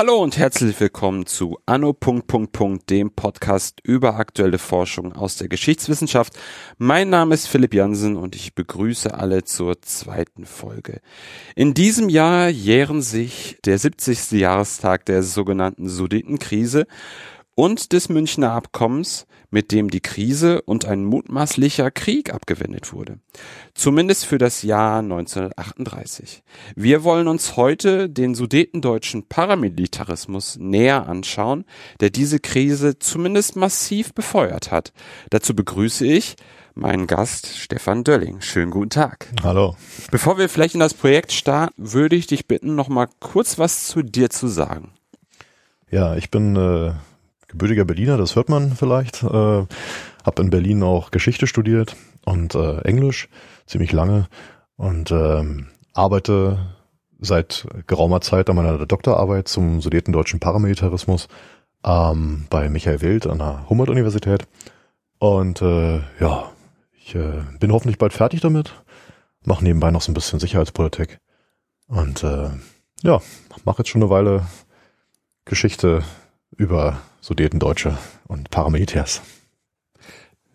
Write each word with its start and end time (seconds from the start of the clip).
Hallo 0.00 0.22
und 0.22 0.38
herzlich 0.38 0.80
willkommen 0.80 1.26
zu 1.26 1.58
Anno. 1.66 1.94
dem 2.88 3.10
Podcast 3.10 3.80
über 3.82 4.14
aktuelle 4.14 4.56
Forschung 4.56 5.12
aus 5.12 5.36
der 5.36 5.48
Geschichtswissenschaft. 5.48 6.32
Mein 6.78 7.10
Name 7.10 7.34
ist 7.34 7.48
Philipp 7.48 7.74
Jansen 7.74 8.16
und 8.16 8.34
ich 8.34 8.54
begrüße 8.54 9.12
alle 9.12 9.44
zur 9.44 9.82
zweiten 9.82 10.46
Folge. 10.46 11.02
In 11.54 11.74
diesem 11.74 12.08
Jahr 12.08 12.48
jähren 12.48 13.02
sich 13.02 13.58
der 13.66 13.76
70. 13.76 14.30
Jahrestag 14.30 15.04
der 15.04 15.22
sogenannten 15.22 15.86
Sudetenkrise 15.86 16.86
und 17.54 17.92
des 17.92 18.08
Münchner 18.08 18.52
Abkommens, 18.52 19.26
mit 19.50 19.72
dem 19.72 19.90
die 19.90 20.00
Krise 20.00 20.62
und 20.62 20.84
ein 20.84 21.04
mutmaßlicher 21.04 21.90
Krieg 21.90 22.32
abgewendet 22.32 22.92
wurde. 22.92 23.18
Zumindest 23.74 24.26
für 24.26 24.38
das 24.38 24.62
Jahr 24.62 25.00
1938. 25.00 26.42
Wir 26.76 27.04
wollen 27.04 27.28
uns 27.28 27.56
heute 27.56 28.08
den 28.08 28.34
sudetendeutschen 28.34 29.28
Paramilitarismus 29.28 30.56
näher 30.58 31.08
anschauen, 31.08 31.64
der 32.00 32.10
diese 32.10 32.38
Krise 32.38 32.98
zumindest 32.98 33.56
massiv 33.56 34.14
befeuert 34.14 34.70
hat. 34.70 34.92
Dazu 35.30 35.54
begrüße 35.54 36.06
ich 36.06 36.36
meinen 36.74 37.06
Gast 37.06 37.58
Stefan 37.58 38.04
Dölling. 38.04 38.40
Schönen 38.40 38.70
guten 38.70 38.90
Tag. 38.90 39.26
Hallo. 39.42 39.76
Bevor 40.10 40.38
wir 40.38 40.48
vielleicht 40.48 40.74
in 40.74 40.80
das 40.80 40.94
Projekt 40.94 41.32
starten, 41.32 41.92
würde 41.92 42.16
ich 42.16 42.26
dich 42.26 42.46
bitten, 42.46 42.74
noch 42.74 42.88
mal 42.88 43.08
kurz 43.18 43.58
was 43.58 43.86
zu 43.86 44.02
dir 44.02 44.30
zu 44.30 44.46
sagen. 44.46 44.92
Ja, 45.90 46.14
ich 46.14 46.30
bin 46.30 46.54
äh, 46.54 46.92
gebürtiger 47.50 47.84
Berliner, 47.84 48.16
das 48.16 48.36
hört 48.36 48.48
man 48.48 48.72
vielleicht. 48.76 49.22
Äh, 49.22 49.26
habe 49.26 50.42
in 50.42 50.50
Berlin 50.50 50.82
auch 50.82 51.10
Geschichte 51.10 51.46
studiert 51.46 51.96
und 52.24 52.54
äh, 52.54 52.80
Englisch 52.82 53.28
ziemlich 53.66 53.92
lange 53.92 54.28
und 54.76 55.10
ähm, 55.10 55.68
arbeite 55.92 56.58
seit 57.18 57.66
geraumer 57.86 58.20
Zeit 58.20 58.48
an 58.48 58.56
meiner 58.56 58.86
Doktorarbeit 58.86 59.48
zum 59.48 59.80
sudetendeutschen 59.80 60.40
Paramilitarismus 60.40 61.28
ähm, 61.84 62.46
bei 62.50 62.68
Michael 62.68 63.00
Wild 63.02 63.26
an 63.26 63.38
der 63.38 63.68
Humboldt-Universität. 63.68 64.46
Und 65.18 65.60
äh, 65.60 65.98
ja, 66.18 66.50
ich 66.92 67.14
äh, 67.14 67.42
bin 67.58 67.72
hoffentlich 67.72 67.98
bald 67.98 68.12
fertig 68.12 68.40
damit. 68.40 68.72
Mache 69.44 69.64
nebenbei 69.64 69.90
noch 69.90 70.02
so 70.02 70.10
ein 70.10 70.14
bisschen 70.14 70.40
Sicherheitspolitik. 70.40 71.18
Und 71.88 72.22
äh, 72.22 72.50
ja, 73.02 73.20
mache 73.64 73.78
jetzt 73.78 73.88
schon 73.88 74.02
eine 74.02 74.10
Weile 74.10 74.46
Geschichte 75.44 76.02
über 76.56 77.00
Sudetendeutsche 77.30 77.96
und 78.26 78.50
Paramilitärs. 78.50 79.22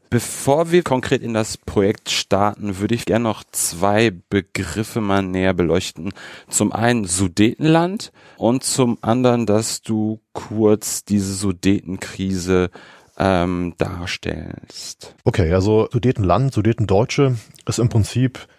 Bevor 0.09 0.71
wir 0.71 0.83
konkret 0.83 1.21
in 1.21 1.33
das 1.33 1.57
Projekt 1.57 2.09
starten, 2.09 2.79
würde 2.79 2.95
ich 2.95 3.05
gerne 3.05 3.23
noch 3.23 3.45
zwei 3.49 4.11
Begriffe 4.29 4.99
mal 4.99 5.23
näher 5.23 5.53
beleuchten. 5.53 6.11
Zum 6.49 6.73
einen 6.73 7.05
Sudetenland 7.05 8.11
und 8.35 8.63
zum 8.63 8.97
anderen, 9.01 9.45
dass 9.45 9.83
du 9.83 10.19
kurz 10.33 11.05
diese 11.05 11.33
Sudetenkrise 11.33 12.71
ähm, 13.17 13.73
darstellst. 13.77 15.15
Okay, 15.23 15.53
also 15.53 15.87
Sudetenland, 15.89 16.53
Sudetendeutsche 16.53 17.37
ist 17.65 17.79
im 17.79 17.87
Prinzip 17.87 18.49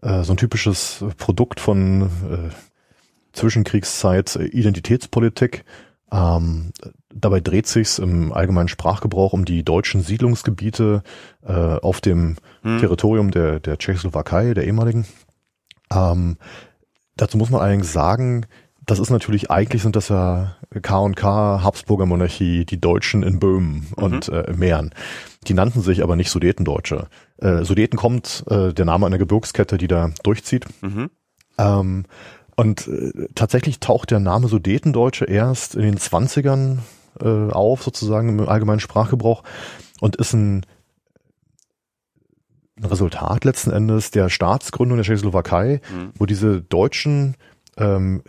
äh, 0.00 0.22
so 0.22 0.32
ein 0.32 0.38
typisches 0.38 1.04
Produkt 1.18 1.60
von 1.60 2.02
äh, 2.02 2.54
Zwischenkriegszeit 3.34 4.34
Identitätspolitik 4.36 5.64
ähm, 6.10 6.72
dabei 7.20 7.40
dreht 7.40 7.66
sich's 7.66 7.98
im 7.98 8.32
allgemeinen 8.32 8.68
Sprachgebrauch 8.68 9.32
um 9.32 9.44
die 9.44 9.64
deutschen 9.64 10.02
Siedlungsgebiete 10.02 11.02
äh, 11.44 11.52
auf 11.52 12.00
dem 12.00 12.36
hm. 12.62 12.78
Territorium 12.78 13.30
der, 13.30 13.60
der 13.60 13.78
Tschechoslowakei, 13.78 14.54
der 14.54 14.64
ehemaligen. 14.64 15.06
Ähm, 15.92 16.36
dazu 17.16 17.38
muss 17.38 17.50
man 17.50 17.60
allerdings 17.60 17.92
sagen, 17.92 18.46
das 18.86 19.00
ist 19.00 19.10
natürlich, 19.10 19.50
eigentlich 19.50 19.82
sind 19.82 19.96
das 19.96 20.08
ja 20.08 20.56
K&K, 20.80 21.62
Habsburger 21.62 22.06
Monarchie, 22.06 22.64
die 22.64 22.80
Deutschen 22.80 23.24
in 23.24 23.40
Böhmen 23.40 23.88
mhm. 23.96 24.02
und 24.02 24.28
äh, 24.28 24.52
Mähren. 24.56 24.94
Die 25.48 25.54
nannten 25.54 25.82
sich 25.82 26.02
aber 26.02 26.14
nicht 26.14 26.30
Sudetendeutsche. 26.30 27.08
Äh, 27.38 27.64
Sudeten 27.64 27.98
kommt 27.98 28.44
äh, 28.48 28.72
der 28.72 28.84
Name 28.84 29.06
einer 29.06 29.18
Gebirgskette, 29.18 29.76
die 29.76 29.88
da 29.88 30.10
durchzieht. 30.22 30.66
Mhm. 30.82 31.10
Ähm, 31.58 32.04
und 32.54 32.86
äh, 32.86 33.28
tatsächlich 33.34 33.80
taucht 33.80 34.12
der 34.12 34.20
Name 34.20 34.48
Sudetendeutsche 34.48 35.24
erst 35.24 35.74
in 35.74 35.82
den 35.82 35.96
Zwanzigern 35.96 36.82
äh, 37.20 37.52
auf, 37.52 37.82
sozusagen 37.82 38.28
im 38.28 38.48
allgemeinen 38.48 38.80
Sprachgebrauch 38.80 39.42
und 40.00 40.16
ist 40.16 40.32
ein, 40.32 40.66
ein 42.78 42.84
Resultat 42.84 43.44
letzten 43.44 43.70
Endes 43.70 44.10
der 44.10 44.28
Staatsgründung 44.28 44.98
der 44.98 45.04
Tschechoslowakei, 45.04 45.80
mhm. 45.90 46.10
wo 46.18 46.26
diese 46.26 46.60
Deutschen 46.62 47.36
ähm, 47.76 48.22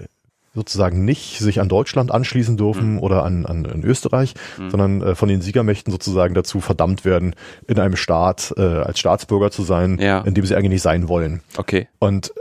sozusagen 0.58 1.06
nicht 1.06 1.38
sich 1.40 1.62
an 1.62 1.70
Deutschland 1.70 2.12
anschließen 2.12 2.58
dürfen 2.58 2.94
mhm. 2.94 3.00
oder 3.00 3.24
an, 3.24 3.46
an, 3.46 3.66
an 3.66 3.84
Österreich, 3.84 4.34
mhm. 4.58 4.70
sondern 4.72 5.02
äh, 5.02 5.16
von 5.16 5.30
den 5.30 5.42
Siegermächten 5.42 5.92
sozusagen 5.92 6.34
dazu 6.34 6.60
verdammt 6.60 7.06
werden, 7.06 7.36
in 7.68 7.80
einem 7.80 7.96
Staat 7.96 8.54
äh, 8.58 8.62
als 8.62 9.00
Staatsbürger 9.00 9.52
zu 9.52 9.64
sein, 9.64 10.00
ja. 10.00 10.22
in 10.22 10.34
dem 10.34 10.46
sie 10.46 10.56
eigentlich 10.56 10.72
nicht 10.72 10.82
sein 10.82 11.08
wollen. 11.08 11.42
Okay. 11.58 11.88
Und 12.00 12.34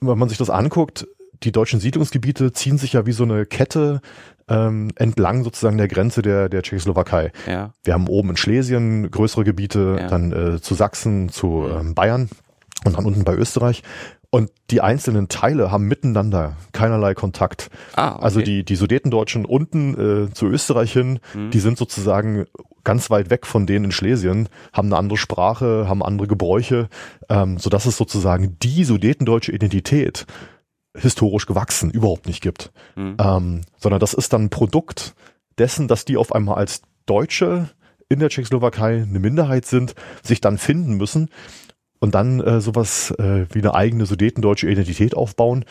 wenn 0.00 0.18
man 0.18 0.28
sich 0.28 0.38
das 0.38 0.50
anguckt, 0.50 1.06
die 1.42 1.52
deutschen 1.52 1.80
Siedlungsgebiete 1.80 2.52
ziehen 2.52 2.78
sich 2.78 2.94
ja 2.94 3.06
wie 3.06 3.12
so 3.12 3.24
eine 3.24 3.44
Kette 3.44 4.00
ähm, 4.48 4.90
entlang 4.96 5.44
sozusagen 5.44 5.78
der 5.78 5.88
Grenze 5.88 6.22
der, 6.22 6.48
der 6.48 6.62
Tschechoslowakei. 6.62 7.32
Ja. 7.46 7.72
Wir 7.82 7.94
haben 7.94 8.08
oben 8.08 8.30
in 8.30 8.36
Schlesien 8.36 9.10
größere 9.10 9.44
Gebiete, 9.44 9.96
ja. 10.00 10.06
dann 10.08 10.32
äh, 10.32 10.60
zu 10.60 10.74
Sachsen, 10.74 11.28
zu 11.28 11.66
ähm, 11.68 11.94
Bayern 11.94 12.28
und 12.84 12.96
dann 12.96 13.04
unten 13.04 13.24
bei 13.24 13.34
Österreich. 13.34 13.82
Und 14.30 14.50
die 14.70 14.80
einzelnen 14.80 15.28
Teile 15.28 15.70
haben 15.70 15.86
miteinander 15.86 16.56
keinerlei 16.72 17.14
Kontakt. 17.14 17.70
Ah, 17.94 18.14
okay. 18.14 18.24
Also 18.24 18.40
die, 18.40 18.64
die 18.64 18.74
Sudetendeutschen 18.74 19.44
unten 19.44 20.26
äh, 20.26 20.34
zu 20.34 20.46
Österreich 20.46 20.92
hin, 20.92 21.20
mhm. 21.34 21.52
die 21.52 21.60
sind 21.60 21.78
sozusagen 21.78 22.46
ganz 22.82 23.10
weit 23.10 23.30
weg 23.30 23.46
von 23.46 23.64
denen 23.64 23.86
in 23.86 23.92
Schlesien, 23.92 24.48
haben 24.72 24.88
eine 24.88 24.96
andere 24.96 25.18
Sprache, 25.18 25.86
haben 25.88 26.02
andere 26.02 26.26
Gebräuche, 26.26 26.88
ähm, 27.28 27.58
so 27.58 27.70
dass 27.70 27.86
es 27.86 27.96
sozusagen 27.96 28.58
die 28.60 28.82
sudetendeutsche 28.82 29.52
Identität 29.52 30.26
historisch 30.96 31.46
gewachsen 31.46 31.90
überhaupt 31.90 32.26
nicht 32.26 32.40
gibt, 32.40 32.72
mhm. 32.96 33.16
ähm, 33.20 33.60
sondern 33.78 34.00
das 34.00 34.14
ist 34.14 34.32
dann 34.32 34.44
ein 34.44 34.50
Produkt 34.50 35.14
dessen, 35.58 35.88
dass 35.88 36.04
die 36.04 36.16
auf 36.16 36.34
einmal 36.34 36.56
als 36.56 36.82
Deutsche 37.06 37.70
in 38.08 38.20
der 38.20 38.28
Tschechoslowakei 38.28 39.02
eine 39.02 39.18
Minderheit 39.18 39.66
sind, 39.66 39.94
sich 40.22 40.40
dann 40.40 40.58
finden 40.58 40.94
müssen 40.94 41.30
und 42.00 42.14
dann 42.14 42.40
äh, 42.40 42.60
sowas 42.60 43.10
äh, 43.12 43.46
wie 43.50 43.60
eine 43.60 43.74
eigene 43.74 44.06
sudetendeutsche 44.06 44.68
Identität 44.68 45.16
aufbauen. 45.16 45.64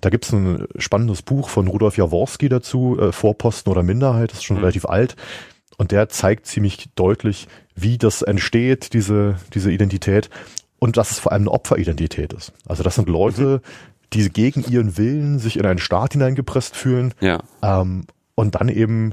Da 0.00 0.10
gibt's 0.10 0.32
ein 0.32 0.66
spannendes 0.76 1.22
Buch 1.22 1.48
von 1.48 1.68
Rudolf 1.68 1.96
Jaworski 1.96 2.48
dazu, 2.48 2.98
äh, 2.98 3.12
Vorposten 3.12 3.70
oder 3.70 3.82
Minderheit, 3.82 4.30
das 4.30 4.38
ist 4.38 4.44
schon 4.44 4.56
mhm. 4.56 4.62
relativ 4.62 4.86
alt. 4.86 5.16
Und 5.76 5.90
der 5.92 6.08
zeigt 6.08 6.46
ziemlich 6.46 6.88
deutlich, 6.94 7.48
wie 7.74 7.98
das 7.98 8.22
entsteht, 8.22 8.92
diese, 8.92 9.36
diese 9.54 9.72
Identität. 9.72 10.30
Und 10.78 10.96
dass 10.96 11.10
es 11.10 11.18
vor 11.18 11.32
allem 11.32 11.42
eine 11.42 11.50
Opferidentität 11.50 12.32
ist. 12.32 12.52
Also 12.66 12.82
das 12.82 12.94
sind 12.96 13.08
Leute, 13.08 13.62
mhm 13.64 13.93
die 14.14 14.28
gegen 14.30 14.64
ihren 14.64 14.96
Willen 14.96 15.38
sich 15.38 15.58
in 15.58 15.66
einen 15.66 15.78
Staat 15.78 16.12
hineingepresst 16.12 16.76
fühlen 16.76 17.14
ja. 17.20 17.40
ähm, 17.62 18.06
und 18.34 18.54
dann 18.54 18.68
eben 18.68 19.12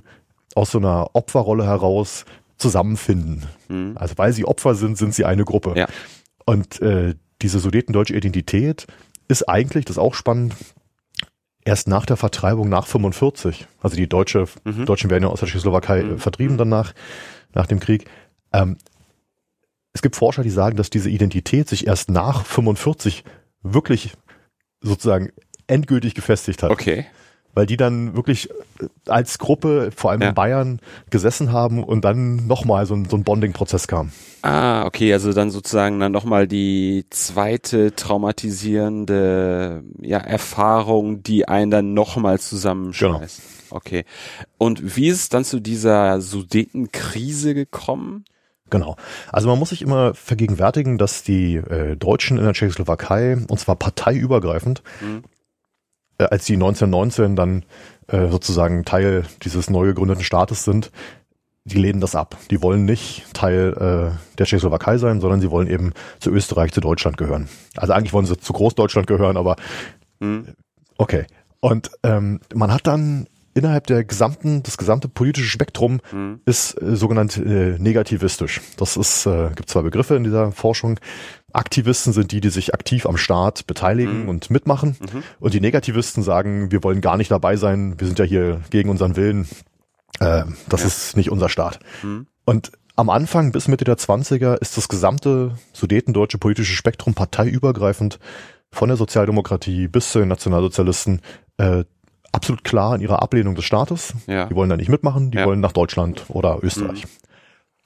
aus 0.56 0.72
so 0.72 0.78
einer 0.78 1.10
Opferrolle 1.14 1.66
heraus 1.66 2.26
zusammenfinden. 2.58 3.44
Mhm. 3.68 3.94
Also 3.96 4.18
weil 4.18 4.34
sie 4.34 4.46
Opfer 4.46 4.76
sind, 4.76 4.98
sind 4.98 5.14
sie 5.16 5.26
eine 5.26 5.44
Gruppe. 5.44 5.74
Ja. 5.76 5.88
Und 6.46 6.82
äh, 6.82 7.16
diese 7.42 7.60
sudetendeutsche 7.60 8.16
Identität 8.16 8.86
ist 9.28 9.50
eigentlich, 9.50 9.86
das 9.86 9.96
ist 9.96 10.02
auch 10.02 10.14
spannend, 10.14 10.56
erst 11.66 11.88
nach 11.88 12.06
der 12.06 12.18
Vertreibung 12.18 12.70
nach 12.70 12.86
45. 12.86 13.68
Also 13.82 13.96
die 13.96 14.08
Deutsche, 14.08 14.46
mhm. 14.64 14.86
Deutschen 14.86 15.10
werden 15.10 15.24
ja 15.24 15.30
aus 15.30 15.40
der 15.40 15.48
Tschechoslowakei 15.48 16.04
mhm. 16.04 16.20
vertrieben 16.20 16.58
danach, 16.58 16.94
nach 17.54 17.66
dem 17.66 17.80
Krieg. 17.80 18.06
Ähm, 18.54 18.78
es 19.94 20.02
gibt 20.02 20.16
Forscher, 20.16 20.44
die 20.44 20.50
sagen, 20.50 20.78
dass 20.78 20.90
diese 20.90 21.10
Identität 21.10 21.68
sich 21.68 21.88
erst 21.88 22.10
nach 22.10 22.46
45 22.46 23.24
wirklich 23.64 24.14
sozusagen 24.82 25.32
endgültig 25.68 26.16
gefestigt 26.16 26.64
hat. 26.64 26.72
Okay. 26.72 27.06
Weil 27.54 27.66
die 27.66 27.76
dann 27.76 28.16
wirklich 28.16 28.50
äh, 28.50 28.88
als 29.08 29.38
Gruppe, 29.38 29.92
vor 29.94 30.12
allem 30.12 30.22
ja. 30.22 30.30
in 30.30 30.36
Bayern, 30.36 30.80
gesessen 31.10 31.52
haben 31.52 31.84
und 31.84 32.06
dann 32.06 32.48
nochmal 32.48 32.86
so 32.86 32.94
ein, 32.94 33.06
so 33.06 33.18
ein 33.18 33.24
Bonding-Prozess 33.24 33.88
kam. 33.88 34.12
Ah, 34.42 34.86
okay, 34.86 35.12
also 35.12 35.34
dann 35.34 35.52
sozusagen 35.52 36.00
dann 36.00 36.14
nochmal 36.14 36.48
die 36.48 37.06
zweite 37.10 37.94
traumatisierende 37.94 39.84
ja, 40.02 40.20
Erfahrung, 40.20 41.24
die 41.24 41.48
einen 41.48 41.72
dann 41.72 41.94
nochmal 41.94 42.40
zusammenschmeißt. 42.40 43.42
Genau. 43.42 43.52
Okay. 43.76 44.06
Und 44.58 44.96
wie 44.96 45.08
ist 45.08 45.20
es 45.20 45.30
dann 45.30 45.44
zu 45.44 45.60
dieser 45.60 46.22
Sudetenkrise 46.22 47.54
gekommen? 47.54 48.26
Genau. 48.72 48.96
Also 49.32 49.48
man 49.50 49.60
muss 49.60 49.70
sich 49.70 49.84
immer 49.84 50.16
vergegenwärtigen, 50.16 50.98
dass 50.98 51.22
die 51.24 51.56
äh, 51.56 51.96
Deutschen 51.96 52.38
in 52.38 52.46
der 52.46 52.54
Tschechoslowakei, 52.54 53.38
und 53.48 53.60
zwar 53.60 53.76
parteiübergreifend, 53.76 54.82
mhm. 55.02 55.24
äh, 56.18 56.24
als 56.24 56.46
die 56.46 56.54
1919 56.54 57.36
dann 57.36 57.66
äh, 58.08 58.30
sozusagen 58.30 58.86
Teil 58.86 59.26
dieses 59.44 59.70
neu 59.70 59.88
gegründeten 59.88 60.24
Staates 60.24 60.64
sind, 60.64 60.90
die 61.66 61.78
lehnen 61.78 62.00
das 62.00 62.16
ab. 62.16 62.38
Die 62.50 62.64
wollen 62.64 62.86
nicht 62.86 63.26
Teil 63.34 63.74
äh, 63.78 64.38
der 64.38 64.46
Tschechoslowakei 64.46 64.98
sein, 64.98 65.20
sondern 65.20 65.42
sie 65.42 65.52
wollen 65.52 65.68
eben 65.68 65.94
zu 66.20 66.32
Österreich, 66.32 66.72
zu 66.72 66.82
Deutschland 66.82 67.18
gehören. 67.18 67.50
Also 67.76 67.94
eigentlich 67.94 68.14
wollen 68.14 68.26
sie 68.26 68.38
zu 68.38 68.54
Großdeutschland 68.54 69.06
gehören, 69.06 69.36
aber 69.36 69.58
mhm. 70.22 70.48
okay. 70.98 71.26
Und 71.60 71.92
ähm, 72.04 72.40
man 72.56 72.74
hat 72.74 72.88
dann 72.88 73.28
innerhalb 73.54 73.88
der 73.88 74.04
gesamten, 74.04 74.64
das 74.64 74.78
gesamte 74.78 75.08
politische 75.08 75.48
Spektrum 75.48 76.00
mhm. 76.12 76.42
ist 76.46 76.82
äh, 76.82 76.96
sogenannt 76.96 77.38
äh, 77.38 77.78
negativistisch. 77.78 78.62
Das 78.78 78.98
ist, 78.98 79.26
äh, 79.26 79.50
gibt 79.56 79.70
zwei 79.70 79.82
Begriffe 79.82 80.16
in 80.16 80.24
dieser 80.24 80.52
Forschung. 80.52 81.00
Aktivisten 81.54 82.14
sind 82.14 82.32
die, 82.32 82.42
die 82.42 82.50
sich 82.50 82.74
aktiv 82.74 83.06
am 83.06 83.18
Staat 83.18 83.68
beteiligen 83.68 84.24
mhm. 84.24 84.30
und 84.30 84.50
mitmachen. 84.50 84.96
Mhm. 85.00 85.24
Und 85.40 85.54
die 85.54 85.62
Negativisten 85.62 86.24
sagen, 86.24 86.72
wir 86.72 86.84
wollen 86.84 87.02
gar 87.02 87.18
nicht 87.18 87.32
dabei 87.32 87.58
sein, 87.58 88.00
wir 88.00 88.08
sind 88.08 88.20
ja 88.20 88.26
hier 88.26 88.62
gegen 88.70 88.90
unseren 88.90 89.16
Willen. 89.16 89.48
Äh, 90.20 90.44
das 90.70 90.82
ja. 90.82 90.88
ist 90.88 91.18
nicht 91.18 91.32
unser 91.32 91.50
Staat. 91.50 91.80
Mhm. 92.04 92.28
Und 92.46 92.72
am 92.96 93.10
Anfang 93.10 93.52
bis 93.52 93.68
Mitte 93.68 93.86
der 93.86 93.98
20er 93.98 94.58
ist 94.58 94.78
das 94.78 94.88
gesamte 94.88 95.58
sudetendeutsche 95.74 96.38
politische 96.38 96.76
Spektrum 96.76 97.14
parteiübergreifend 97.14 98.20
von 98.72 98.90
der 98.90 98.98
Sozialdemokratie 98.98 99.88
bis 99.88 100.12
zu 100.12 100.20
den 100.20 100.28
Nationalsozialisten 100.30 101.22
äh, 101.58 101.84
absolut 102.32 102.64
klar 102.64 102.96
in 102.96 103.02
ihrer 103.02 103.22
Ablehnung 103.22 103.56
des 103.56 103.66
Staates. 103.66 104.14
Ja. 104.28 104.46
Die 104.46 104.56
wollen 104.56 104.70
da 104.70 104.78
nicht 104.78 104.90
mitmachen, 104.90 105.32
die 105.32 105.38
ja. 105.38 105.46
wollen 105.46 105.60
nach 105.60 105.72
Deutschland 105.72 106.26
oder 106.30 106.60
Österreich. 106.62 107.06
Mhm. 107.06 107.10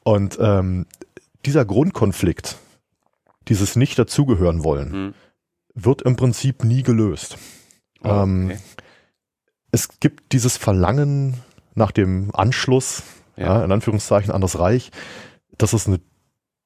Und 0.03 0.37
ähm, 0.39 0.85
dieser 1.45 1.65
Grundkonflikt, 1.65 2.57
dieses 3.47 3.75
nicht 3.75 3.97
dazugehören 3.97 4.63
wollen, 4.63 4.91
mhm. 4.91 5.13
wird 5.73 6.01
im 6.03 6.15
Prinzip 6.15 6.63
nie 6.63 6.83
gelöst. 6.83 7.37
Oh, 8.03 8.09
ähm, 8.09 8.45
okay. 8.45 8.59
Es 9.71 9.99
gibt 9.99 10.31
dieses 10.31 10.57
Verlangen 10.57 11.41
nach 11.73 11.91
dem 11.91 12.29
Anschluss, 12.33 13.03
ja. 13.35 13.59
ja. 13.59 13.65
in 13.65 13.71
Anführungszeichen, 13.71 14.31
an 14.31 14.41
das 14.41 14.59
Reich. 14.59 14.91
Das 15.57 15.73
ist 15.73 15.87
ein 15.87 15.99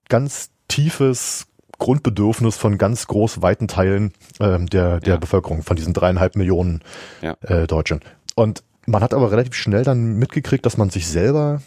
ganz 0.09 0.51
tiefes 0.67 1.48
Grundbedürfnis 1.79 2.57
von 2.57 2.77
ganz 2.77 3.07
groß 3.07 3.41
weiten 3.41 3.67
Teilen 3.67 4.13
ähm, 4.39 4.67
der, 4.67 4.99
der 4.99 5.15
ja. 5.15 5.19
Bevölkerung, 5.19 5.63
von 5.63 5.75
diesen 5.75 5.93
dreieinhalb 5.93 6.35
Millionen 6.35 6.81
ja. 7.21 7.35
äh, 7.41 7.65
Deutschen. 7.65 8.01
Und 8.35 8.63
man 8.85 9.01
hat 9.01 9.13
aber 9.13 9.31
relativ 9.31 9.55
schnell 9.55 9.83
dann 9.83 10.17
mitgekriegt, 10.17 10.65
dass 10.65 10.77
man 10.77 10.89
sich 10.89 11.07
selber 11.07 11.61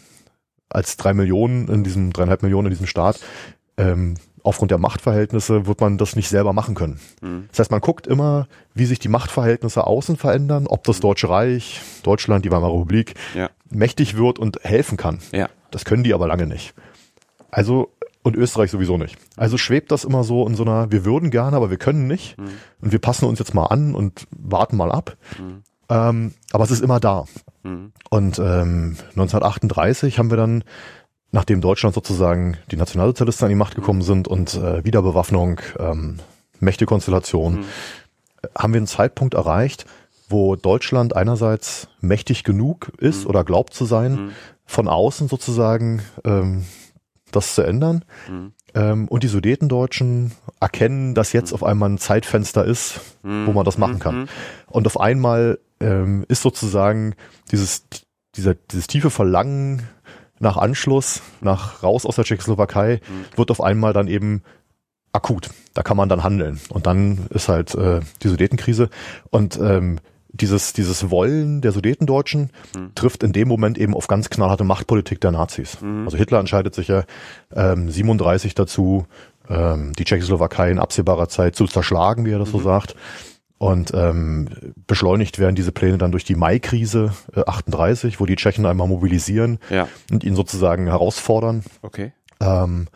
als 0.69 0.97
drei 0.97 1.13
Millionen 1.13 1.67
in 1.67 1.83
diesem, 1.83 2.13
dreieinhalb 2.13 2.43
Millionen 2.43 2.67
in 2.67 2.71
diesem 2.71 2.87
Staat, 2.87 3.19
ähm, 3.77 4.15
aufgrund 4.43 4.71
der 4.71 4.77
Machtverhältnisse 4.77 5.67
wird 5.67 5.79
man 5.79 5.97
das 5.97 6.15
nicht 6.15 6.29
selber 6.29 6.53
machen 6.53 6.75
können. 6.75 6.99
Mhm. 7.21 7.45
Das 7.49 7.59
heißt, 7.59 7.71
man 7.71 7.81
guckt 7.81 8.07
immer, 8.07 8.47
wie 8.73 8.85
sich 8.85 8.99
die 8.99 9.07
Machtverhältnisse 9.07 9.87
außen 9.87 10.17
verändern, 10.17 10.67
ob 10.67 10.83
das 10.83 10.97
mhm. 10.97 11.01
Deutsche 11.01 11.29
Reich, 11.29 11.81
Deutschland, 12.03 12.43
die 12.45 12.51
Weimarer 12.51 12.73
Republik 12.73 13.15
ja. 13.33 13.49
mächtig 13.69 14.17
wird 14.17 14.39
und 14.39 14.59
helfen 14.63 14.97
kann. 14.97 15.19
Ja. 15.31 15.49
Das 15.71 15.85
können 15.85 16.03
die 16.03 16.13
aber 16.13 16.27
lange 16.27 16.45
nicht. 16.45 16.73
Also 17.49 17.91
und 18.23 18.35
Österreich 18.35 18.71
sowieso 18.71 18.97
nicht. 18.97 19.17
Also 19.35 19.57
schwebt 19.57 19.91
das 19.91 20.05
immer 20.05 20.23
so 20.23 20.47
in 20.47 20.55
so 20.55 20.63
einer, 20.63 20.91
wir 20.91 21.05
würden 21.05 21.29
gerne, 21.29 21.57
aber 21.57 21.69
wir 21.69 21.77
können 21.77 22.07
nicht. 22.07 22.37
Mhm. 22.37 22.49
Und 22.81 22.91
wir 22.91 22.99
passen 22.99 23.25
uns 23.25 23.39
jetzt 23.39 23.53
mal 23.53 23.65
an 23.65 23.93
und 23.93 24.27
warten 24.31 24.77
mal 24.77 24.91
ab. 24.91 25.17
Mhm. 25.37 25.63
Ähm, 25.89 26.33
aber 26.51 26.63
es 26.63 26.71
ist 26.71 26.81
immer 26.81 26.99
da. 26.99 27.25
Mhm. 27.63 27.91
Und 28.09 28.39
ähm, 28.39 28.97
1938 29.11 30.17
haben 30.19 30.29
wir 30.29 30.37
dann, 30.37 30.63
nachdem 31.31 31.59
Deutschland 31.59 31.93
sozusagen 31.93 32.57
die 32.71 32.77
Nationalsozialisten 32.77 33.45
an 33.45 33.49
die 33.49 33.55
Macht 33.55 33.75
gekommen 33.75 34.01
sind 34.01 34.27
und 34.27 34.55
äh, 34.55 34.85
Wiederbewaffnung, 34.85 35.59
ähm, 35.77 36.19
Mächtekonstellation, 36.59 37.55
mhm. 37.55 37.65
haben 38.57 38.73
wir 38.73 38.77
einen 38.77 38.87
Zeitpunkt 38.87 39.33
erreicht, 39.33 39.85
wo 40.29 40.55
Deutschland 40.55 41.13
einerseits 41.13 41.89
mächtig 41.99 42.45
genug 42.45 42.91
ist 42.97 43.23
mhm. 43.23 43.29
oder 43.29 43.43
glaubt 43.43 43.73
zu 43.73 43.83
sein, 43.83 44.13
mhm. 44.13 44.31
von 44.65 44.87
außen 44.87 45.27
sozusagen 45.27 46.01
ähm, 46.23 46.63
das 47.35 47.55
zu 47.55 47.61
ändern. 47.61 48.05
Mhm. 48.29 48.53
Ähm, 48.75 49.07
und 49.07 49.23
die 49.23 49.27
Sudetendeutschen 49.27 50.31
erkennen, 50.59 51.13
dass 51.13 51.33
jetzt 51.33 51.51
mhm. 51.51 51.55
auf 51.55 51.63
einmal 51.63 51.89
ein 51.89 51.97
Zeitfenster 51.97 52.65
ist, 52.65 52.99
mhm. 53.23 53.47
wo 53.47 53.53
man 53.53 53.65
das 53.65 53.77
machen 53.77 53.99
kann. 53.99 54.21
Mhm. 54.21 54.27
Und 54.67 54.87
auf 54.87 54.99
einmal 54.99 55.59
ähm, 55.79 56.25
ist 56.27 56.41
sozusagen 56.41 57.15
dieses, 57.51 57.85
dieser, 58.35 58.55
dieses 58.55 58.87
tiefe 58.87 59.09
Verlangen 59.09 59.83
nach 60.39 60.57
Anschluss, 60.57 61.21
nach 61.41 61.83
raus 61.83 62.05
aus 62.05 62.15
der 62.15 62.25
Tschechoslowakei, 62.25 63.01
mhm. 63.07 63.37
wird 63.37 63.51
auf 63.51 63.61
einmal 63.61 63.93
dann 63.93 64.07
eben 64.07 64.41
akut. 65.11 65.49
Da 65.73 65.83
kann 65.83 65.97
man 65.97 66.09
dann 66.09 66.23
handeln. 66.23 66.59
Und 66.69 66.87
dann 66.87 67.27
ist 67.29 67.49
halt 67.49 67.75
äh, 67.75 68.01
die 68.23 68.27
Sudetenkrise. 68.27 68.89
Und 69.29 69.59
ähm, 69.59 69.99
dieses, 70.33 70.73
dieses 70.73 71.11
Wollen 71.11 71.61
der 71.61 71.71
Sudetendeutschen 71.71 72.49
mhm. 72.75 72.95
trifft 72.95 73.23
in 73.23 73.33
dem 73.33 73.47
Moment 73.47 73.77
eben 73.77 73.93
auf 73.93 74.07
ganz 74.07 74.29
knallharte 74.29 74.63
Machtpolitik 74.63 75.21
der 75.21 75.31
Nazis. 75.31 75.79
Mhm. 75.79 76.05
Also 76.05 76.17
Hitler 76.17 76.39
entscheidet 76.39 76.73
sich 76.75 76.87
ja 76.87 77.03
ähm, 77.55 77.89
37 77.89 78.55
dazu, 78.55 79.05
ähm, 79.47 79.93
die 79.93 80.03
Tschechoslowakei 80.03 80.71
in 80.71 80.79
absehbarer 80.79 81.29
Zeit 81.29 81.55
zu 81.55 81.67
zerschlagen, 81.67 82.25
wie 82.25 82.31
er 82.31 82.39
das 82.39 82.49
mhm. 82.49 82.57
so 82.57 82.59
sagt. 82.61 82.95
Und 83.59 83.93
ähm, 83.93 84.49
beschleunigt 84.87 85.39
werden 85.39 85.55
diese 85.55 85.71
Pläne 85.71 85.97
dann 85.97 86.11
durch 86.11 86.25
die 86.25 86.35
Mai-Krise 86.35 87.13
äh, 87.33 87.43
38, 87.45 88.19
wo 88.19 88.25
die 88.25 88.35
Tschechen 88.35 88.65
einmal 88.65 88.87
mobilisieren 88.87 89.59
ja. 89.69 89.87
und 90.11 90.23
ihn 90.23 90.35
sozusagen 90.35 90.87
herausfordern. 90.87 91.63
Okay. 91.81 92.11
Ähm, 92.41 92.87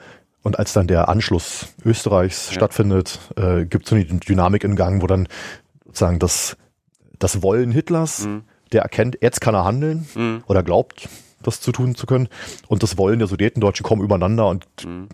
und 0.41 0.59
als 0.59 0.73
dann 0.73 0.87
der 0.87 1.07
Anschluss 1.07 1.67
Österreichs 1.85 2.47
ja. 2.47 2.53
stattfindet, 2.55 3.19
äh, 3.37 3.65
gibt 3.65 3.85
es 3.85 3.89
so 3.91 3.95
eine 3.95 4.05
Dynamik 4.05 4.63
in 4.63 4.75
Gang, 4.75 5.01
wo 5.01 5.07
dann 5.07 5.27
sozusagen 5.85 6.19
das 6.19 6.57
das 7.19 7.41
Wollen 7.41 7.71
Hitlers, 7.71 8.25
mhm. 8.25 8.43
der 8.71 8.81
erkennt, 8.81 9.17
jetzt 9.21 9.41
kann 9.41 9.55
er 9.55 9.65
handeln 9.65 10.07
mhm. 10.15 10.43
oder 10.47 10.63
glaubt, 10.63 11.09
das 11.43 11.61
zu 11.61 11.71
tun 11.71 11.95
zu 11.95 12.05
können. 12.05 12.29
Und 12.67 12.83
das 12.83 12.97
Wollen 12.97 13.19
der 13.19 13.27
Sudetendeutschen 13.27 13.85
kommen 13.85 14.03
übereinander 14.03 14.47
und 14.47 14.65
mhm. 14.85 15.09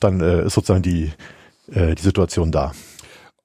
dann 0.00 0.20
äh, 0.20 0.46
ist 0.46 0.54
sozusagen 0.54 0.82
die, 0.82 1.12
äh, 1.70 1.94
die 1.94 2.02
Situation 2.02 2.52
da. 2.52 2.72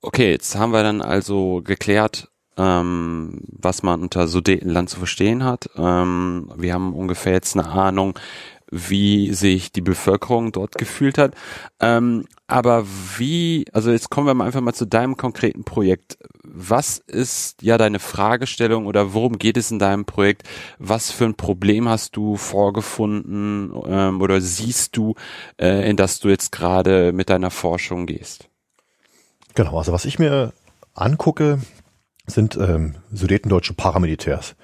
Okay, 0.01 0.31
jetzt 0.31 0.55
haben 0.55 0.73
wir 0.73 0.83
dann 0.83 1.01
also 1.01 1.61
geklärt, 1.63 2.29
ähm, 2.57 3.41
was 3.47 3.83
man 3.83 4.01
unter 4.01 4.27
Sudetenland 4.27 4.89
zu 4.89 4.97
verstehen 4.97 5.43
hat. 5.43 5.69
Ähm, 5.77 6.51
wir 6.57 6.73
haben 6.73 6.93
ungefähr 6.93 7.33
jetzt 7.33 7.55
eine 7.55 7.67
Ahnung, 7.67 8.17
wie 8.71 9.33
sich 9.33 9.71
die 9.71 9.81
Bevölkerung 9.81 10.51
dort 10.53 10.77
gefühlt 10.77 11.17
hat. 11.17 11.35
Ähm, 11.79 12.25
aber 12.47 12.85
wie, 13.17 13.65
also 13.73 13.91
jetzt 13.91 14.09
kommen 14.09 14.27
wir 14.27 14.33
mal 14.33 14.45
einfach 14.45 14.61
mal 14.61 14.73
zu 14.73 14.85
deinem 14.85 15.17
konkreten 15.17 15.65
Projekt. 15.65 16.17
Was 16.53 16.97
ist 16.97 17.61
ja 17.61 17.77
deine 17.77 17.99
Fragestellung 17.99 18.85
oder 18.85 19.13
worum 19.13 19.37
geht 19.37 19.55
es 19.55 19.71
in 19.71 19.79
deinem 19.79 20.03
Projekt? 20.03 20.43
Was 20.79 21.09
für 21.09 21.23
ein 21.23 21.35
Problem 21.35 21.87
hast 21.87 22.17
du 22.17 22.35
vorgefunden 22.35 23.71
ähm, 23.85 24.21
oder 24.21 24.41
siehst 24.41 24.97
du, 24.97 25.15
äh, 25.57 25.89
in 25.89 25.95
das 25.95 26.19
du 26.19 26.27
jetzt 26.27 26.51
gerade 26.51 27.13
mit 27.13 27.29
deiner 27.29 27.51
Forschung 27.51 28.05
gehst? 28.05 28.49
Genau, 29.55 29.77
also 29.77 29.93
was 29.93 30.03
ich 30.03 30.19
mir 30.19 30.51
angucke, 30.93 31.61
sind 32.27 32.57
ähm, 32.57 32.95
sudetendeutsche 33.13 33.73
Paramilitärs. 33.73 34.55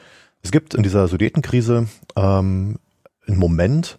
Es 0.41 0.51
gibt 0.51 0.73
in 0.73 0.83
dieser 0.83 1.07
Sudetenkrise 1.07 1.87
ähm, 2.17 2.79
einen 3.27 3.37
Moment 3.37 3.97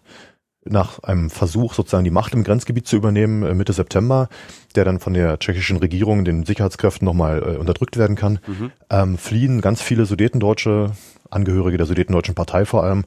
nach 0.71 0.99
einem 1.03 1.29
Versuch, 1.29 1.73
sozusagen 1.73 2.03
die 2.03 2.11
Macht 2.11 2.33
im 2.33 2.43
Grenzgebiet 2.43 2.87
zu 2.87 2.95
übernehmen, 2.95 3.43
äh, 3.43 3.53
Mitte 3.53 3.73
September, 3.73 4.29
der 4.75 4.85
dann 4.85 4.99
von 4.99 5.13
der 5.13 5.39
tschechischen 5.39 5.77
Regierung, 5.77 6.25
den 6.25 6.45
Sicherheitskräften 6.45 7.05
nochmal 7.05 7.41
äh, 7.41 7.57
unterdrückt 7.57 7.97
werden 7.97 8.15
kann, 8.15 8.39
mhm. 8.47 8.71
ähm, 8.89 9.17
fliehen 9.17 9.61
ganz 9.61 9.81
viele 9.81 10.05
Sudetendeutsche, 10.05 10.91
Angehörige 11.29 11.77
der 11.77 11.85
Sudetendeutschen 11.85 12.35
Partei 12.35 12.65
vor 12.65 12.83
allem, 12.83 13.05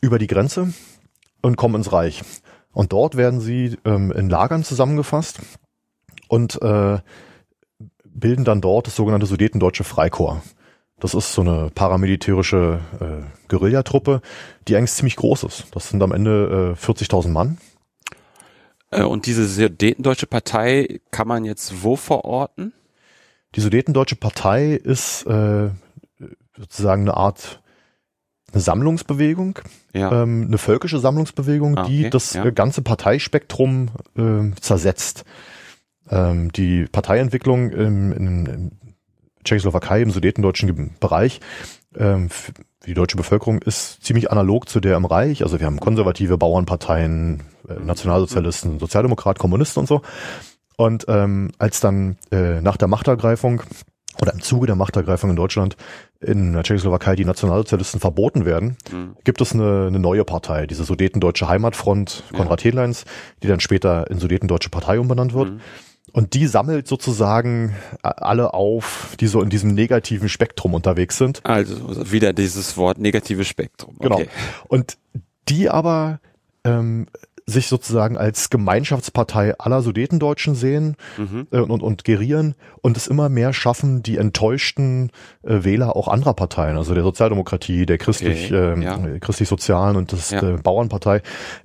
über 0.00 0.18
die 0.18 0.28
Grenze 0.28 0.72
und 1.42 1.56
kommen 1.56 1.76
ins 1.76 1.92
Reich. 1.92 2.22
Und 2.72 2.92
dort 2.92 3.16
werden 3.16 3.40
sie 3.40 3.76
ähm, 3.84 4.12
in 4.12 4.28
Lagern 4.28 4.62
zusammengefasst 4.62 5.40
und 6.28 6.60
äh, 6.62 6.98
bilden 8.04 8.44
dann 8.44 8.60
dort 8.60 8.86
das 8.86 8.96
sogenannte 8.96 9.26
Sudetendeutsche 9.26 9.84
Freikorps. 9.84 10.55
Das 10.98 11.14
ist 11.14 11.32
so 11.32 11.42
eine 11.42 11.70
paramilitärische 11.74 12.80
äh, 13.00 13.48
Guerillatruppe, 13.48 14.22
die 14.66 14.76
eigentlich 14.76 14.92
ziemlich 14.92 15.16
groß 15.16 15.44
ist. 15.44 15.66
Das 15.72 15.90
sind 15.90 16.02
am 16.02 16.12
Ende 16.12 16.76
äh, 16.78 16.84
40.000 16.84 17.28
Mann. 17.28 17.58
Äh, 18.90 19.02
und 19.02 19.26
diese 19.26 19.46
Sudetendeutsche 19.46 20.26
Partei 20.26 21.00
kann 21.10 21.28
man 21.28 21.44
jetzt 21.44 21.82
wo 21.82 21.96
verorten? 21.96 22.72
Die 23.54 23.60
Sudetendeutsche 23.60 24.16
Partei 24.16 24.72
ist 24.72 25.26
äh, 25.26 25.70
sozusagen 26.56 27.02
eine 27.02 27.16
Art 27.16 27.60
eine 28.52 28.62
Sammlungsbewegung, 28.62 29.58
ja. 29.92 30.22
ähm, 30.22 30.44
eine 30.46 30.58
völkische 30.58 30.98
Sammlungsbewegung, 30.98 31.76
ah, 31.76 31.82
okay, 31.82 32.04
die 32.04 32.10
das 32.10 32.34
ja. 32.34 32.48
ganze 32.50 32.80
Parteispektrum 32.80 33.90
äh, 34.16 34.58
zersetzt. 34.60 35.24
Ähm, 36.08 36.52
die 36.52 36.86
Parteientwicklung 36.86 37.70
im, 37.70 38.12
im, 38.12 38.70
Tschechoslowakei, 39.46 40.02
im 40.02 40.10
sudetendeutschen 40.10 40.94
Bereich, 41.00 41.40
ähm, 41.96 42.28
die 42.86 42.94
deutsche 42.94 43.16
Bevölkerung 43.16 43.60
ist 43.62 44.04
ziemlich 44.04 44.30
analog 44.30 44.68
zu 44.68 44.80
der 44.80 44.96
im 44.96 45.04
Reich. 45.04 45.42
Also 45.42 45.58
wir 45.58 45.66
haben 45.66 45.80
konservative 45.80 46.38
Bauernparteien, 46.38 47.42
äh, 47.68 47.74
Nationalsozialisten, 47.80 48.78
Sozialdemokrat, 48.78 49.38
Kommunisten 49.38 49.80
und 49.80 49.86
so. 49.86 50.02
Und 50.76 51.06
ähm, 51.08 51.50
als 51.58 51.80
dann 51.80 52.16
äh, 52.30 52.60
nach 52.60 52.76
der 52.76 52.88
Machtergreifung 52.88 53.62
oder 54.20 54.32
im 54.32 54.40
Zuge 54.40 54.66
der 54.66 54.76
Machtergreifung 54.76 55.30
in 55.30 55.36
Deutschland 55.36 55.76
in 56.20 56.52
der 56.52 56.62
Tschechoslowakei 56.62 57.16
die 57.16 57.24
Nationalsozialisten 57.24 58.00
verboten 58.00 58.44
werden, 58.44 58.76
mhm. 58.90 59.16
gibt 59.24 59.40
es 59.40 59.52
eine, 59.52 59.86
eine 59.88 59.98
neue 59.98 60.24
Partei, 60.24 60.66
diese 60.66 60.84
Sudetendeutsche 60.84 61.48
Heimatfront 61.48 62.24
Konrad 62.34 62.62
ja. 62.62 62.66
Hedleins, 62.66 63.04
die 63.42 63.48
dann 63.48 63.60
später 63.60 64.10
in 64.10 64.18
Sudetendeutsche 64.18 64.70
Partei 64.70 65.00
umbenannt 65.00 65.34
wird. 65.34 65.50
Mhm. 65.50 65.60
Und 66.12 66.34
die 66.34 66.46
sammelt 66.46 66.88
sozusagen 66.88 67.76
alle 68.02 68.54
auf, 68.54 69.16
die 69.20 69.26
so 69.26 69.42
in 69.42 69.50
diesem 69.50 69.74
negativen 69.74 70.28
Spektrum 70.28 70.74
unterwegs 70.74 71.18
sind. 71.18 71.40
Also 71.44 72.10
wieder 72.10 72.32
dieses 72.32 72.76
Wort 72.76 72.98
negatives 72.98 73.48
Spektrum. 73.48 73.96
Genau. 73.98 74.16
Okay. 74.16 74.24
Genau. 74.24 74.66
Und 74.68 74.98
die 75.48 75.68
aber 75.68 76.20
ähm, 76.64 77.06
sich 77.48 77.68
sozusagen 77.68 78.16
als 78.16 78.50
Gemeinschaftspartei 78.50 79.56
aller 79.58 79.80
Sudetendeutschen 79.80 80.56
sehen 80.56 80.96
mhm. 81.16 81.46
äh, 81.52 81.60
und, 81.60 81.80
und 81.80 82.02
gerieren 82.02 82.56
und 82.82 82.96
es 82.96 83.06
immer 83.06 83.28
mehr 83.28 83.52
schaffen, 83.52 84.02
die 84.02 84.16
enttäuschten 84.16 85.10
äh, 85.44 85.62
Wähler 85.62 85.94
auch 85.94 86.08
anderer 86.08 86.34
Parteien, 86.34 86.76
also 86.76 86.92
der 86.92 87.04
Sozialdemokratie, 87.04 87.86
der 87.86 87.98
christlich, 87.98 88.46
okay. 88.46 88.80
äh, 88.80 88.82
ja. 88.82 88.98
christlich-sozialen 89.20 89.96
und 89.96 90.10
des 90.10 90.30
ja. 90.30 90.40
der 90.40 90.58
Bauernpartei, 90.58 91.22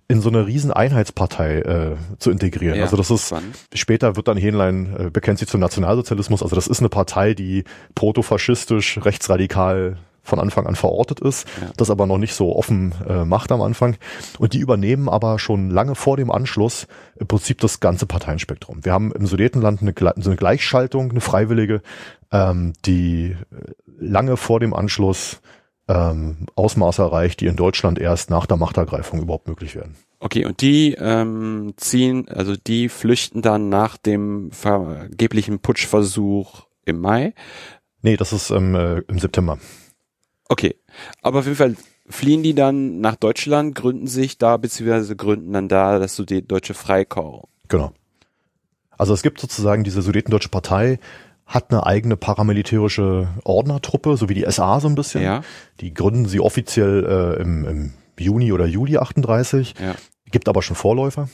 in 0.07 0.21
so 0.21 0.29
eine 0.29 0.45
riesen 0.45 0.71
Einheitspartei 0.71 1.61
äh, 1.61 1.95
zu 2.19 2.29
integrieren. 2.29 2.77
Ja. 2.77 2.83
Also 2.83 2.95
das 2.95 3.09
ist, 3.09 3.31
Wann? 3.31 3.43
später 3.73 4.15
wird 4.15 4.27
dann 4.27 4.37
Hähnlein, 4.37 4.95
äh, 4.95 5.09
bekennt 5.09 5.39
sich 5.39 5.47
zum 5.47 5.61
Nationalsozialismus, 5.61 6.43
also 6.43 6.55
das 6.55 6.67
ist 6.67 6.79
eine 6.79 6.89
Partei, 6.89 7.33
die 7.33 7.63
protofaschistisch, 7.95 8.99
rechtsradikal 9.03 9.97
von 10.23 10.39
Anfang 10.39 10.67
an 10.67 10.75
verortet 10.75 11.19
ist, 11.19 11.47
ja. 11.59 11.71
das 11.77 11.89
aber 11.89 12.05
noch 12.05 12.17
nicht 12.17 12.33
so 12.33 12.55
offen 12.55 12.93
äh, 13.07 13.25
macht 13.25 13.51
am 13.51 13.61
Anfang. 13.61 13.97
Und 14.37 14.53
die 14.53 14.59
übernehmen 14.59 15.09
aber 15.09 15.39
schon 15.39 15.69
lange 15.69 15.95
vor 15.95 16.17
dem 16.17 16.31
Anschluss 16.31 16.87
im 17.15 17.27
Prinzip 17.27 17.59
das 17.59 17.79
ganze 17.79 18.05
Parteienspektrum. 18.05 18.85
Wir 18.85 18.93
haben 18.93 19.11
im 19.11 19.25
Sudetenland 19.25 19.81
eine, 19.81 19.93
so 20.17 20.29
eine 20.29 20.37
Gleichschaltung, 20.37 21.11
eine 21.11 21.21
freiwillige, 21.21 21.81
ähm, 22.31 22.73
die 22.85 23.35
lange 23.99 24.37
vor 24.37 24.59
dem 24.59 24.73
Anschluss 24.73 25.41
ähm, 25.87 26.45
Ausmaße 26.55 27.01
erreicht, 27.01 27.41
die 27.41 27.47
in 27.47 27.55
Deutschland 27.55 27.99
erst 27.99 28.29
nach 28.29 28.45
der 28.45 28.57
Machtergreifung 28.57 29.21
überhaupt 29.21 29.47
möglich 29.47 29.75
werden. 29.75 29.95
Okay, 30.19 30.45
und 30.45 30.61
die 30.61 30.95
ähm, 30.99 31.73
ziehen, 31.77 32.27
also 32.29 32.55
die 32.55 32.89
flüchten 32.89 33.41
dann 33.41 33.69
nach 33.69 33.97
dem 33.97 34.51
vergeblichen 34.51 35.59
Putschversuch 35.59 36.67
im 36.85 36.99
Mai? 36.99 37.33
Nee, 38.03 38.17
das 38.17 38.31
ist 38.31 38.51
ähm, 38.51 38.75
äh, 38.75 38.99
im 39.07 39.19
September. 39.19 39.57
Okay, 40.51 40.75
aber 41.21 41.39
auf 41.39 41.45
jeden 41.45 41.55
Fall 41.55 41.77
fliehen 42.09 42.43
die 42.43 42.53
dann 42.53 42.99
nach 42.99 43.15
Deutschland, 43.15 43.73
gründen 43.73 44.07
sich 44.07 44.37
da, 44.37 44.57
beziehungsweise 44.57 45.15
gründen 45.15 45.53
dann 45.53 45.69
da 45.69 45.97
das 45.97 46.17
Deutsche 46.17 46.73
Freikorps. 46.73 47.47
Genau. 47.69 47.93
Also 48.97 49.13
es 49.13 49.21
gibt 49.21 49.39
sozusagen 49.39 49.85
diese 49.85 50.01
Sudetendeutsche 50.01 50.49
Partei, 50.49 50.99
hat 51.45 51.71
eine 51.71 51.85
eigene 51.85 52.17
paramilitärische 52.17 53.29
Ordnertruppe, 53.45 54.17
so 54.17 54.27
wie 54.27 54.33
die 54.33 54.45
SA 54.49 54.81
so 54.81 54.89
ein 54.89 54.95
bisschen. 54.95 55.23
Ja. 55.23 55.41
Die 55.79 55.93
gründen 55.93 56.25
sie 56.25 56.41
offiziell 56.41 57.05
äh, 57.05 57.41
im, 57.41 57.65
im 57.65 57.93
Juni 58.19 58.51
oder 58.51 58.65
Juli 58.65 58.97
38. 58.97 59.75
Ja. 59.79 59.95
Gibt 60.31 60.49
aber 60.49 60.61
schon 60.61 60.75
Vorläufer. 60.75 61.29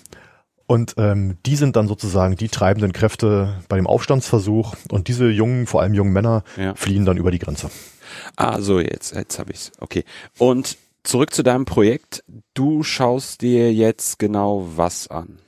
Und 0.68 0.94
ähm, 0.98 1.38
die 1.44 1.56
sind 1.56 1.76
dann 1.76 1.88
sozusagen 1.88 2.36
die 2.36 2.50
treibenden 2.50 2.94
Kräfte 2.94 3.64
bei 3.68 3.78
dem 3.78 3.88
Aufstandsversuch. 3.88 4.76
Und 4.92 5.08
diese 5.08 5.28
jungen, 5.28 5.66
vor 5.66 5.82
allem 5.82 5.96
jungen 5.96 6.14
Männer, 6.14 6.44
ja. 6.56 6.76
fliehen 6.76 7.06
dann 7.06 7.18
über 7.18 7.32
die 7.32 7.40
Grenze. 7.40 7.72
Ah, 8.36 8.62
so 8.62 8.80
jetzt, 8.80 9.16
jetzt 9.16 9.40
habe 9.40 9.52
ich's. 9.52 9.72
Okay. 9.80 10.04
Und 10.38 10.78
zurück 11.04 11.34
zu 11.34 11.44
deinem 11.44 11.66
Projekt. 11.66 12.24
Du 12.54 12.84
schaust 12.84 13.42
dir 13.42 13.74
jetzt 13.74 14.20
genau 14.20 14.68
was 14.76 15.08
an? 15.08 15.40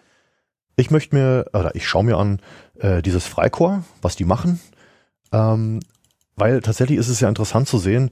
Ich 0.76 0.92
möchte 0.92 1.16
mir, 1.16 1.46
oder 1.54 1.76
ich 1.76 1.88
schaue 1.88 2.06
mir 2.06 2.18
an, 2.18 2.40
äh, 2.80 3.02
dieses 3.02 3.26
Freikorps, 3.28 3.84
was 4.02 4.16
die 4.16 4.26
machen. 4.26 4.60
Ähm, 5.32 5.82
weil 6.36 6.62
tatsächlich 6.62 6.98
ist 6.98 7.10
es 7.10 7.20
ja 7.20 7.28
interessant 7.28 7.68
zu 7.68 7.78
sehen, 7.78 8.12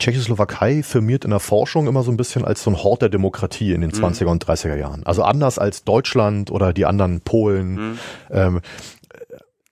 Tschechoslowakei 0.00 0.82
firmiert 0.82 1.24
in 1.24 1.30
der 1.30 1.40
Forschung 1.40 1.86
immer 1.86 2.02
so 2.02 2.10
ein 2.10 2.16
bisschen 2.16 2.44
als 2.44 2.64
so 2.64 2.70
ein 2.70 2.82
Hort 2.82 3.02
der 3.02 3.10
Demokratie 3.10 3.72
in 3.72 3.82
den 3.82 3.92
20er 3.92 4.24
mhm. 4.24 4.30
und 4.30 4.44
30er 4.44 4.76
Jahren. 4.76 5.04
Also 5.06 5.22
anders 5.22 5.58
als 5.58 5.84
Deutschland 5.84 6.50
oder 6.50 6.72
die 6.72 6.86
anderen 6.86 7.20
Polen. 7.20 7.74
Mhm. 7.74 7.98
Ähm, 8.30 8.60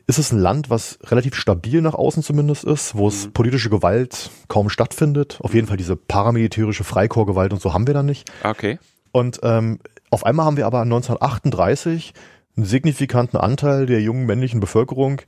ist 0.08 0.18
es 0.18 0.32
ein 0.32 0.38
Land, 0.38 0.70
was 0.70 0.98
relativ 1.04 1.34
stabil 1.34 1.82
nach 1.82 1.94
außen 1.94 2.22
zumindest 2.22 2.64
ist, 2.64 2.96
wo 2.96 3.08
es 3.08 3.26
mhm. 3.26 3.32
politische 3.32 3.68
Gewalt 3.68 4.30
kaum 4.48 4.70
stattfindet. 4.70 5.38
Auf 5.42 5.52
jeden 5.52 5.68
Fall 5.68 5.76
diese 5.76 5.96
paramilitärische 5.96 6.82
Freikorpsgewalt 6.82 7.52
und 7.52 7.60
so 7.60 7.74
haben 7.74 7.86
wir 7.86 7.92
da 7.92 8.02
nicht. 8.02 8.30
Okay. 8.42 8.78
Und 9.12 9.40
ähm, 9.42 9.80
auf 10.08 10.24
einmal 10.24 10.46
haben 10.46 10.56
wir 10.56 10.66
aber 10.66 10.80
1938 10.80 12.14
einen 12.56 12.64
signifikanten 12.64 13.36
Anteil 13.36 13.84
der 13.84 14.00
jungen 14.00 14.24
männlichen 14.24 14.60
Bevölkerung, 14.60 15.20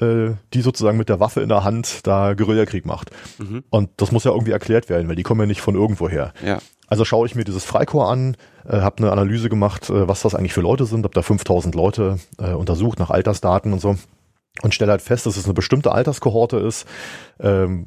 äh, 0.00 0.30
die 0.54 0.60
sozusagen 0.60 0.98
mit 0.98 1.08
der 1.08 1.18
Waffe 1.18 1.40
in 1.40 1.48
der 1.48 1.64
Hand 1.64 2.06
da 2.06 2.34
Guerillakrieg 2.34 2.86
macht. 2.86 3.10
Mhm. 3.38 3.64
Und 3.70 3.90
das 3.96 4.12
muss 4.12 4.22
ja 4.22 4.30
irgendwie 4.30 4.52
erklärt 4.52 4.88
werden, 4.88 5.08
weil 5.08 5.16
die 5.16 5.24
kommen 5.24 5.40
ja 5.40 5.46
nicht 5.46 5.60
von 5.60 5.74
irgendwoher. 5.74 6.32
Ja. 6.46 6.58
Also 6.86 7.04
schaue 7.04 7.26
ich 7.26 7.34
mir 7.34 7.44
dieses 7.44 7.64
Freikorps 7.64 8.08
an, 8.08 8.36
äh, 8.66 8.76
habe 8.76 8.98
eine 8.98 9.10
Analyse 9.10 9.48
gemacht, 9.48 9.90
äh, 9.90 10.06
was 10.06 10.22
das 10.22 10.36
eigentlich 10.36 10.54
für 10.54 10.60
Leute 10.60 10.86
sind, 10.86 11.02
habe 11.02 11.14
da 11.14 11.22
5000 11.22 11.74
Leute 11.74 12.20
äh, 12.38 12.52
untersucht 12.52 13.00
nach 13.00 13.10
Altersdaten 13.10 13.72
und 13.72 13.80
so 13.80 13.96
und 14.62 14.74
stelle 14.74 14.90
halt 14.90 15.02
fest, 15.02 15.26
dass 15.26 15.36
es 15.36 15.44
eine 15.44 15.54
bestimmte 15.54 15.92
Alterskohorte 15.92 16.58
ist, 16.58 16.86
ähm, 17.40 17.86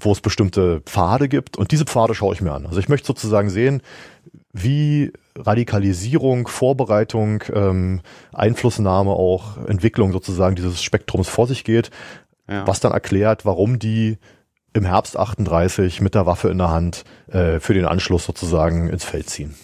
wo 0.00 0.12
es 0.12 0.20
bestimmte 0.20 0.80
Pfade 0.80 1.28
gibt 1.28 1.56
und 1.56 1.70
diese 1.70 1.84
Pfade 1.84 2.14
schaue 2.14 2.34
ich 2.34 2.40
mir 2.40 2.52
an. 2.52 2.66
Also 2.66 2.80
ich 2.80 2.88
möchte 2.88 3.06
sozusagen 3.06 3.50
sehen, 3.50 3.82
wie 4.52 5.12
Radikalisierung, 5.36 6.48
Vorbereitung, 6.48 7.44
ähm, 7.52 8.00
Einflussnahme 8.32 9.10
auch, 9.10 9.58
Entwicklung 9.66 10.12
sozusagen 10.12 10.56
dieses 10.56 10.82
Spektrums 10.82 11.28
vor 11.28 11.46
sich 11.46 11.64
geht, 11.64 11.90
ja. 12.48 12.66
was 12.66 12.80
dann 12.80 12.92
erklärt, 12.92 13.44
warum 13.44 13.78
die 13.78 14.18
im 14.74 14.84
Herbst 14.84 15.18
38 15.18 16.00
mit 16.00 16.14
der 16.14 16.26
Waffe 16.26 16.48
in 16.48 16.58
der 16.58 16.70
Hand 16.70 17.04
äh, 17.30 17.60
für 17.60 17.74
den 17.74 17.84
Anschluss 17.84 18.24
sozusagen 18.24 18.88
ins 18.88 19.04
Feld 19.04 19.28
ziehen. 19.28 19.54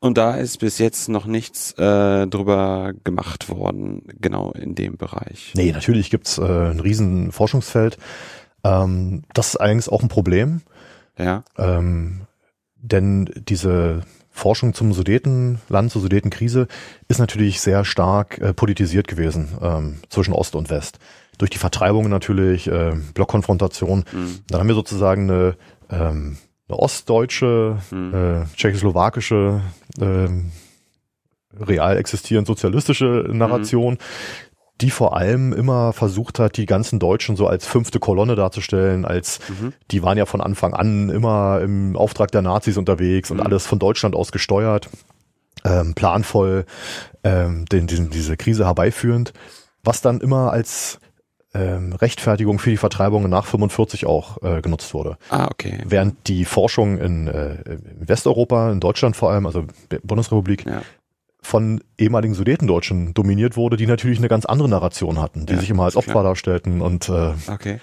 Und 0.00 0.16
da 0.16 0.36
ist 0.36 0.58
bis 0.58 0.78
jetzt 0.78 1.08
noch 1.08 1.26
nichts 1.26 1.72
äh, 1.72 2.26
drüber 2.28 2.92
gemacht 3.02 3.48
worden, 3.48 4.02
genau 4.20 4.52
in 4.52 4.74
dem 4.76 4.96
Bereich. 4.96 5.52
Nee, 5.56 5.72
natürlich 5.72 6.10
gibt's 6.10 6.38
äh, 6.38 6.42
ein 6.42 6.78
riesen 6.78 7.32
Forschungsfeld. 7.32 7.98
Ähm, 8.62 9.24
das 9.34 9.48
ist 9.48 9.56
allerdings 9.56 9.88
auch 9.88 10.02
ein 10.02 10.08
Problem. 10.08 10.62
Ja. 11.18 11.42
Ähm, 11.56 12.22
denn 12.76 13.28
diese 13.48 14.02
Forschung 14.30 14.72
zum 14.72 14.92
Sudetenland, 14.92 15.90
zur 15.90 16.00
Sudetenkrise 16.00 16.68
ist 17.08 17.18
natürlich 17.18 17.60
sehr 17.60 17.84
stark 17.84 18.38
äh, 18.38 18.54
politisiert 18.54 19.08
gewesen 19.08 19.48
ähm, 19.60 19.96
zwischen 20.10 20.32
Ost 20.32 20.54
und 20.54 20.70
West. 20.70 21.00
Durch 21.38 21.50
die 21.50 21.58
Vertreibungen 21.58 22.10
natürlich, 22.10 22.68
äh, 22.68 22.92
Blockkonfrontation. 23.14 24.04
Mhm. 24.12 24.38
Dann 24.48 24.60
haben 24.60 24.68
wir 24.68 24.74
sozusagen 24.76 25.28
eine 25.28 25.56
ähm, 25.90 26.38
eine 26.68 26.78
ostdeutsche, 26.78 27.78
hm. 27.90 28.14
äh, 28.14 28.44
tschechoslowakische, 28.54 29.62
äh, 30.00 30.28
real 31.58 31.96
existierend 31.96 32.46
sozialistische 32.46 33.26
Narration, 33.32 33.94
hm. 33.94 34.00
die 34.80 34.90
vor 34.90 35.16
allem 35.16 35.52
immer 35.52 35.92
versucht 35.92 36.38
hat, 36.38 36.56
die 36.56 36.66
ganzen 36.66 36.98
Deutschen 36.98 37.36
so 37.36 37.46
als 37.46 37.66
fünfte 37.66 37.98
Kolonne 37.98 38.36
darzustellen, 38.36 39.04
als 39.04 39.40
mhm. 39.48 39.72
die 39.90 40.04
waren 40.04 40.16
ja 40.16 40.24
von 40.24 40.40
Anfang 40.40 40.72
an 40.72 41.08
immer 41.08 41.60
im 41.62 41.96
Auftrag 41.96 42.30
der 42.30 42.42
Nazis 42.42 42.76
unterwegs 42.76 43.32
und 43.32 43.38
mhm. 43.38 43.42
alles 43.42 43.66
von 43.66 43.80
Deutschland 43.80 44.14
aus 44.14 44.30
gesteuert, 44.30 44.88
ähm, 45.64 45.94
planvoll 45.94 46.64
ähm, 47.24 47.64
den, 47.66 47.88
den, 47.88 48.10
diese 48.10 48.36
Krise 48.36 48.66
herbeiführend, 48.66 49.32
was 49.82 50.00
dann 50.00 50.20
immer 50.20 50.52
als 50.52 51.00
ähm, 51.58 51.92
Rechtfertigung 51.92 52.58
für 52.58 52.70
die 52.70 52.76
Vertreibungen 52.76 53.30
nach 53.30 53.46
45 53.46 54.06
auch 54.06 54.42
äh, 54.42 54.60
genutzt 54.60 54.94
wurde. 54.94 55.18
Ah, 55.30 55.48
okay. 55.50 55.78
Während 55.84 56.28
die 56.28 56.44
Forschung 56.44 56.98
in, 56.98 57.26
äh, 57.26 57.56
in 57.62 58.08
Westeuropa, 58.08 58.70
in 58.70 58.80
Deutschland 58.80 59.16
vor 59.16 59.30
allem, 59.30 59.46
also 59.46 59.64
Bundesrepublik, 60.02 60.66
ja. 60.66 60.82
von 61.42 61.82
ehemaligen 61.98 62.34
Sudetendeutschen 62.34 63.14
dominiert 63.14 63.56
wurde, 63.56 63.76
die 63.76 63.86
natürlich 63.86 64.18
eine 64.18 64.28
ganz 64.28 64.44
andere 64.44 64.68
Narration 64.68 65.20
hatten, 65.20 65.46
die 65.46 65.54
ja, 65.54 65.60
sich 65.60 65.70
immer 65.70 65.84
als 65.84 65.96
Opfer 65.96 66.12
klar. 66.12 66.24
darstellten 66.24 66.80
und 66.80 67.08
äh, 67.08 67.32
okay. 67.50 67.80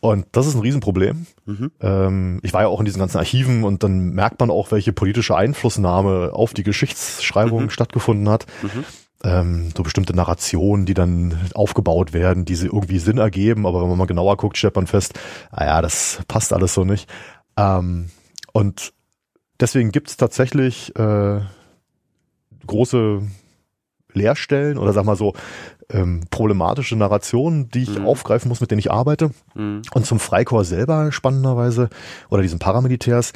Und 0.00 0.26
das 0.32 0.48
ist 0.48 0.56
ein 0.56 0.60
Riesenproblem. 0.62 1.26
Mhm. 1.44 1.70
Ähm, 1.80 2.40
ich 2.42 2.52
war 2.52 2.62
ja 2.62 2.66
auch 2.66 2.80
in 2.80 2.86
diesen 2.86 2.98
ganzen 2.98 3.18
Archiven 3.18 3.62
und 3.62 3.84
dann 3.84 4.10
merkt 4.10 4.40
man 4.40 4.50
auch, 4.50 4.72
welche 4.72 4.92
politische 4.92 5.36
Einflussnahme 5.36 6.30
auf 6.32 6.54
die 6.54 6.64
Geschichtsschreibung 6.64 7.64
mhm. 7.64 7.70
stattgefunden 7.70 8.28
hat. 8.28 8.46
Mhm 8.62 8.84
ähm, 9.24 9.70
so 9.76 9.82
bestimmte 9.82 10.14
Narrationen, 10.14 10.86
die 10.86 10.94
dann 10.94 11.38
aufgebaut 11.54 12.12
werden, 12.12 12.44
die 12.44 12.54
sie 12.54 12.66
irgendwie 12.66 12.98
Sinn 12.98 13.18
ergeben, 13.18 13.66
aber 13.66 13.82
wenn 13.82 13.88
man 13.88 13.98
mal 13.98 14.06
genauer 14.06 14.36
guckt, 14.36 14.56
stellt 14.56 14.76
man 14.76 14.86
fest, 14.86 15.18
ah 15.50 15.64
ja, 15.64 15.82
das 15.82 16.20
passt 16.28 16.52
alles 16.52 16.74
so 16.74 16.84
nicht. 16.84 17.08
Ähm, 17.56 18.10
und 18.52 18.92
deswegen 19.60 19.92
gibt 19.92 20.08
es 20.08 20.16
tatsächlich 20.16 20.94
äh, 20.96 21.40
große 22.66 23.22
Leerstellen 24.12 24.78
oder 24.78 24.92
sag 24.92 25.04
mal 25.04 25.16
so 25.16 25.34
ähm, 25.88 26.24
problematische 26.30 26.96
Narrationen, 26.96 27.68
die 27.68 27.82
ich 27.82 27.98
mhm. 27.98 28.06
aufgreifen 28.06 28.48
muss, 28.48 28.60
mit 28.60 28.70
denen 28.70 28.78
ich 28.78 28.90
arbeite. 28.90 29.30
Mhm. 29.54 29.82
Und 29.92 30.06
zum 30.06 30.18
Freikorps 30.18 30.68
selber 30.68 31.12
spannenderweise 31.12 31.88
oder 32.28 32.42
diesen 32.42 32.58
Paramilitärs 32.58 33.32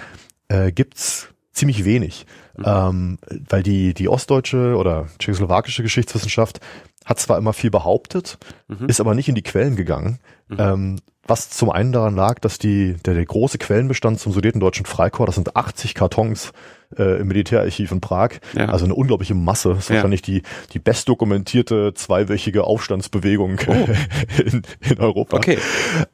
äh, 0.48 0.72
gibt's 0.72 1.28
ziemlich 1.56 1.84
wenig, 1.84 2.26
mhm. 2.56 2.64
ähm, 2.66 3.18
weil 3.48 3.62
die, 3.62 3.94
die 3.94 4.08
ostdeutsche 4.08 4.76
oder 4.76 5.06
tschechoslowakische 5.18 5.82
Geschichtswissenschaft 5.82 6.60
hat 7.04 7.18
zwar 7.18 7.38
immer 7.38 7.52
viel 7.52 7.70
behauptet, 7.70 8.38
mhm. 8.68 8.88
ist 8.88 9.00
aber 9.00 9.14
nicht 9.14 9.28
in 9.28 9.34
die 9.34 9.42
Quellen 9.42 9.76
gegangen. 9.76 10.18
Mhm. 10.48 10.56
Ähm, 10.58 10.96
was 11.28 11.50
zum 11.50 11.70
einen 11.70 11.92
daran 11.92 12.14
lag, 12.14 12.38
dass 12.38 12.58
die, 12.58 12.94
der, 13.04 13.14
der 13.14 13.24
große 13.24 13.58
Quellenbestand 13.58 14.20
zum 14.20 14.32
Sudetendeutschen 14.32 14.86
Freikorps, 14.86 15.30
das 15.30 15.34
sind 15.34 15.56
80 15.56 15.94
Kartons 15.94 16.52
äh, 16.96 17.20
im 17.20 17.26
Militärarchiv 17.26 17.90
in 17.90 18.00
Prag, 18.00 18.34
ja. 18.54 18.66
also 18.66 18.84
eine 18.84 18.94
unglaubliche 18.94 19.34
Masse. 19.34 19.70
Das 19.70 19.78
ist 19.78 19.88
ja. 19.88 19.96
wahrscheinlich 19.96 20.22
die, 20.22 20.42
die 20.72 20.78
bestdokumentierte 20.78 21.94
zweiwöchige 21.94 22.62
Aufstandsbewegung 22.62 23.58
oh. 23.66 23.72
in, 24.40 24.62
in 24.80 25.00
Europa. 25.00 25.38
Okay. 25.38 25.58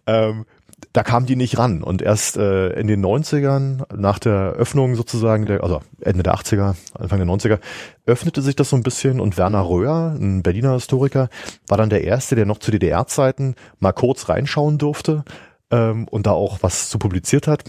Ähm, 0.06 0.46
da 0.92 1.02
kam 1.02 1.26
die 1.26 1.36
nicht 1.36 1.58
ran. 1.58 1.82
Und 1.82 2.02
erst 2.02 2.36
äh, 2.36 2.70
in 2.70 2.86
den 2.86 3.04
90ern, 3.04 3.84
nach 3.96 4.18
der 4.18 4.52
Öffnung 4.52 4.94
sozusagen, 4.94 5.46
der, 5.46 5.62
also 5.62 5.80
Ende 6.00 6.22
der 6.22 6.34
80er, 6.34 6.74
Anfang 6.94 7.18
der 7.18 7.28
90er, 7.28 7.58
öffnete 8.06 8.42
sich 8.42 8.56
das 8.56 8.70
so 8.70 8.76
ein 8.76 8.82
bisschen 8.82 9.20
und 9.20 9.38
Werner 9.38 9.68
Röhr, 9.68 10.14
ein 10.18 10.42
Berliner 10.42 10.74
Historiker, 10.74 11.28
war 11.66 11.78
dann 11.78 11.90
der 11.90 12.04
Erste, 12.04 12.34
der 12.34 12.46
noch 12.46 12.58
zu 12.58 12.70
DDR-Zeiten 12.70 13.54
mal 13.78 13.92
kurz 13.92 14.28
reinschauen 14.28 14.78
durfte 14.78 15.24
ähm, 15.70 16.06
und 16.08 16.26
da 16.26 16.32
auch 16.32 16.58
was 16.62 16.90
zu 16.90 16.98
publiziert 16.98 17.46
hat. 17.46 17.64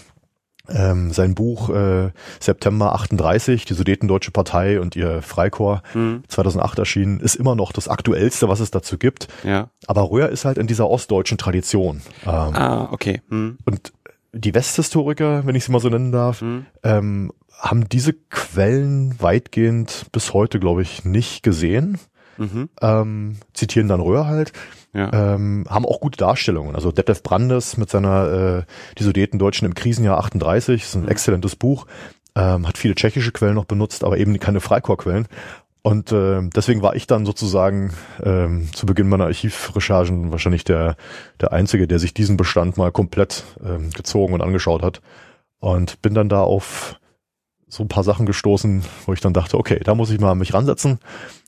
Ähm, 0.70 1.12
sein 1.12 1.36
Buch 1.36 1.70
äh, 1.70 2.12
September 2.40 2.94
38, 2.94 3.66
die 3.66 3.74
Sudetendeutsche 3.74 4.32
Partei 4.32 4.80
und 4.80 4.96
ihr 4.96 5.22
Freikorps, 5.22 5.82
mhm. 5.94 6.24
2008 6.30 6.80
erschienen, 6.80 7.20
ist 7.20 7.36
immer 7.36 7.56
noch 7.56 7.74
das 7.74 7.90
aktuellste, 7.90 8.48
was 8.48 8.62
es 8.62 8.72
dazu 8.72 8.98
gibt. 8.98 9.28
Ja. 9.44 9.70
Aber 9.88 10.10
Röhr 10.10 10.30
ist 10.30 10.46
halt 10.46 10.58
in 10.58 10.68
dieser 10.68 10.90
ostdeutschen 10.90 11.38
Tradition. 11.38 12.02
Ähm, 12.26 12.56
ah, 12.56 12.88
okay. 12.92 13.22
Mhm. 13.28 13.58
Und 13.66 13.92
die 14.32 14.54
Westhistoriker, 14.54 15.46
wenn 15.46 15.56
ich 15.56 15.66
sie 15.66 15.72
mal 15.72 15.82
so 15.82 15.90
nennen 15.90 16.14
darf, 16.14 16.42
mhm. 16.42 16.66
ähm, 16.84 17.32
haben 17.58 17.88
diese 17.90 18.14
Quellen 18.14 19.16
weitgehend 19.22 20.06
bis 20.12 20.34
heute, 20.34 20.60
glaube 20.60 20.82
ich, 20.82 21.06
nicht 21.06 21.44
gesehen. 21.44 21.98
Mhm. 22.38 22.70
Ähm, 22.82 23.38
zitieren 23.54 23.88
dann 23.88 24.00
Röhr 24.00 24.28
halt. 24.28 24.54
Ja. 24.94 25.12
Ähm, 25.12 25.66
haben 25.70 25.86
auch 25.86 26.00
gute 26.00 26.18
Darstellungen. 26.18 26.76
Also 26.76 26.92
Detlef 26.92 27.24
Brandes 27.24 27.78
mit 27.78 27.90
seiner 27.90 28.60
äh, 28.60 28.64
Die 28.98 29.04
Sudetendeutschen 29.04 29.68
im 29.68 29.74
Krisenjahr 29.74 30.20
38, 30.20 30.84
ist 30.84 30.96
ein 30.96 31.04
mhm. 31.04 31.10
exzellentes 31.10 31.56
Buch. 31.56 31.88
Ähm, 32.36 32.68
hat 32.68 32.78
viele 32.78 32.96
tschechische 32.96 33.32
Quellen 33.32 33.56
noch 33.56 33.66
benutzt, 33.66 34.04
aber 34.04 34.18
eben 34.18 34.40
keine 34.40 34.60
Freikorpsquellen. 34.60 35.28
Und 35.82 36.12
äh, 36.14 36.42
deswegen 36.56 36.82
war 36.82 36.96
ich 36.96 37.08
dann 37.08 37.26
sozusagen 37.26 37.94
ähm, 38.24 38.70
zu 38.74 38.86
Beginn 38.86 39.10
meiner 39.10 39.26
Archivrecherchen 39.26 40.32
wahrscheinlich 40.32 40.64
der, 40.64 40.96
der 41.42 41.52
Einzige, 41.52 41.88
der 41.88 42.00
sich 42.00 42.14
diesen 42.14 42.38
Bestand 42.38 42.78
mal 42.78 42.92
komplett 42.92 43.44
ähm, 43.64 43.90
gezogen 43.90 44.34
und 44.34 44.42
angeschaut 44.42 44.82
hat. 44.82 45.02
Und 45.60 46.02
bin 46.02 46.14
dann 46.14 46.30
da 46.30 46.42
auf 46.42 47.00
so 47.68 47.84
ein 47.84 47.90
paar 47.90 48.04
Sachen 48.04 48.26
gestoßen, 48.26 48.84
wo 49.06 49.14
ich 49.14 49.20
dann 49.20 49.34
dachte, 49.34 49.58
okay, 49.58 49.82
da 49.84 49.94
muss 49.96 50.10
ich 50.10 50.20
mal 50.20 50.36
mich 50.36 50.54
ransetzen. 50.54 51.00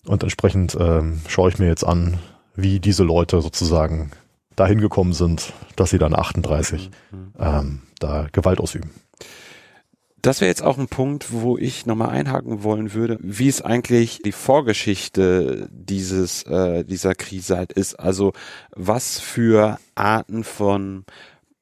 Und 0.06 0.24
entsprechend 0.24 0.76
ähm, 0.80 1.22
schaue 1.28 1.50
ich 1.50 1.60
mir 1.60 1.68
jetzt 1.68 1.86
an, 1.86 2.20
wie 2.56 2.80
diese 2.80 3.04
Leute 3.04 3.42
sozusagen 3.42 4.12
dahin 4.56 4.80
gekommen 4.80 5.14
sind, 5.14 5.54
dass 5.76 5.90
sie 5.90 5.98
dann 5.98 6.16
38 6.16 6.90
mhm. 7.12 7.34
ähm, 7.38 7.82
da 8.00 8.28
Gewalt 8.32 8.60
ausüben. 8.60 8.92
Das 10.22 10.42
wäre 10.42 10.50
jetzt 10.50 10.64
auch 10.64 10.80
ein 10.80 10.88
Punkt, 10.88 11.32
wo 11.32 11.56
ich 11.56 11.86
nochmal 11.86 12.10
einhaken 12.10 12.64
wollen 12.64 12.96
würde, 12.96 13.20
wie 13.22 13.48
es 13.48 13.62
eigentlich 13.62 14.24
die 14.24 14.32
Vorgeschichte 14.32 15.70
dieses 15.72 16.42
äh, 16.44 16.84
dieser 16.84 17.14
Krise 17.14 17.58
halt 17.58 17.74
ist. 17.74 18.00
Also 18.00 18.34
was 18.76 19.20
für 19.20 19.78
Arten 19.94 20.44
von 20.44 21.06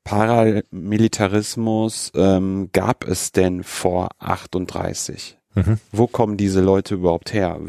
Paramilitarismus 0.05 2.13
ähm, 2.15 2.69
gab 2.71 3.05
es 3.05 3.33
denn 3.33 3.63
vor 3.63 4.11
38? 4.19 5.37
Mhm. 5.55 5.79
Wo 5.91 6.07
kommen 6.07 6.37
diese 6.37 6.61
Leute 6.61 6.95
überhaupt 6.95 7.33
her? 7.33 7.59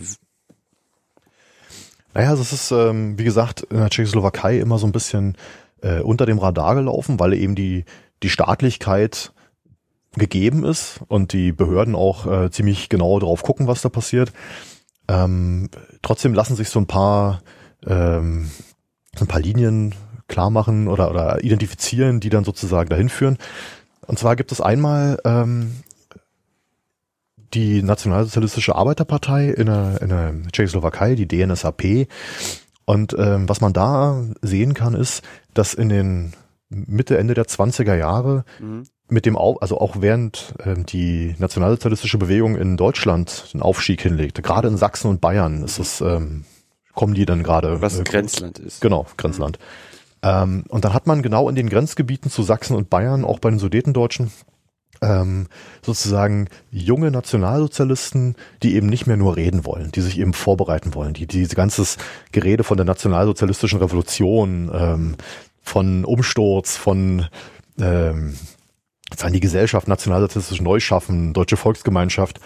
Naja, 2.14 2.32
es 2.32 2.52
ist, 2.52 2.70
ähm, 2.70 3.18
wie 3.18 3.24
gesagt, 3.24 3.62
in 3.62 3.78
der 3.78 3.90
Tschechoslowakei 3.90 4.58
immer 4.58 4.78
so 4.78 4.86
ein 4.86 4.92
bisschen 4.92 5.36
äh, 5.82 6.00
unter 6.00 6.26
dem 6.26 6.38
Radar 6.38 6.76
gelaufen, 6.76 7.18
weil 7.18 7.34
eben 7.34 7.56
die, 7.56 7.84
die 8.22 8.30
Staatlichkeit 8.30 9.32
gegeben 10.16 10.64
ist 10.64 11.00
und 11.08 11.32
die 11.32 11.50
Behörden 11.50 11.96
auch 11.96 12.26
äh, 12.26 12.50
ziemlich 12.50 12.88
genau 12.88 13.18
drauf 13.18 13.42
gucken, 13.42 13.66
was 13.66 13.82
da 13.82 13.88
passiert. 13.88 14.32
Ähm, 15.08 15.68
trotzdem 16.02 16.34
lassen 16.34 16.54
sich 16.54 16.68
so 16.70 16.78
ein 16.78 16.86
paar, 16.86 17.42
ähm, 17.84 18.48
ein 19.18 19.26
paar 19.26 19.40
Linien 19.40 19.94
klar 20.28 20.50
machen 20.50 20.86
oder, 20.86 21.10
oder 21.10 21.42
identifizieren, 21.42 22.20
die 22.20 22.30
dann 22.30 22.44
sozusagen 22.44 22.88
dahin 22.88 23.08
führen. 23.08 23.38
Und 24.06 24.18
zwar 24.20 24.36
gibt 24.36 24.52
es 24.52 24.60
einmal 24.60 25.18
ähm, 25.24 25.72
die 27.54 27.82
Nationalsozialistische 27.82 28.74
Arbeiterpartei 28.74 29.48
in 29.48 29.66
der, 29.66 30.00
in 30.00 30.08
der 30.08 30.34
Tschechoslowakei, 30.52 31.14
die 31.14 31.28
DNSAP. 31.28 32.08
Und 32.84 33.14
ähm, 33.18 33.48
was 33.48 33.60
man 33.60 33.72
da 33.72 34.22
sehen 34.42 34.74
kann, 34.74 34.94
ist, 34.94 35.22
dass 35.54 35.74
in 35.74 35.88
den 35.88 36.32
Mitte, 36.68 37.18
Ende 37.18 37.34
der 37.34 37.46
20er 37.46 37.94
Jahre 37.94 38.44
mhm. 38.60 38.84
mit 39.08 39.26
dem, 39.26 39.36
Au 39.36 39.56
also 39.56 39.78
auch 39.78 39.96
während 40.00 40.54
ähm, 40.64 40.84
die 40.84 41.34
nationalsozialistische 41.38 42.18
Bewegung 42.18 42.56
in 42.56 42.76
Deutschland 42.76 43.52
den 43.54 43.62
Aufstieg 43.62 44.02
hinlegt, 44.02 44.42
gerade 44.42 44.68
in 44.68 44.76
Sachsen 44.76 45.08
und 45.08 45.20
Bayern 45.20 45.62
ist 45.62 45.78
es, 45.78 46.00
ähm, 46.00 46.44
kommen 46.94 47.14
die 47.14 47.26
dann 47.26 47.42
gerade. 47.42 47.80
Was 47.80 47.98
äh, 47.98 48.04
Grenzland 48.04 48.58
ist. 48.58 48.80
Genau, 48.80 49.06
Grenzland. 49.16 49.58
Mhm. 49.58 49.64
Ähm, 50.24 50.64
und 50.68 50.84
dann 50.84 50.94
hat 50.94 51.06
man 51.06 51.22
genau 51.22 51.48
in 51.48 51.54
den 51.54 51.68
Grenzgebieten 51.68 52.30
zu 52.30 52.42
Sachsen 52.42 52.76
und 52.76 52.90
Bayern, 52.90 53.24
auch 53.24 53.38
bei 53.38 53.50
den 53.50 53.58
Sudetendeutschen, 53.58 54.30
ähm, 55.00 55.48
sozusagen 55.82 56.48
junge 56.70 57.10
Nationalsozialisten, 57.10 58.36
die 58.62 58.74
eben 58.74 58.88
nicht 58.88 59.06
mehr 59.06 59.16
nur 59.16 59.36
reden 59.36 59.64
wollen, 59.64 59.90
die 59.92 60.00
sich 60.00 60.18
eben 60.18 60.32
vorbereiten 60.32 60.94
wollen, 60.94 61.14
die 61.14 61.26
diese 61.26 61.54
ganzes 61.54 61.96
Gerede 62.32 62.64
von 62.64 62.76
der 62.76 62.86
nationalsozialistischen 62.86 63.78
Revolution, 63.78 64.70
ähm, 64.72 65.16
von 65.62 66.04
Umsturz, 66.04 66.76
von 66.76 67.26
ähm, 67.78 68.36
die 69.32 69.40
Gesellschaft 69.40 69.88
nationalsozialistisch 69.88 70.60
Neuschaffen, 70.60 71.32
deutsche 71.32 71.56
Volksgemeinschaft, 71.56 72.40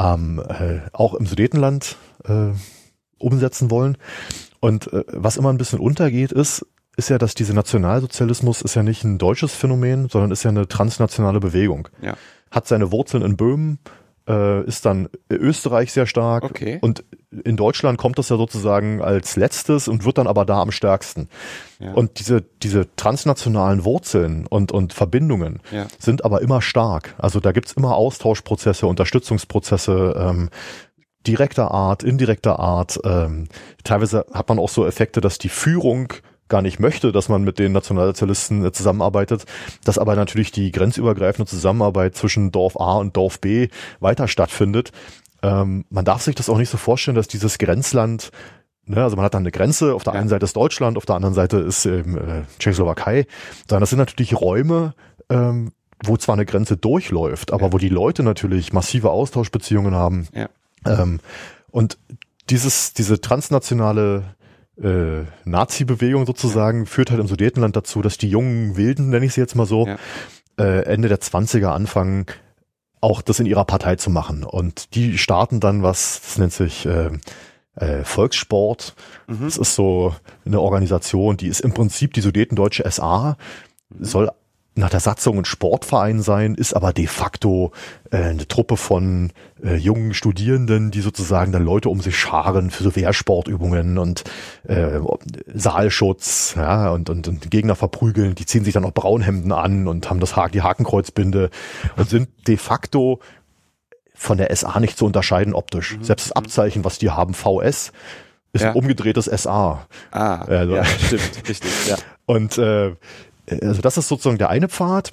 ähm, 0.00 0.42
äh, 0.48 0.80
auch 0.92 1.14
im 1.14 1.26
Sudetenland 1.26 1.96
äh, 2.24 2.52
umsetzen 3.18 3.70
wollen. 3.70 3.96
Und 4.60 4.92
äh, 4.92 5.04
was 5.08 5.36
immer 5.36 5.52
ein 5.52 5.58
bisschen 5.58 5.80
untergeht, 5.80 6.32
ist, 6.32 6.66
ist 6.96 7.08
ja, 7.08 7.18
dass 7.18 7.34
dieser 7.34 7.54
Nationalsozialismus 7.54 8.62
ist 8.62 8.74
ja 8.74 8.82
nicht 8.82 9.04
ein 9.04 9.18
deutsches 9.18 9.54
Phänomen, 9.54 10.08
sondern 10.08 10.30
ist 10.30 10.42
ja 10.42 10.50
eine 10.50 10.68
transnationale 10.68 11.40
Bewegung. 11.40 11.88
Ja. 12.02 12.14
Hat 12.50 12.66
seine 12.66 12.90
Wurzeln 12.92 13.22
in 13.22 13.36
Böhmen, 13.36 13.78
äh, 14.28 14.64
ist 14.64 14.84
dann 14.84 15.08
Österreich 15.30 15.92
sehr 15.92 16.06
stark 16.06 16.44
okay. 16.44 16.78
und 16.80 17.04
in 17.44 17.56
Deutschland 17.56 17.96
kommt 17.96 18.18
das 18.18 18.28
ja 18.28 18.36
sozusagen 18.36 19.00
als 19.00 19.36
letztes 19.36 19.86
und 19.86 20.04
wird 20.04 20.18
dann 20.18 20.26
aber 20.26 20.44
da 20.44 20.60
am 20.60 20.72
stärksten. 20.72 21.28
Ja. 21.78 21.92
Und 21.92 22.18
diese, 22.18 22.42
diese 22.62 22.94
transnationalen 22.96 23.84
Wurzeln 23.84 24.46
und, 24.46 24.72
und 24.72 24.92
Verbindungen 24.92 25.60
ja. 25.70 25.86
sind 25.98 26.24
aber 26.24 26.42
immer 26.42 26.60
stark. 26.60 27.14
Also 27.18 27.38
da 27.40 27.52
gibt's 27.52 27.72
immer 27.72 27.94
Austauschprozesse, 27.94 28.86
Unterstützungsprozesse, 28.86 30.14
ähm, 30.18 30.50
direkter 31.26 31.70
Art, 31.70 32.02
indirekter 32.02 32.58
Art. 32.58 32.98
Ähm, 33.04 33.46
teilweise 33.84 34.26
hat 34.32 34.48
man 34.48 34.58
auch 34.58 34.68
so 34.68 34.86
Effekte, 34.86 35.20
dass 35.20 35.38
die 35.38 35.50
Führung 35.50 36.12
gar 36.50 36.60
nicht 36.60 36.78
möchte, 36.78 37.12
dass 37.12 37.30
man 37.30 37.42
mit 37.42 37.58
den 37.58 37.72
Nationalsozialisten 37.72 38.64
äh, 38.66 38.72
zusammenarbeitet, 38.72 39.46
dass 39.84 39.96
aber 39.96 40.16
natürlich 40.16 40.52
die 40.52 40.70
grenzübergreifende 40.70 41.48
Zusammenarbeit 41.48 42.14
zwischen 42.16 42.52
Dorf 42.52 42.78
A 42.78 42.96
und 42.96 43.16
Dorf 43.16 43.40
B 43.40 43.68
weiter 44.00 44.28
stattfindet. 44.28 44.92
Ähm, 45.42 45.86
man 45.88 46.04
darf 46.04 46.20
sich 46.20 46.34
das 46.34 46.50
auch 46.50 46.58
nicht 46.58 46.68
so 46.68 46.76
vorstellen, 46.76 47.14
dass 47.14 47.28
dieses 47.28 47.56
Grenzland 47.56 48.30
Ne, 48.86 49.04
also 49.04 49.14
man 49.14 49.24
hat 49.24 49.34
dann 49.34 49.44
eine 49.44 49.52
Grenze, 49.52 49.94
auf 49.94 50.02
der 50.02 50.14
einen 50.14 50.28
Seite 50.28 50.44
ist 50.44 50.56
Deutschland, 50.56 50.96
auf 50.96 51.06
der 51.06 51.14
anderen 51.14 51.34
Seite 51.34 51.58
ist 51.58 51.84
ähm, 51.86 52.16
äh, 52.16 52.42
Tschechoslowakei, 52.58 53.26
sondern 53.68 53.82
das 53.82 53.90
sind 53.90 54.00
natürlich 54.00 54.40
Räume, 54.40 54.94
ähm, 55.28 55.70
wo 56.02 56.16
zwar 56.16 56.32
eine 56.32 56.44
Grenze 56.44 56.76
durchläuft, 56.76 57.52
aber 57.52 57.66
ja. 57.66 57.72
wo 57.72 57.78
die 57.78 57.88
Leute 57.88 58.24
natürlich 58.24 58.72
massive 58.72 59.10
Austauschbeziehungen 59.10 59.94
haben. 59.94 60.26
Ja. 60.34 60.48
Ähm, 60.86 61.20
und 61.70 61.98
dieses, 62.48 62.92
diese 62.92 63.20
transnationale 63.20 64.34
äh, 64.82 65.24
Nazi-Bewegung 65.44 66.26
sozusagen 66.26 66.86
führt 66.86 67.10
halt 67.10 67.20
im 67.20 67.26
Sudetenland 67.26 67.76
dazu, 67.76 68.02
dass 68.02 68.18
die 68.18 68.28
jungen 68.28 68.76
Wilden, 68.76 69.10
nenne 69.10 69.26
ich 69.26 69.34
sie 69.34 69.40
jetzt 69.40 69.54
mal 69.54 69.66
so, 69.66 69.86
ja. 69.86 69.96
äh, 70.58 70.84
Ende 70.84 71.08
der 71.08 71.20
20er 71.20 71.68
anfangen, 71.68 72.26
auch 73.00 73.22
das 73.22 73.40
in 73.40 73.46
ihrer 73.46 73.64
Partei 73.64 73.96
zu 73.96 74.10
machen. 74.10 74.44
Und 74.44 74.94
die 74.94 75.18
starten 75.18 75.60
dann 75.60 75.82
was, 75.82 76.20
das 76.22 76.38
nennt 76.38 76.52
sich 76.52 76.86
äh, 76.86 77.10
äh, 77.76 78.04
Volkssport. 78.04 78.94
Mhm. 79.26 79.44
Das 79.44 79.56
ist 79.56 79.74
so 79.74 80.14
eine 80.44 80.60
Organisation, 80.60 81.36
die 81.36 81.48
ist 81.48 81.60
im 81.60 81.72
Prinzip 81.72 82.14
die 82.14 82.20
Sudetendeutsche 82.20 82.90
SA, 82.90 83.36
mhm. 83.90 84.04
soll 84.04 84.30
nach 84.74 84.90
der 84.90 85.00
Satzung 85.00 85.38
ein 85.38 85.44
Sportverein 85.44 86.22
sein, 86.22 86.54
ist 86.54 86.74
aber 86.74 86.92
de 86.92 87.06
facto 87.06 87.72
äh, 88.10 88.18
eine 88.18 88.46
Truppe 88.46 88.76
von 88.76 89.32
äh, 89.62 89.74
jungen 89.74 90.14
Studierenden, 90.14 90.90
die 90.90 91.00
sozusagen 91.00 91.52
dann 91.52 91.64
Leute 91.64 91.88
um 91.88 92.00
sich 92.00 92.16
scharen 92.16 92.70
für 92.70 92.84
so 92.84 92.94
Wehrsportübungen 92.94 93.98
und 93.98 94.24
äh, 94.68 95.00
Saalschutz, 95.52 96.54
ja, 96.56 96.90
und, 96.90 97.10
und, 97.10 97.26
und 97.26 97.50
Gegner 97.50 97.74
verprügeln. 97.74 98.34
Die 98.36 98.46
ziehen 98.46 98.64
sich 98.64 98.74
dann 98.74 98.84
auch 98.84 98.94
Braunhemden 98.94 99.52
an 99.52 99.88
und 99.88 100.08
haben 100.08 100.20
das 100.20 100.34
die 100.52 100.62
Hakenkreuzbinde 100.62 101.50
und 101.96 102.08
sind 102.08 102.28
de 102.46 102.56
facto 102.56 103.20
von 104.14 104.38
der 104.38 104.54
SA 104.54 104.78
nicht 104.80 104.96
zu 104.98 105.06
unterscheiden 105.06 105.54
optisch. 105.54 105.96
Mhm. 105.96 106.04
Selbst 106.04 106.26
das 106.26 106.32
Abzeichen, 106.32 106.84
was 106.84 106.98
die 106.98 107.10
haben, 107.10 107.34
VS, 107.34 107.92
ist 108.52 108.62
ja. 108.62 108.70
ein 108.70 108.76
umgedrehtes 108.76 109.26
SA. 109.26 109.86
Ah, 110.10 110.42
also, 110.42 110.74
ja, 110.74 110.84
stimmt, 111.06 111.48
richtig, 111.48 111.70
ja. 111.88 111.96
Und 112.26 112.58
äh, 112.58 112.94
also 113.62 113.82
das 113.82 113.96
ist 113.96 114.08
sozusagen 114.08 114.38
der 114.38 114.50
eine 114.50 114.68
Pfad, 114.68 115.10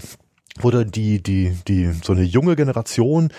wo 0.60 0.72
die, 0.72 1.22
die, 1.22 1.56
die, 1.68 1.92
so 2.04 2.14
eine 2.14 2.24
junge 2.24 2.56
Generation, 2.56 3.30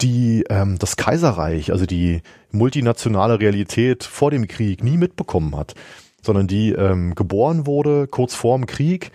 die 0.00 0.44
ähm, 0.50 0.78
das 0.78 0.96
Kaiserreich, 0.96 1.72
also 1.72 1.86
die 1.86 2.22
multinationale 2.50 3.40
Realität 3.40 4.04
vor 4.04 4.30
dem 4.30 4.46
Krieg 4.46 4.84
nie 4.84 4.98
mitbekommen 4.98 5.56
hat, 5.56 5.74
sondern 6.22 6.46
die 6.46 6.72
ähm, 6.72 7.14
geboren 7.14 7.66
wurde 7.66 8.06
kurz 8.06 8.34
vorm 8.34 8.66
Krieg, 8.66 9.10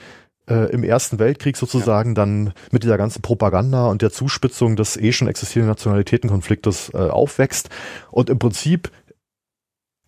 äh, 0.50 0.72
im 0.72 0.84
Ersten 0.84 1.20
Weltkrieg 1.20 1.56
sozusagen, 1.56 2.12
ja. 2.12 2.16
dann 2.16 2.54
mit 2.72 2.84
dieser 2.84 2.98
ganzen 2.98 3.22
Propaganda 3.22 3.88
und 3.88 4.02
der 4.02 4.12
Zuspitzung 4.12 4.76
des 4.76 4.98
eh 4.98 5.12
schon 5.12 5.28
existierenden 5.28 5.72
Nationalitätenkonfliktes 5.72 6.92
äh, 6.94 6.98
aufwächst 6.98 7.70
und 8.10 8.30
im 8.30 8.40
Prinzip 8.40 8.92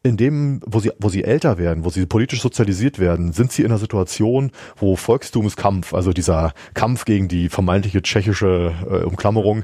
in 0.03 0.17
dem, 0.17 0.59
wo 0.65 0.81
sie, 0.81 0.91
wo 0.99 1.07
sie 1.07 1.23
älter 1.23 1.57
werden, 1.57 1.85
wo 1.85 1.89
sie 1.89 2.05
politisch 2.05 2.41
sozialisiert 2.41 2.99
werden, 2.99 3.31
sind 3.31 3.53
sie 3.53 3.61
in 3.61 3.69
einer 3.71 3.79
Situation, 3.79 4.51
wo 4.75 4.97
Volkstumskampf, 4.97 5.93
also 5.93 6.11
dieser 6.11 6.53
Kampf 6.73 7.05
gegen 7.05 7.29
die 7.29 7.47
vermeintliche 7.47 8.01
tschechische 8.01 8.73
äh, 8.89 9.03
Umklammerung, 9.05 9.63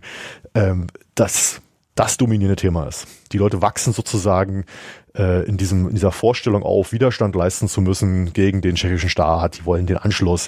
ähm, 0.56 0.88
das, 1.14 1.62
das 1.96 2.16
dominierende 2.16 2.56
Thema 2.56 2.88
ist. 2.88 3.06
Die 3.34 3.38
Leute 3.38 3.62
wachsen 3.62 3.92
sozusagen 3.92 4.64
äh, 5.14 5.46
in, 5.46 5.58
diesem, 5.58 5.90
in 5.90 5.96
dieser 5.96 6.14
Vorstellung 6.14 6.64
auf, 6.64 6.94
Widerstand 6.94 7.36
leisten 7.36 7.68
zu 7.68 7.82
müssen 7.82 8.32
gegen 8.32 8.62
den 8.62 8.76
tschechischen 8.76 9.10
Staat, 9.10 9.60
die 9.60 9.66
wollen 9.66 9.88
den 9.88 9.98
Anschluss. 9.98 10.48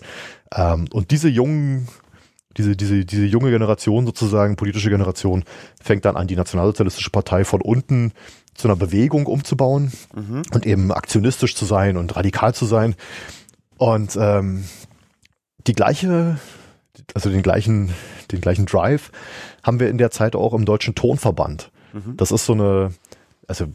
Ähm, 0.55 0.85
und 0.93 1.11
diese 1.11 1.27
jungen 1.27 1.89
diese, 2.57 2.75
diese, 2.75 3.05
diese 3.05 3.25
junge 3.25 3.49
Generation 3.49 4.05
sozusagen, 4.05 4.55
politische 4.55 4.89
Generation, 4.89 5.43
fängt 5.81 6.05
dann 6.05 6.17
an, 6.17 6.27
die 6.27 6.35
Nationalsozialistische 6.35 7.09
Partei 7.09 7.45
von 7.45 7.61
unten 7.61 8.11
zu 8.53 8.67
einer 8.67 8.75
Bewegung 8.75 9.25
umzubauen 9.25 9.91
mhm. 10.15 10.43
und 10.53 10.65
eben 10.65 10.91
aktionistisch 10.91 11.55
zu 11.55 11.65
sein 11.65 11.97
und 11.97 12.15
radikal 12.15 12.53
zu 12.53 12.65
sein. 12.65 12.95
Und 13.77 14.15
ähm, 14.19 14.65
die 15.67 15.73
gleiche, 15.73 16.39
also 17.13 17.29
den 17.29 17.41
gleichen, 17.41 17.93
den 18.31 18.41
gleichen 18.41 18.65
Drive 18.65 19.11
haben 19.63 19.79
wir 19.79 19.89
in 19.89 19.97
der 19.97 20.11
Zeit 20.11 20.35
auch 20.35 20.53
im 20.53 20.65
Deutschen 20.65 20.95
Tonverband. 20.95 21.71
Mhm. 21.93 22.17
Das 22.17 22.31
ist 22.31 22.45
so 22.45 22.53
eine, 22.53 22.93
also 23.47 23.67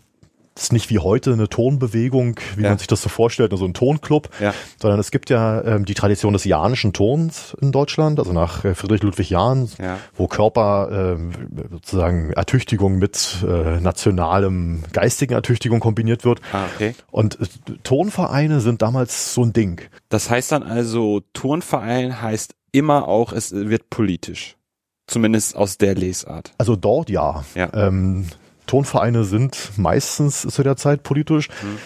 das 0.57 0.65
ist 0.65 0.73
nicht 0.73 0.89
wie 0.89 0.99
heute 0.99 1.35
eine 1.35 1.51
Tonbewegung, 1.51 2.41
wie 2.57 2.63
ja. 2.63 2.71
man 2.71 2.79
sich 2.79 2.87
das 2.87 3.03
so 3.03 3.11
vorstellt, 3.11 3.53
so 3.55 3.65
ein 3.67 3.75
Tonclub, 3.75 4.31
ja. 4.41 4.55
sondern 4.81 4.99
es 4.99 5.11
gibt 5.11 5.29
ja 5.29 5.63
ähm, 5.63 5.85
die 5.85 5.93
Tradition 5.93 6.33
des 6.33 6.45
Janischen 6.45 6.95
Tons 6.95 7.55
in 7.61 7.73
Deutschland, 7.73 8.19
also 8.19 8.33
nach 8.33 8.65
äh, 8.65 8.75
Friedrich 8.75 9.03
Ludwig 9.03 9.29
Jahn, 9.29 9.69
ja. 9.79 9.99
wo 10.15 10.29
Körper 10.29 11.19
äh, 11.19 11.69
sozusagen 11.71 12.33
Ertüchtigung 12.33 12.99
mit 12.99 13.45
äh, 13.47 13.81
nationalem 13.81 14.83
geistigen 14.95 15.35
Ertüchtigung 15.35 15.79
kombiniert 15.79 16.25
wird. 16.25 16.41
Ah, 16.53 16.65
okay. 16.75 16.95
Und 17.11 17.39
äh, 17.39 17.75
Tonvereine 17.83 18.61
sind 18.61 18.81
damals 18.81 19.35
so 19.35 19.45
ein 19.45 19.53
Ding. 19.53 19.83
Das 20.09 20.31
heißt 20.31 20.53
dann 20.53 20.63
also, 20.63 21.21
Turnverein 21.35 22.23
heißt 22.23 22.55
immer 22.73 23.09
auch, 23.09 23.35
es 23.35 23.53
wird 23.53 23.91
politisch. 23.91 24.57
Zumindest 25.07 25.55
aus 25.55 25.77
der 25.77 25.95
Lesart. 25.95 26.53
Also 26.57 26.77
dort 26.77 27.11
ja. 27.11 27.45
ja. 27.55 27.69
Ähm, 27.75 28.27
Tonvereine 28.67 29.25
sind 29.25 29.73
meistens 29.77 30.43
zu 30.43 30.63
der 30.63 30.77
Zeit 30.77 31.03
politisch. 31.03 31.49
Mhm. 31.49 31.79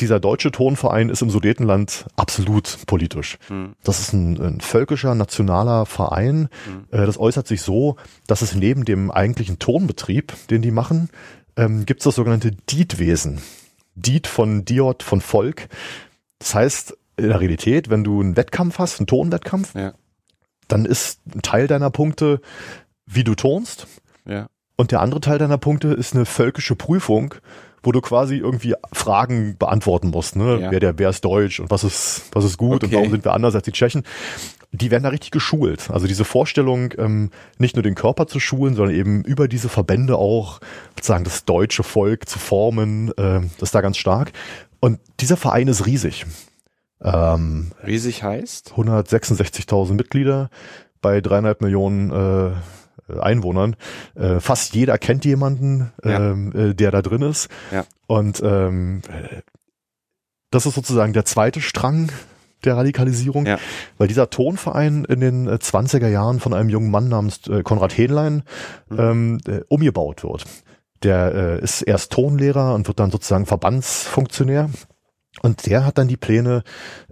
Dieser 0.00 0.20
deutsche 0.20 0.50
Tonverein 0.50 1.08
ist 1.08 1.22
im 1.22 1.30
Sudetenland 1.30 2.06
absolut 2.16 2.78
politisch. 2.86 3.38
Mhm. 3.48 3.74
Das 3.82 4.00
ist 4.00 4.12
ein, 4.12 4.38
ein, 4.40 4.60
völkischer, 4.60 5.14
nationaler 5.14 5.86
Verein. 5.86 6.48
Mhm. 6.66 6.86
das 6.90 7.18
äußert 7.18 7.46
sich 7.46 7.62
so, 7.62 7.96
dass 8.26 8.42
es 8.42 8.54
neben 8.54 8.84
dem 8.84 9.10
eigentlichen 9.10 9.58
Tonbetrieb, 9.58 10.34
den 10.50 10.60
die 10.60 10.70
machen, 10.70 11.08
ähm, 11.56 11.86
gibt 11.86 12.00
es 12.00 12.04
das 12.04 12.16
sogenannte 12.16 12.52
Dietwesen. 12.52 13.40
Diet 13.94 14.26
von 14.26 14.64
Diot 14.64 15.02
von 15.02 15.20
Volk. 15.20 15.68
Das 16.38 16.54
heißt, 16.54 16.96
in 17.16 17.28
der 17.28 17.40
Realität, 17.40 17.90
wenn 17.90 18.04
du 18.04 18.20
einen 18.20 18.36
Wettkampf 18.36 18.78
hast, 18.78 19.00
einen 19.00 19.06
Tonwettkampf, 19.06 19.74
ja. 19.74 19.94
dann 20.68 20.84
ist 20.84 21.20
ein 21.34 21.42
Teil 21.42 21.66
deiner 21.66 21.90
Punkte, 21.90 22.40
wie 23.06 23.24
du 23.24 23.34
tonst. 23.34 23.86
Ja. 24.26 24.48
Und 24.76 24.92
der 24.92 25.00
andere 25.00 25.20
Teil 25.20 25.38
deiner 25.38 25.58
Punkte 25.58 25.88
ist 25.88 26.14
eine 26.14 26.26
völkische 26.26 26.76
Prüfung, 26.76 27.34
wo 27.82 27.92
du 27.92 28.00
quasi 28.00 28.36
irgendwie 28.36 28.74
Fragen 28.92 29.56
beantworten 29.58 30.08
musst, 30.08 30.36
ne? 30.36 30.60
Ja. 30.60 30.70
Wer 30.70 30.80
der, 30.80 30.98
wer 30.98 31.10
ist 31.10 31.24
deutsch 31.24 31.60
und 31.60 31.70
was 31.70 31.84
ist, 31.84 32.24
was 32.32 32.44
ist 32.44 32.58
gut 32.58 32.82
okay. 32.82 32.86
und 32.86 32.92
warum 32.92 33.10
sind 33.10 33.24
wir 33.24 33.32
anders 33.32 33.54
als 33.54 33.64
die 33.64 33.72
Tschechen? 33.72 34.02
Die 34.72 34.90
werden 34.90 35.04
da 35.04 35.10
richtig 35.10 35.30
geschult. 35.30 35.90
Also 35.90 36.06
diese 36.06 36.24
Vorstellung, 36.24 36.92
ähm, 36.98 37.30
nicht 37.58 37.76
nur 37.76 37.82
den 37.82 37.94
Körper 37.94 38.26
zu 38.26 38.40
schulen, 38.40 38.74
sondern 38.74 38.94
eben 38.94 39.22
über 39.22 39.48
diese 39.48 39.68
Verbände 39.68 40.16
auch 40.16 40.60
sozusagen 40.96 41.24
das 41.24 41.44
deutsche 41.44 41.84
Volk 41.84 42.28
zu 42.28 42.38
formen, 42.38 43.10
äh, 43.16 43.40
das 43.58 43.68
ist 43.68 43.74
da 43.74 43.80
ganz 43.80 43.96
stark. 43.96 44.32
Und 44.80 44.98
dieser 45.20 45.36
Verein 45.36 45.68
ist 45.68 45.86
riesig. 45.86 46.26
Ähm, 47.00 47.70
riesig 47.86 48.22
heißt? 48.22 48.72
166.000 48.76 49.94
Mitglieder 49.94 50.50
bei 51.00 51.20
dreieinhalb 51.20 51.60
Millionen 51.60 52.10
äh, 52.10 52.50
Einwohnern. 53.08 53.76
Äh, 54.14 54.40
fast 54.40 54.74
jeder 54.74 54.98
kennt 54.98 55.24
jemanden, 55.24 55.92
ja. 56.04 56.30
ähm, 56.30 56.52
äh, 56.54 56.74
der 56.74 56.90
da 56.90 57.02
drin 57.02 57.22
ist. 57.22 57.48
Ja. 57.70 57.84
Und 58.06 58.42
ähm, 58.44 59.02
das 60.50 60.66
ist 60.66 60.74
sozusagen 60.74 61.12
der 61.12 61.24
zweite 61.24 61.60
Strang 61.60 62.10
der 62.64 62.76
Radikalisierung, 62.76 63.46
ja. 63.46 63.58
weil 63.98 64.08
dieser 64.08 64.30
Tonverein 64.30 65.04
in 65.04 65.20
den 65.20 65.48
20er 65.48 66.08
Jahren 66.08 66.40
von 66.40 66.54
einem 66.54 66.68
jungen 66.68 66.90
Mann 66.90 67.08
namens 67.08 67.46
äh, 67.48 67.62
Konrad 67.62 67.96
Hähnlein 67.96 68.42
mhm. 68.88 68.98
ähm, 68.98 69.38
äh, 69.46 69.60
umgebaut 69.68 70.24
wird. 70.24 70.44
Der 71.02 71.34
äh, 71.34 71.62
ist 71.62 71.82
erst 71.82 72.12
Tonlehrer 72.12 72.74
und 72.74 72.88
wird 72.88 72.98
dann 72.98 73.10
sozusagen 73.10 73.46
Verbandsfunktionär. 73.46 74.70
Und 75.42 75.66
der 75.66 75.84
hat 75.84 75.98
dann 75.98 76.08
die 76.08 76.16
Pläne, 76.16 76.62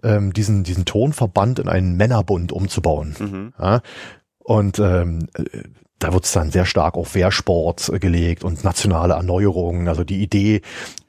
ähm, 0.02 0.32
diesen, 0.32 0.64
diesen 0.64 0.86
Tonverband 0.86 1.58
in 1.58 1.68
einen 1.68 1.96
Männerbund 1.96 2.52
umzubauen. 2.52 3.14
Mhm. 3.18 3.52
Ja? 3.58 3.82
Und 4.38 4.78
ähm, 4.78 5.28
da 6.04 6.12
wird 6.12 6.26
es 6.26 6.32
dann 6.32 6.50
sehr 6.50 6.66
stark 6.66 6.96
auf 6.96 7.14
Wehrsport 7.14 7.90
gelegt 7.98 8.44
und 8.44 8.62
nationale 8.62 9.14
Erneuerungen. 9.14 9.88
Also 9.88 10.04
die 10.04 10.22
Idee 10.22 10.60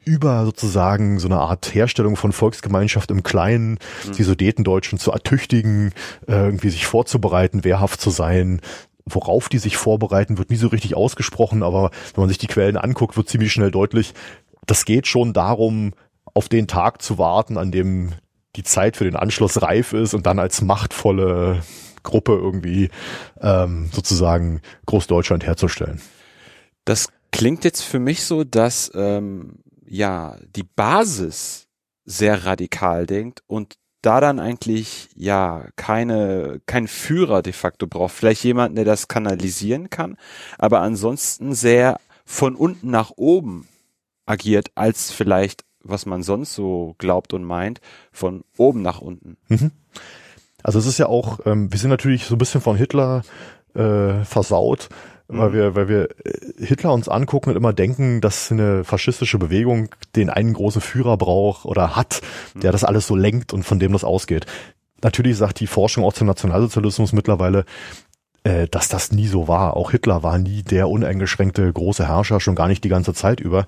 über 0.06 0.46
sozusagen 0.46 1.20
so 1.20 1.28
eine 1.28 1.40
Art 1.40 1.76
Herstellung 1.76 2.16
von 2.16 2.32
Volksgemeinschaft 2.32 3.12
im 3.12 3.22
Kleinen, 3.22 3.72
mhm. 4.06 4.12
die 4.14 4.24
Sudetendeutschen 4.24 4.98
zu 4.98 5.12
ertüchtigen, 5.12 5.92
äh, 6.28 6.46
irgendwie 6.46 6.70
sich 6.70 6.86
vorzubereiten, 6.86 7.66
wehrhaft 7.66 8.00
zu 8.00 8.10
sein. 8.10 8.62
Worauf 9.06 9.50
die 9.50 9.58
sich 9.58 9.76
vorbereiten, 9.76 10.38
wird 10.38 10.50
nie 10.50 10.56
so 10.56 10.70
richtig 10.70 10.96
ausgesprochen, 10.96 11.62
aber 11.62 11.92
wenn 12.14 12.22
man 12.22 12.30
sich 12.30 12.38
die 12.38 12.48
Quellen 12.48 12.78
anguckt, 12.78 13.18
wird 13.18 13.28
ziemlich 13.28 13.52
schnell 13.52 13.72
deutlich, 13.72 14.14
das 14.66 14.86
geht 14.86 15.08
schon 15.08 15.34
darum, 15.34 15.92
auf 16.34 16.48
den 16.48 16.68
Tag 16.68 17.02
zu 17.02 17.18
warten, 17.18 17.58
an 17.58 17.72
dem 17.72 18.14
die 18.56 18.64
Zeit 18.64 18.96
für 18.96 19.04
den 19.04 19.18
Anschluss 19.18 19.62
reif 19.62 19.92
ist 19.92 20.14
und 20.14 20.26
dann 20.26 20.40
als 20.40 20.62
machtvolle 20.62 21.64
Gruppe 22.06 22.34
irgendwie 22.34 22.89
ähm, 23.41 23.89
sozusagen 23.91 24.62
Großdeutschland 24.86 25.46
herzustellen. 25.46 26.02
Das 26.86 27.10
klingt 27.32 27.65
jetzt 27.65 27.82
für 27.82 28.00
mich 28.00 28.24
so, 28.24 28.46
dass 28.46 28.91
ähm, 28.96 29.60
ja 29.86 30.38
die 30.56 30.63
Basis 30.63 31.68
sehr 32.06 32.46
radikal 32.46 33.06
denkt 33.06 33.44
und 33.48 33.76
da 34.02 34.22
dann 34.22 34.39
eigentlich 34.39 35.10
ja 35.15 35.68
keine 35.76 36.62
kein 36.68 36.88
Führer 36.88 37.41
de 37.41 37.54
facto 37.54 37.88
braucht, 37.88 38.13
vielleicht 38.13 38.44
jemanden, 38.44 38.76
der 38.76 38.86
das 38.86 39.08
kanalisieren 39.08 39.89
kann, 39.89 40.15
aber 40.60 40.82
ansonsten 40.82 41.54
sehr 41.54 42.00
von 42.24 42.56
unten 42.56 42.91
nach 42.91 43.12
oben 43.15 43.68
agiert 44.28 44.72
als 44.76 45.12
vielleicht 45.12 45.65
was 45.86 46.06
man 46.06 46.24
sonst 46.24 46.54
so 46.54 46.96
glaubt 46.98 47.34
und 47.34 47.44
meint, 47.44 47.80
von 48.12 48.44
oben 48.58 48.82
nach 48.82 49.00
unten. 49.02 49.38
Mhm. 49.48 49.72
Also 50.65 50.80
es 50.80 50.88
ist 50.88 50.97
ja 50.97 51.06
auch, 51.06 51.41
ähm, 51.45 51.71
wir 51.71 51.78
sind 51.78 51.91
natürlich 51.91 52.25
so 52.25 52.34
ein 52.34 52.39
bisschen 52.39 52.60
von 52.60 52.75
Hitler 52.75 53.21
äh, 53.75 54.23
versaut, 54.23 54.89
mhm. 55.28 55.38
weil 55.38 55.54
wir, 55.54 55.75
weil 55.75 55.88
wir 55.88 56.10
äh, 56.25 56.65
Hitler 56.65 56.91
uns 56.91 57.08
angucken 57.08 57.51
und 57.51 57.56
immer 57.56 57.71
denken, 57.71 58.19
dass 58.19 58.51
eine 58.51 58.84
faschistische 58.84 59.38
Bewegung 59.38 59.89
den 60.15 60.32
einen 60.32 60.54
großen 60.54 60.82
Führer 60.82 61.17
braucht 61.17 61.65
oder 61.65 61.95
hat, 61.95 62.21
der 62.56 62.71
mhm. 62.71 62.73
das 62.73 62.84
alles 62.84 63.06
so 63.06 63.15
lenkt 63.15 63.54
und 63.54 63.62
von 63.62 63.78
dem 63.78 63.93
das 63.93 64.04
ausgeht. 64.04 64.47
Natürlich 65.04 65.38
sagt 65.38 65.60
die 65.60 65.67
Forschung 65.67 66.04
auch 66.04 66.13
zum 66.13 66.25
Nationalsozialismus 66.25 67.13
mittlerweile, 67.13 67.65
äh, 68.43 68.67
dass 68.67 68.88
das 68.88 69.12
nie 69.12 69.28
so 69.28 69.47
war. 69.47 69.78
Auch 69.78 69.91
Hitler 69.91 70.23
war 70.23 70.39
nie 70.39 70.63
der 70.63 70.89
uneingeschränkte 70.89 71.71
große 71.71 72.08
Herrscher, 72.08 72.39
schon 72.39 72.56
gar 72.56 72.67
nicht 72.67 72.84
die 72.84 72.89
ganze 72.89 73.13
Zeit 73.13 73.39
über 73.39 73.67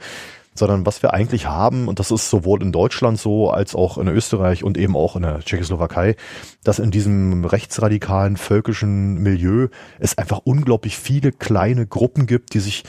sondern 0.58 0.86
was 0.86 1.02
wir 1.02 1.14
eigentlich 1.14 1.48
haben, 1.48 1.88
und 1.88 2.00
das 2.00 2.12
ist 2.12 2.30
sowohl 2.30 2.62
in 2.62 2.72
Deutschland 2.72 3.20
so 3.20 3.50
als 3.50 3.76
auch 3.76 3.98
in 3.98 4.08
Österreich 4.08 4.64
und 4.64 4.78
eben 4.78 4.96
auch 4.96 5.16
in 5.16 5.24
der 5.24 5.40
Tschechoslowakei, 5.40 6.16
dass 6.64 6.80
in 6.80 6.92
diesem 6.92 7.46
rechtsradikalen 7.46 8.38
völkischen 8.38 9.16
Milieu 9.22 9.68
es 10.00 10.18
einfach 10.18 10.42
unglaublich 10.44 10.98
viele 10.98 11.32
kleine 11.32 11.86
Gruppen 11.88 12.26
gibt, 12.26 12.54
die 12.54 12.60
sich, 12.60 12.84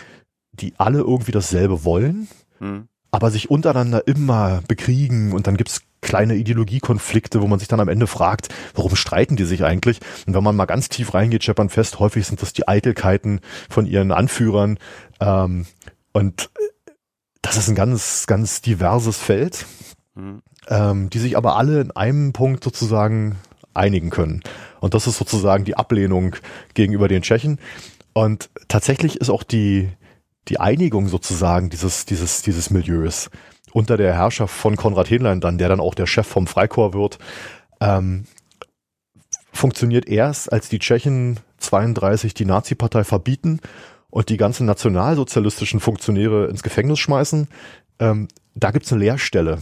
die 0.52 0.74
alle 0.78 0.98
irgendwie 0.98 1.32
dasselbe 1.32 1.84
wollen, 1.84 2.28
hm. 2.58 2.88
aber 3.10 3.30
sich 3.30 3.50
untereinander 3.50 4.06
immer 4.06 4.62
bekriegen 4.66 5.32
und 5.32 5.46
dann 5.46 5.56
gibt's 5.56 5.82
kleine 6.00 6.36
Ideologiekonflikte, 6.36 7.42
wo 7.42 7.46
man 7.46 7.58
sich 7.58 7.68
dann 7.68 7.80
am 7.80 7.88
Ende 7.88 8.06
fragt, 8.06 8.48
warum 8.74 8.94
streiten 8.94 9.36
die 9.36 9.44
sich 9.44 9.64
eigentlich? 9.64 9.98
Und 10.26 10.34
wenn 10.34 10.44
man 10.44 10.56
mal 10.56 10.66
ganz 10.66 10.88
tief 10.88 11.12
reingeht, 11.14 11.44
scheppern 11.44 11.68
fest, 11.68 11.98
häufig 11.98 12.26
sind 12.26 12.40
das 12.40 12.52
die 12.52 12.68
Eitelkeiten 12.68 13.40
von 13.68 13.84
ihren 13.84 14.12
Anführern. 14.12 14.78
Ähm, 15.20 15.66
und 16.12 16.50
das 17.48 17.56
ist 17.56 17.68
ein 17.68 17.74
ganz, 17.74 18.26
ganz 18.26 18.60
diverses 18.60 19.16
Feld, 19.16 19.64
mhm. 20.14 20.42
ähm, 20.68 21.08
die 21.08 21.18
sich 21.18 21.36
aber 21.36 21.56
alle 21.56 21.80
in 21.80 21.90
einem 21.92 22.34
Punkt 22.34 22.62
sozusagen 22.62 23.36
einigen 23.72 24.10
können. 24.10 24.42
Und 24.80 24.92
das 24.92 25.06
ist 25.06 25.16
sozusagen 25.16 25.64
die 25.64 25.76
Ablehnung 25.76 26.36
gegenüber 26.74 27.08
den 27.08 27.22
Tschechen. 27.22 27.58
Und 28.12 28.50
tatsächlich 28.68 29.16
ist 29.16 29.30
auch 29.30 29.42
die, 29.42 29.88
die 30.48 30.60
Einigung 30.60 31.08
sozusagen 31.08 31.70
dieses, 31.70 32.04
dieses, 32.04 32.42
dieses 32.42 32.68
Milieus 32.68 33.30
unter 33.72 33.96
der 33.96 34.14
Herrschaft 34.14 34.54
von 34.54 34.76
Konrad 34.76 35.08
Henlein 35.08 35.40
dann, 35.40 35.56
der 35.56 35.70
dann 35.70 35.80
auch 35.80 35.94
der 35.94 36.06
Chef 36.06 36.26
vom 36.26 36.46
Freikorps 36.46 36.96
wird, 36.96 37.18
ähm, 37.80 38.24
funktioniert 39.52 40.06
erst, 40.06 40.52
als 40.52 40.68
die 40.68 40.80
Tschechen 40.80 41.40
32 41.58 42.34
die 42.34 42.44
Nazi-Partei 42.44 43.04
verbieten 43.04 43.60
und 44.10 44.28
die 44.28 44.36
ganzen 44.36 44.66
nationalsozialistischen 44.66 45.80
Funktionäre 45.80 46.46
ins 46.46 46.62
Gefängnis 46.62 46.98
schmeißen. 46.98 47.48
Ähm, 47.98 48.28
da 48.54 48.70
gibt's 48.70 48.92
eine 48.92 49.00
Leerstelle. 49.02 49.58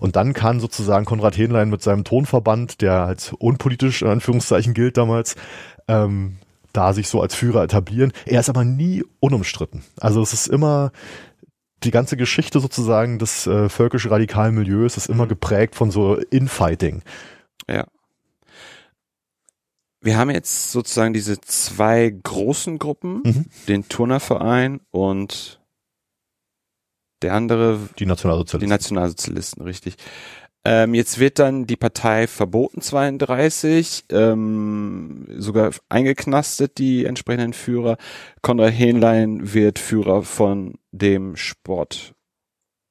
Und 0.00 0.16
dann 0.16 0.32
kann 0.32 0.60
sozusagen 0.60 1.04
Konrad 1.04 1.36
Henlein 1.36 1.70
mit 1.70 1.82
seinem 1.82 2.04
Tonverband, 2.04 2.80
der 2.80 3.04
als 3.04 3.32
unpolitisch 3.32 4.02
in 4.02 4.08
Anführungszeichen 4.08 4.74
gilt 4.74 4.96
damals, 4.96 5.36
ähm, 5.88 6.38
da 6.72 6.92
sich 6.92 7.08
so 7.08 7.20
als 7.20 7.34
Führer 7.34 7.62
etablieren. 7.62 8.12
Er 8.24 8.40
ist 8.40 8.48
aber 8.48 8.64
nie 8.64 9.04
unumstritten. 9.20 9.82
Also 10.00 10.22
es 10.22 10.32
ist 10.32 10.46
immer 10.46 10.92
die 11.82 11.90
ganze 11.90 12.16
Geschichte 12.16 12.60
sozusagen 12.60 13.18
des 13.18 13.46
äh, 13.46 13.68
völkisch-radikalen 13.68 14.54
Milieus 14.54 14.96
ist 14.96 15.08
immer 15.08 15.24
mhm. 15.24 15.30
geprägt 15.30 15.74
von 15.74 15.90
so 15.90 16.16
Infighting. 16.16 17.02
Wir 20.00 20.16
haben 20.16 20.30
jetzt 20.30 20.72
sozusagen 20.72 21.12
diese 21.12 21.40
zwei 21.40 22.08
großen 22.10 22.78
Gruppen, 22.78 23.22
mhm. 23.24 23.44
den 23.68 23.88
Turnerverein 23.88 24.80
und 24.90 25.60
der 27.22 27.34
andere. 27.34 27.78
Die 27.98 28.06
Nationalsozialisten. 28.06 28.60
Die 28.60 28.70
Nationalsozialisten, 28.70 29.62
richtig. 29.62 29.96
Ähm, 30.64 30.92
jetzt 30.94 31.18
wird 31.18 31.38
dann 31.38 31.66
die 31.66 31.76
Partei 31.76 32.26
verboten 32.26 32.82
32, 32.82 34.04
ähm, 34.10 35.26
sogar 35.38 35.70
eingeknastet 35.88 36.76
die 36.76 37.06
entsprechenden 37.06 37.54
Führer. 37.54 37.96
Konrad 38.42 38.72
Hähnlein 38.72 39.54
wird 39.54 39.78
Führer 39.78 40.22
von 40.22 40.78
dem 40.92 41.36
Sport, 41.36 42.14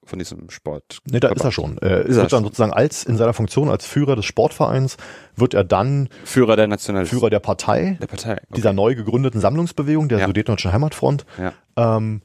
von 0.10 0.20
diesem 0.20 0.50
Sport. 0.50 1.00
Nee, 1.06 1.20
da 1.20 1.30
ist 1.30 1.44
er 1.44 1.52
schon. 1.52 1.78
Er 1.78 2.02
ist 2.02 2.16
wird 2.16 2.26
er 2.26 2.30
dann 2.30 2.44
sozusagen 2.44 2.74
als 2.74 3.04
in 3.04 3.18
seiner 3.18 3.34
Funktion 3.34 3.70
als 3.70 3.86
Führer 3.86 4.16
des 4.16 4.26
Sportvereins 4.26 4.98
wird 5.36 5.54
er 5.54 5.64
dann 5.64 6.10
Führer 6.26 6.56
der 6.56 6.68
National 6.68 7.06
Führer 7.06 7.30
der 7.30 7.40
Partei, 7.40 7.98
der 8.02 8.08
Partei 8.08 8.34
okay. 8.34 8.56
dieser 8.56 8.74
neu 8.74 8.96
gegründeten 8.96 9.40
Sammlungsbewegung 9.40 10.10
der 10.10 10.20
ja. 10.20 10.28
Sudetendeutschen 10.28 10.74
Heimatfront. 10.74 11.26
Ja. 11.38 11.54
Ähm, 11.78 12.22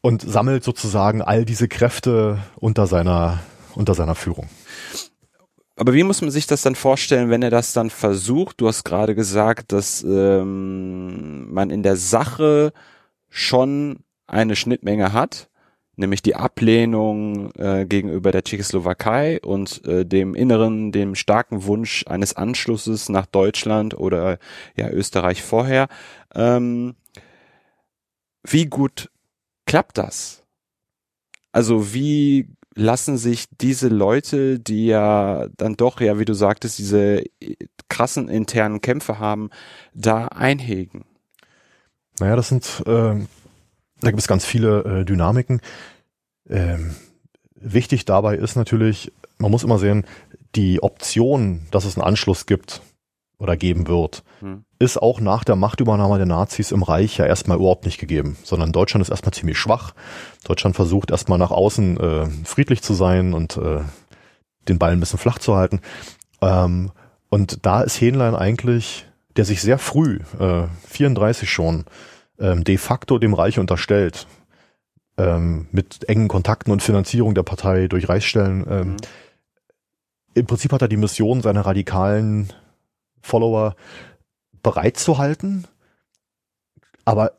und 0.00 0.22
sammelt 0.22 0.64
sozusagen 0.64 1.22
all 1.22 1.44
diese 1.44 1.68
Kräfte 1.68 2.38
unter 2.56 2.88
seiner 2.88 3.38
unter 3.74 3.94
seiner 3.94 4.14
Führung. 4.14 4.48
Aber 5.76 5.94
wie 5.94 6.02
muss 6.02 6.20
man 6.20 6.30
sich 6.30 6.46
das 6.46 6.62
dann 6.62 6.74
vorstellen, 6.74 7.30
wenn 7.30 7.42
er 7.42 7.50
das 7.50 7.72
dann 7.72 7.90
versucht? 7.90 8.60
Du 8.60 8.68
hast 8.68 8.84
gerade 8.84 9.14
gesagt, 9.14 9.72
dass 9.72 10.02
ähm, 10.02 11.52
man 11.52 11.70
in 11.70 11.82
der 11.82 11.96
Sache 11.96 12.72
schon 13.30 14.00
eine 14.26 14.56
Schnittmenge 14.56 15.12
hat, 15.12 15.48
nämlich 16.02 16.20
die 16.20 16.36
Ablehnung 16.36 17.50
äh, 17.52 17.86
gegenüber 17.86 18.30
der 18.30 18.44
Tschechoslowakei 18.44 19.40
und 19.40 19.84
äh, 19.86 20.04
dem 20.04 20.34
inneren, 20.34 20.92
dem 20.92 21.14
starken 21.14 21.64
Wunsch 21.64 22.04
eines 22.06 22.36
Anschlusses 22.36 23.08
nach 23.08 23.26
Deutschland 23.26 23.94
oder 23.98 24.38
ja 24.76 24.90
Österreich 24.90 25.42
vorher. 25.42 25.88
Ähm, 26.34 26.94
wie 28.44 28.66
gut 28.66 29.10
klappt 29.66 29.98
das? 29.98 30.44
Also 31.52 31.94
wie 31.94 32.48
lassen 32.74 33.18
sich 33.18 33.46
diese 33.60 33.88
Leute, 33.88 34.58
die 34.58 34.86
ja 34.86 35.48
dann 35.56 35.76
doch, 35.76 36.00
ja, 36.00 36.18
wie 36.18 36.24
du 36.24 36.34
sagtest, 36.34 36.78
diese 36.78 37.24
krassen 37.88 38.28
internen 38.28 38.80
Kämpfe 38.80 39.18
haben, 39.18 39.50
da 39.94 40.28
einhegen? 40.28 41.04
Naja, 42.18 42.36
das 42.36 42.48
sind, 42.48 42.82
äh, 42.86 43.14
da 44.00 44.10
gibt 44.10 44.20
es 44.20 44.28
ganz 44.28 44.44
viele 44.44 45.00
äh, 45.00 45.04
Dynamiken. 45.04 45.60
Ähm, 46.52 46.94
wichtig 47.54 48.04
dabei 48.04 48.36
ist 48.36 48.56
natürlich, 48.56 49.10
man 49.38 49.50
muss 49.50 49.64
immer 49.64 49.78
sehen, 49.78 50.04
die 50.54 50.82
Option, 50.82 51.66
dass 51.70 51.86
es 51.86 51.96
einen 51.96 52.06
Anschluss 52.06 52.46
gibt 52.46 52.82
oder 53.38 53.56
geben 53.56 53.88
wird, 53.88 54.22
hm. 54.40 54.64
ist 54.78 55.00
auch 55.00 55.18
nach 55.18 55.44
der 55.44 55.56
Machtübernahme 55.56 56.18
der 56.18 56.26
Nazis 56.26 56.70
im 56.70 56.82
Reich 56.82 57.16
ja 57.16 57.26
erstmal 57.26 57.56
überhaupt 57.56 57.86
nicht 57.86 57.98
gegeben, 57.98 58.36
sondern 58.44 58.70
Deutschland 58.70 59.02
ist 59.02 59.10
erstmal 59.10 59.32
ziemlich 59.32 59.58
schwach. 59.58 59.94
Deutschland 60.44 60.76
versucht 60.76 61.10
erstmal 61.10 61.38
nach 61.38 61.50
außen 61.50 61.96
äh, 61.98 62.26
friedlich 62.44 62.82
zu 62.82 62.92
sein 62.92 63.32
und 63.32 63.56
äh, 63.56 63.80
den 64.68 64.78
Ball 64.78 64.92
ein 64.92 65.00
bisschen 65.00 65.18
flach 65.18 65.38
zu 65.38 65.56
halten. 65.56 65.80
Ähm, 66.42 66.92
und 67.30 67.64
da 67.64 67.80
ist 67.80 67.98
Hähnlein 67.98 68.34
eigentlich, 68.34 69.06
der 69.36 69.46
sich 69.46 69.62
sehr 69.62 69.78
früh, 69.78 70.18
äh, 70.38 70.64
34 70.88 71.50
schon, 71.50 71.86
ähm, 72.38 72.62
de 72.62 72.76
facto 72.76 73.18
dem 73.18 73.32
Reich 73.32 73.58
unterstellt, 73.58 74.26
ähm, 75.22 75.66
mit 75.70 76.08
engen 76.08 76.28
Kontakten 76.28 76.72
und 76.72 76.82
Finanzierung 76.82 77.34
der 77.34 77.42
Partei 77.42 77.86
durch 77.86 78.08
Reichsstellen. 78.08 78.66
Ähm, 78.68 78.88
mhm. 78.88 78.96
Im 80.34 80.46
Prinzip 80.46 80.72
hat 80.72 80.82
er 80.82 80.88
die 80.88 80.96
Mission 80.96 81.42
seiner 81.42 81.66
radikalen 81.66 82.52
Follower 83.20 83.76
bereit 84.62 84.96
zu 84.96 85.18
halten, 85.18 85.64
aber 87.04 87.32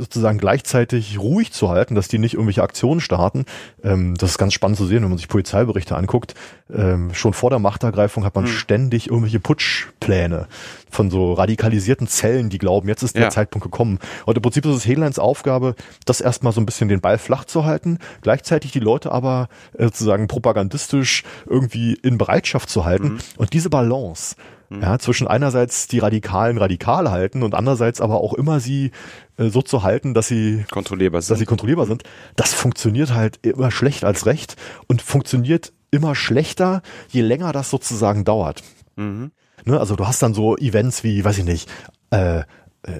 sozusagen 0.00 0.38
gleichzeitig 0.38 1.18
ruhig 1.18 1.52
zu 1.52 1.68
halten, 1.68 1.94
dass 1.94 2.08
die 2.08 2.18
nicht 2.18 2.34
irgendwelche 2.34 2.62
Aktionen 2.62 3.00
starten. 3.00 3.44
Ähm, 3.84 4.16
das 4.16 4.30
ist 4.30 4.38
ganz 4.38 4.52
spannend 4.52 4.78
zu 4.78 4.86
sehen, 4.86 5.02
wenn 5.02 5.10
man 5.10 5.18
sich 5.18 5.28
Polizeiberichte 5.28 5.96
anguckt. 5.96 6.34
Ähm, 6.72 7.14
schon 7.14 7.32
vor 7.32 7.50
der 7.50 7.58
Machtergreifung 7.58 8.24
hat 8.24 8.34
man 8.34 8.44
mhm. 8.44 8.48
ständig 8.48 9.08
irgendwelche 9.08 9.40
Putschpläne 9.40 10.46
von 10.90 11.10
so 11.10 11.34
radikalisierten 11.34 12.08
Zellen, 12.08 12.50
die 12.50 12.58
glauben, 12.58 12.88
jetzt 12.88 13.02
ist 13.02 13.14
der 13.14 13.24
ja. 13.24 13.30
Zeitpunkt 13.30 13.64
gekommen. 13.64 13.98
Und 14.26 14.36
im 14.36 14.42
Prinzip 14.42 14.64
ist 14.66 14.74
es 14.74 14.86
Hedleins 14.86 15.18
Aufgabe, 15.18 15.74
das 16.04 16.20
erstmal 16.20 16.52
so 16.52 16.60
ein 16.60 16.66
bisschen 16.66 16.88
den 16.88 17.00
Ball 17.00 17.18
flach 17.18 17.44
zu 17.44 17.64
halten, 17.64 17.98
gleichzeitig 18.22 18.72
die 18.72 18.80
Leute 18.80 19.12
aber 19.12 19.48
äh, 19.76 19.84
sozusagen 19.84 20.28
propagandistisch 20.28 21.22
irgendwie 21.46 21.94
in 21.94 22.18
Bereitschaft 22.18 22.70
zu 22.70 22.84
halten. 22.84 23.14
Mhm. 23.14 23.18
Und 23.36 23.52
diese 23.52 23.70
Balance, 23.70 24.36
Mhm. 24.70 24.82
Ja, 24.82 24.98
zwischen 24.98 25.26
einerseits 25.26 25.88
die 25.88 25.98
Radikalen 25.98 26.56
radikal 26.56 27.10
halten 27.10 27.42
und 27.42 27.54
andererseits 27.54 28.00
aber 28.00 28.20
auch 28.20 28.32
immer 28.34 28.60
sie 28.60 28.92
äh, 29.36 29.48
so 29.48 29.62
zu 29.62 29.82
halten, 29.82 30.14
dass 30.14 30.28
sie 30.28 30.64
kontrollierbar 30.70 31.20
sind. 31.20 31.30
Dass 31.32 31.38
sie 31.40 31.46
kontrollierbar 31.46 31.86
sind. 31.86 32.04
Das 32.36 32.54
funktioniert 32.54 33.12
halt 33.12 33.44
immer 33.44 33.70
schlecht 33.70 34.04
als 34.04 34.26
recht 34.26 34.56
und 34.86 35.02
funktioniert 35.02 35.72
immer 35.90 36.14
schlechter, 36.14 36.82
je 37.08 37.20
länger 37.20 37.52
das 37.52 37.68
sozusagen 37.68 38.24
dauert. 38.24 38.62
Mhm. 38.96 39.32
Ne, 39.64 39.78
also 39.78 39.96
du 39.96 40.06
hast 40.06 40.22
dann 40.22 40.34
so 40.34 40.56
Events 40.56 41.04
wie, 41.04 41.24
weiß 41.24 41.38
ich 41.38 41.44
nicht, 41.44 41.68
äh, 42.10 42.38
äh, 42.38 42.44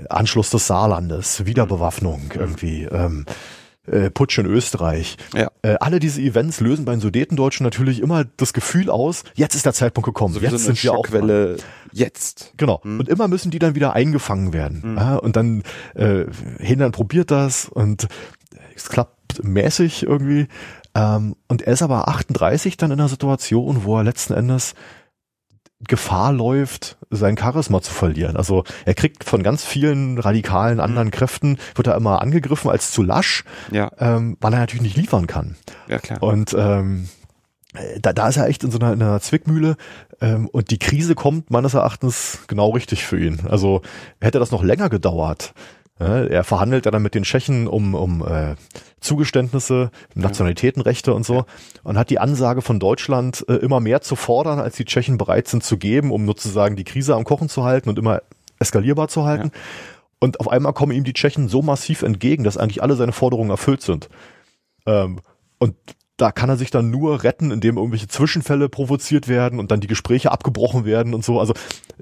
Anschluss 0.09 0.51
des 0.51 0.67
Saarlandes, 0.67 1.47
Wiederbewaffnung 1.47 2.25
mhm. 2.35 2.41
irgendwie, 2.41 2.85
ähm, 2.85 3.27
äh, 3.87 4.11
Putsch 4.11 4.39
in 4.39 4.47
Österreich. 4.47 5.17
Ja. 5.35 5.51
Äh, 5.63 5.77
alle 5.81 6.01
diese 6.01 6.21
Events 6.21 6.61
lösen 6.61 6.85
bei 6.85 6.93
den 6.93 7.01
Sudetendeutschen 7.01 7.65
natürlich 7.65 8.01
immer 8.01 8.25
das 8.37 8.53
Gefühl 8.53 8.91
aus, 8.91 9.25
jetzt 9.35 9.55
ist 9.55 9.67
der 9.67 9.73
Zeitpunkt 9.73 10.07
gekommen, 10.07 10.35
so 10.35 10.41
jetzt 10.41 10.53
so 10.53 10.59
sind 10.59 10.83
wir 10.83 10.93
auch 10.93 11.07
Schockwelle 11.07 11.57
jetzt. 11.93 12.53
Genau. 12.57 12.81
Hm. 12.83 13.01
Und 13.01 13.09
immer 13.09 13.29
müssen 13.29 13.51
die 13.51 13.59
dann 13.59 13.75
wieder 13.75 13.95
eingefangen 13.95 14.53
werden. 14.53 14.83
Hm. 14.83 14.97
Ja, 14.97 15.17
und 15.17 15.37
dann 15.37 15.63
äh, 15.95 16.25
Hindern 16.59 16.93
probiert 16.93 17.31
das 17.31 17.69
und 17.69 18.09
es 18.75 18.89
klappt 18.89 19.43
mäßig 19.43 20.05
irgendwie. 20.05 20.49
Ähm, 20.95 21.37
und 21.49 21.63
er 21.63 21.73
ist 21.73 21.83
aber 21.83 22.09
38 22.09 22.77
dann 22.77 22.91
in 22.91 22.99
einer 23.01 23.09
Situation, 23.09 23.85
wo 23.85 23.97
er 23.97 24.05
letzten 24.05 24.35
Endes 24.35 24.75
Gefahr 25.89 26.33
läuft, 26.33 26.99
sein 27.11 27.39
Charisma 27.39 27.81
zu 27.81 27.93
verlieren. 27.93 28.37
Also 28.37 28.65
er 28.85 28.95
kriegt 28.95 29.25
von 29.25 29.43
ganz 29.43 29.65
vielen 29.65 30.19
radikalen 30.19 30.79
anderen 30.81 31.09
mhm. 31.09 31.13
Kräften, 31.13 31.59
wird 31.75 31.87
er 31.87 31.97
immer 31.97 32.21
angegriffen 32.21 32.71
als 32.71 32.93
zu 32.93 33.03
lasch, 33.03 33.45
ja. 33.71 33.91
ähm, 33.99 34.37
weil 34.41 34.53
er 34.53 34.61
natürlich 34.61 34.83
nicht 34.83 34.97
liefern 34.97 35.27
kann. 35.27 35.57
Ja, 35.89 35.99
klar. 35.99 36.23
Und 36.23 36.55
ähm, 36.59 37.09
da, 38.01 38.13
da 38.13 38.29
ist 38.29 38.37
er 38.37 38.49
echt 38.49 38.65
in 38.65 38.71
so 38.71 38.79
einer, 38.79 38.93
in 38.93 39.03
einer 39.03 39.21
Zwickmühle 39.21 39.77
ähm, 40.21 40.49
und 40.49 40.71
die 40.71 40.79
Krise 40.79 41.15
kommt 41.15 41.51
meines 41.51 41.75
Erachtens 41.75 42.41
genau 42.47 42.71
richtig 42.71 43.05
für 43.05 43.19
ihn. 43.19 43.41
Also 43.49 43.83
hätte 44.21 44.39
das 44.39 44.51
noch 44.51 44.63
länger 44.63 44.89
gedauert, 44.89 45.55
er 46.05 46.45
verhandelt 46.45 46.87
dann 46.87 47.03
mit 47.03 47.15
den 47.15 47.25
Tschechen 47.25 47.67
um, 47.67 47.95
um 47.95 48.27
äh, 48.27 48.55
Zugeständnisse, 49.01 49.91
Nationalitätenrechte 50.15 51.13
und 51.13 51.25
so 51.25 51.35
ja. 51.35 51.47
und 51.83 51.99
hat 51.99 52.11
die 52.11 52.19
Ansage 52.19 52.63
von 52.63 52.81
Deutschland 52.81 53.45
äh, 53.49 53.55
immer 53.55 53.81
mehr 53.81 54.01
zu 54.01 54.17
fordern, 54.17 54.59
als 54.59 54.77
die 54.77 54.85
Tschechen 54.85 55.19
bereit 55.19 55.49
sind 55.49 55.63
zu 55.63 55.77
geben, 55.77 56.11
um 56.11 56.27
sozusagen 56.27 56.77
die 56.77 56.85
Krise 56.85 57.15
am 57.15 57.25
Kochen 57.25 57.49
zu 57.49 57.65
halten 57.65 57.89
und 57.89 57.99
immer 57.99 58.23
eskalierbar 58.59 59.09
zu 59.09 59.25
halten. 59.25 59.51
Ja. 59.55 59.61
Und 60.21 60.41
auf 60.41 60.49
einmal 60.49 60.73
kommen 60.73 60.93
ihm 60.93 61.05
die 61.05 61.15
Tschechen 61.15 61.49
so 61.49 61.63
massiv 61.63 62.03
entgegen, 62.03 62.45
dass 62.45 62.57
eigentlich 62.57 62.83
alle 62.83 62.95
seine 62.95 63.13
Forderungen 63.13 63.51
erfüllt 63.51 63.83
sind. 63.83 64.09
Ähm, 64.87 65.21
und 65.59 65.75
da 66.17 66.31
kann 66.33 66.51
er 66.51 66.57
sich 66.57 66.71
dann 66.71 66.91
nur 66.91 67.23
retten, 67.23 67.51
indem 67.51 67.77
irgendwelche 67.79 68.09
Zwischenfälle 68.09 68.69
provoziert 68.69 69.29
werden 69.29 69.59
und 69.59 69.71
dann 69.71 69.81
die 69.81 69.87
Gespräche 69.87 70.31
abgebrochen 70.31 70.85
werden 70.85 71.15
und 71.15 71.25
so. 71.25 71.41
Also 71.41 71.55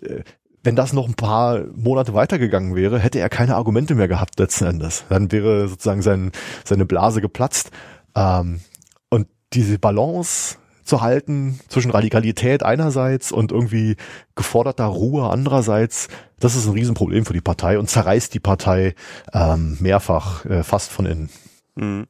äh, 0.03 0.23
wenn 0.63 0.77
das 0.77 0.93
noch 0.93 1.07
ein 1.07 1.15
paar 1.15 1.65
Monate 1.75 2.15
weitergegangen 2.15 2.75
wäre, 2.75 2.99
hätte 2.99 3.19
er 3.21 3.29
keine 3.29 3.57
Argumente 3.57 3.95
mehr 3.95 4.09
gehabt 4.09 4.39
letzten 4.39 4.67
Endes. 4.67 5.05
Dann 5.09 5.31
wäre 5.33 5.69
sozusagen 5.69 6.03
sein, 6.03 6.33
seine 6.65 6.85
Blase 6.85 7.21
geplatzt. 7.21 7.71
Ähm, 8.15 8.61
und 9.09 9.29
diese 9.53 9.79
Balance 9.79 10.57
zu 10.85 11.03
halten 11.03 11.61
zwischen 11.69 11.91
Radikalität 11.91 12.63
einerseits 12.63 13.31
und 13.31 13.53
irgendwie 13.53 13.97
geforderter 14.35 14.87
Ruhe 14.87 15.29
andererseits, 15.31 16.09
das 16.41 16.57
ist 16.57 16.67
ein 16.67 16.73
Riesenproblem 16.73 17.25
für 17.25 17.35
die 17.35 17.41
Partei 17.41 17.79
und 17.79 17.91
zerreißt 17.91 18.33
die 18.33 18.41
Partei 18.41 18.95
ähm, 19.33 19.77
mehrfach 19.81 20.45
äh, 20.47 20.63
fast 20.63 20.91
von 20.91 21.07
innen. 21.07 21.31
Mhm. 21.77 22.07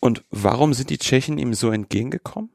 Und 0.00 0.24
warum 0.30 0.74
sind 0.74 0.90
die 0.90 0.98
Tschechen 0.98 1.38
ihm 1.38 1.54
so 1.54 1.70
entgegengekommen? 1.70 2.50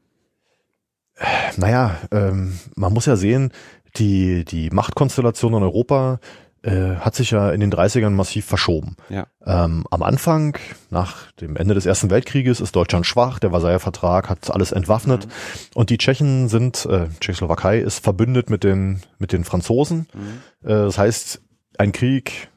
Naja, 1.55 1.97
ähm, 2.12 2.60
man 2.75 2.93
muss 2.93 3.05
ja 3.05 3.15
sehen, 3.15 3.51
die, 3.99 4.45
die 4.45 4.69
Machtkonstellation 4.69 5.53
in 5.53 5.63
Europa 5.63 6.19
äh, 6.63 6.95
hat 6.95 7.15
sich 7.15 7.31
ja 7.31 7.51
in 7.51 7.60
den 7.60 7.71
30ern 7.71 8.10
massiv 8.10 8.45
verschoben. 8.45 8.95
Ja. 9.10 9.27
Ähm, 9.45 9.86
am 9.89 10.03
Anfang, 10.03 10.57
nach 10.89 11.31
dem 11.33 11.55
Ende 11.55 11.73
des 11.73 11.86
Ersten 11.86 12.10
Weltkrieges, 12.10 12.60
ist 12.60 12.75
Deutschland 12.75 13.05
schwach, 13.05 13.39
der 13.39 13.51
Versailler 13.51 13.79
Vertrag 13.79 14.29
hat 14.29 14.51
alles 14.51 14.71
entwaffnet 14.71 15.27
mhm. 15.27 15.31
und 15.75 15.89
die 15.89 15.97
Tschechen 15.97 16.49
sind, 16.49 16.86
äh, 16.86 17.07
Tschechoslowakei 17.19 17.79
ist 17.79 18.03
verbündet 18.03 18.49
mit 18.49 18.63
den, 18.63 19.01
mit 19.19 19.31
den 19.31 19.43
Franzosen. 19.43 20.07
Mhm. 20.13 20.69
Äh, 20.69 20.73
das 20.73 20.97
heißt, 20.97 21.41
ein 21.77 21.91
Krieg 21.91 22.49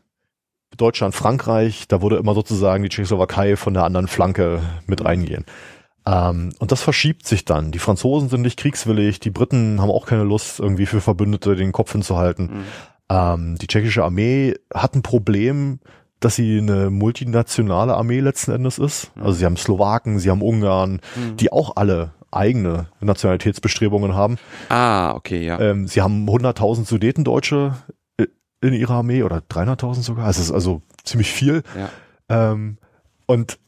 Deutschland, 0.77 1.15
Frankreich, 1.15 1.89
da 1.89 2.01
würde 2.01 2.17
immer 2.17 2.35
sozusagen 2.35 2.83
die 2.83 2.89
Tschechoslowakei 2.89 3.57
von 3.57 3.75
der 3.75 3.85
anderen 3.85 4.09
Flanke 4.09 4.61
mit 4.87 5.01
mhm. 5.01 5.07
reingehen. 5.07 5.45
Ähm, 6.07 6.53
und 6.59 6.73
das 6.73 6.83
verschiebt 6.83 7.27
sich 7.27 7.45
dann. 7.45 7.73
Die 7.73 7.79
Franzosen 7.79 8.29
sind 8.29 8.43
nicht 8.43 8.59
kriegswillig, 8.59 9.21
die 9.21 9.31
Briten 9.31 9.81
haben 9.81 9.91
auch 9.91 10.07
keine 10.07 10.25
Lust, 10.25 10.61
irgendwie 10.61 10.87
für 10.87 11.01
Verbündete 11.01 11.57
den 11.57 11.73
Kopf 11.73 11.93
hinzuhalten. 11.93 12.45
Mhm. 12.45 12.65
Ähm, 13.11 13.59
die 13.59 13.67
tschechische 13.67 14.05
Armee 14.05 14.55
hat 14.73 14.95
ein 14.95 15.03
Problem, 15.03 15.81
dass 16.21 16.37
sie 16.37 16.59
eine 16.59 16.91
multinationale 16.91 17.95
Armee 17.95 18.21
letzten 18.21 18.53
Endes 18.53 18.79
ist. 18.79 19.11
Mhm. 19.17 19.23
Also 19.23 19.39
sie 19.39 19.45
haben 19.45 19.57
Slowaken, 19.57 20.19
sie 20.19 20.31
haben 20.31 20.43
Ungarn, 20.43 21.01
mhm. 21.17 21.37
die 21.37 21.53
auch 21.53 21.77
alle 21.77 22.13
eigene 22.31 22.87
Nationalitätsbestrebungen 23.01 24.15
haben. 24.15 24.39
Ah, 24.69 25.13
okay, 25.15 25.45
ja. 25.45 25.59
Ähm, 25.59 25.89
sie 25.89 26.01
haben 26.01 26.29
100.000 26.29 26.87
Sudetendeutsche 26.87 27.75
äh, 28.19 28.27
in 28.61 28.73
ihrer 28.75 28.95
Armee 28.95 29.23
oder 29.23 29.39
300.000 29.39 30.03
sogar. 30.03 30.27
Also 30.27 30.41
es 30.41 30.47
ist 30.47 30.53
also 30.53 30.83
ziemlich 31.03 31.33
viel. 31.33 31.63
Ja. 31.77 32.53
Ähm, 32.53 32.79
und 33.27 33.59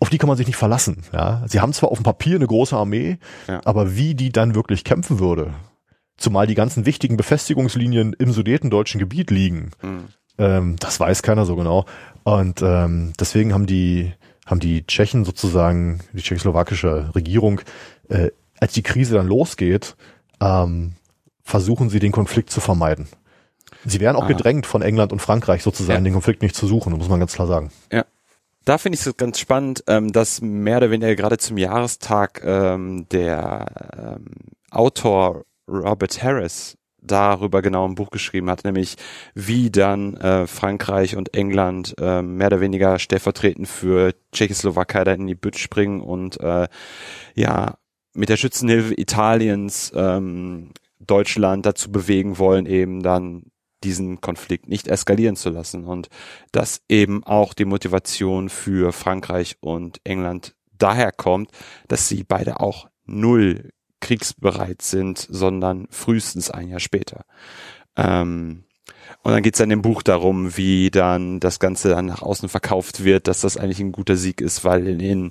auf 0.00 0.10
die 0.10 0.18
kann 0.18 0.28
man 0.28 0.36
sich 0.36 0.46
nicht 0.46 0.56
verlassen. 0.56 1.02
Ja, 1.12 1.44
sie 1.46 1.60
haben 1.60 1.72
zwar 1.72 1.90
auf 1.90 1.98
dem 1.98 2.04
Papier 2.04 2.36
eine 2.36 2.46
große 2.46 2.76
Armee, 2.76 3.18
ja. 3.46 3.60
aber 3.64 3.96
wie 3.96 4.14
die 4.14 4.30
dann 4.30 4.54
wirklich 4.54 4.84
kämpfen 4.84 5.18
würde, 5.18 5.54
zumal 6.16 6.46
die 6.46 6.54
ganzen 6.54 6.86
wichtigen 6.86 7.16
Befestigungslinien 7.16 8.12
im 8.12 8.32
sudetendeutschen 8.32 8.98
Gebiet 8.98 9.30
liegen, 9.30 9.70
mhm. 9.82 10.04
ähm, 10.38 10.76
das 10.78 11.00
weiß 11.00 11.22
keiner 11.22 11.44
so 11.44 11.56
genau. 11.56 11.86
Und 12.24 12.62
ähm, 12.62 13.12
deswegen 13.18 13.52
haben 13.52 13.66
die 13.66 14.12
haben 14.46 14.60
die 14.60 14.86
Tschechen 14.86 15.26
sozusagen 15.26 16.00
die 16.14 16.22
tschechoslowakische 16.22 17.14
Regierung, 17.14 17.60
äh, 18.08 18.30
als 18.58 18.72
die 18.72 18.82
Krise 18.82 19.14
dann 19.14 19.26
losgeht, 19.26 19.94
ähm, 20.40 20.94
versuchen 21.42 21.90
sie 21.90 21.98
den 21.98 22.12
Konflikt 22.12 22.50
zu 22.50 22.60
vermeiden. 22.60 23.08
Sie 23.84 24.00
werden 24.00 24.16
auch 24.16 24.24
ah. 24.24 24.28
gedrängt 24.28 24.64
von 24.64 24.80
England 24.80 25.12
und 25.12 25.20
Frankreich 25.20 25.62
sozusagen, 25.62 25.98
ja. 25.98 26.04
den 26.04 26.14
Konflikt 26.14 26.40
nicht 26.40 26.56
zu 26.56 26.66
suchen, 26.66 26.94
muss 26.94 27.10
man 27.10 27.20
ganz 27.20 27.34
klar 27.34 27.46
sagen. 27.46 27.70
Ja 27.92 28.06
da 28.68 28.76
finde 28.76 28.98
ich 28.98 29.06
es 29.06 29.16
ganz 29.16 29.38
spannend, 29.38 29.82
ähm, 29.86 30.12
dass 30.12 30.42
mehr 30.42 30.76
oder 30.76 30.90
weniger 30.90 31.16
gerade 31.16 31.38
zum 31.38 31.56
Jahrestag 31.56 32.42
ähm, 32.44 33.08
der 33.08 34.16
ähm, 34.16 34.26
Autor 34.70 35.46
Robert 35.66 36.22
Harris 36.22 36.76
darüber 37.00 37.62
genau 37.62 37.88
ein 37.88 37.94
Buch 37.94 38.10
geschrieben 38.10 38.50
hat, 38.50 38.64
nämlich 38.64 38.96
wie 39.34 39.70
dann 39.70 40.18
äh, 40.18 40.46
Frankreich 40.46 41.16
und 41.16 41.34
England 41.34 41.94
äh, 41.98 42.20
mehr 42.20 42.48
oder 42.48 42.60
weniger 42.60 42.98
stellvertretend 42.98 43.66
für 43.68 44.14
Tschechoslowakei 44.32 45.04
da 45.04 45.12
in 45.12 45.26
die 45.26 45.34
Bütt 45.34 45.58
springen 45.58 46.02
und 46.02 46.38
äh, 46.40 46.68
ja 47.34 47.78
mit 48.12 48.28
der 48.28 48.36
Schützenhilfe 48.36 48.92
Italiens 49.00 49.92
ähm, 49.94 50.72
Deutschland 50.98 51.64
dazu 51.64 51.90
bewegen 51.90 52.38
wollen, 52.38 52.66
eben 52.66 53.02
dann 53.02 53.44
diesen 53.84 54.20
Konflikt 54.20 54.68
nicht 54.68 54.88
eskalieren 54.88 55.36
zu 55.36 55.50
lassen 55.50 55.84
und 55.84 56.08
dass 56.52 56.82
eben 56.88 57.24
auch 57.24 57.54
die 57.54 57.64
Motivation 57.64 58.48
für 58.48 58.92
Frankreich 58.92 59.56
und 59.60 60.00
England 60.04 60.54
daher 60.76 61.12
kommt, 61.12 61.50
dass 61.88 62.08
sie 62.08 62.24
beide 62.24 62.60
auch 62.60 62.88
null 63.04 63.70
kriegsbereit 64.00 64.82
sind, 64.82 65.18
sondern 65.18 65.86
frühestens 65.90 66.50
ein 66.50 66.68
Jahr 66.68 66.80
später. 66.80 67.24
Ähm, 67.96 68.64
und 69.22 69.32
dann 69.32 69.42
geht 69.42 69.54
es 69.54 69.60
in 69.60 69.70
dem 69.70 69.82
Buch 69.82 70.02
darum, 70.02 70.56
wie 70.56 70.90
dann 70.90 71.40
das 71.40 71.58
Ganze 71.58 71.90
dann 71.90 72.06
nach 72.06 72.22
außen 72.22 72.48
verkauft 72.48 73.04
wird, 73.04 73.26
dass 73.26 73.40
das 73.40 73.56
eigentlich 73.56 73.80
ein 73.80 73.92
guter 73.92 74.16
Sieg 74.16 74.40
ist, 74.40 74.64
weil 74.64 75.00
in 75.00 75.30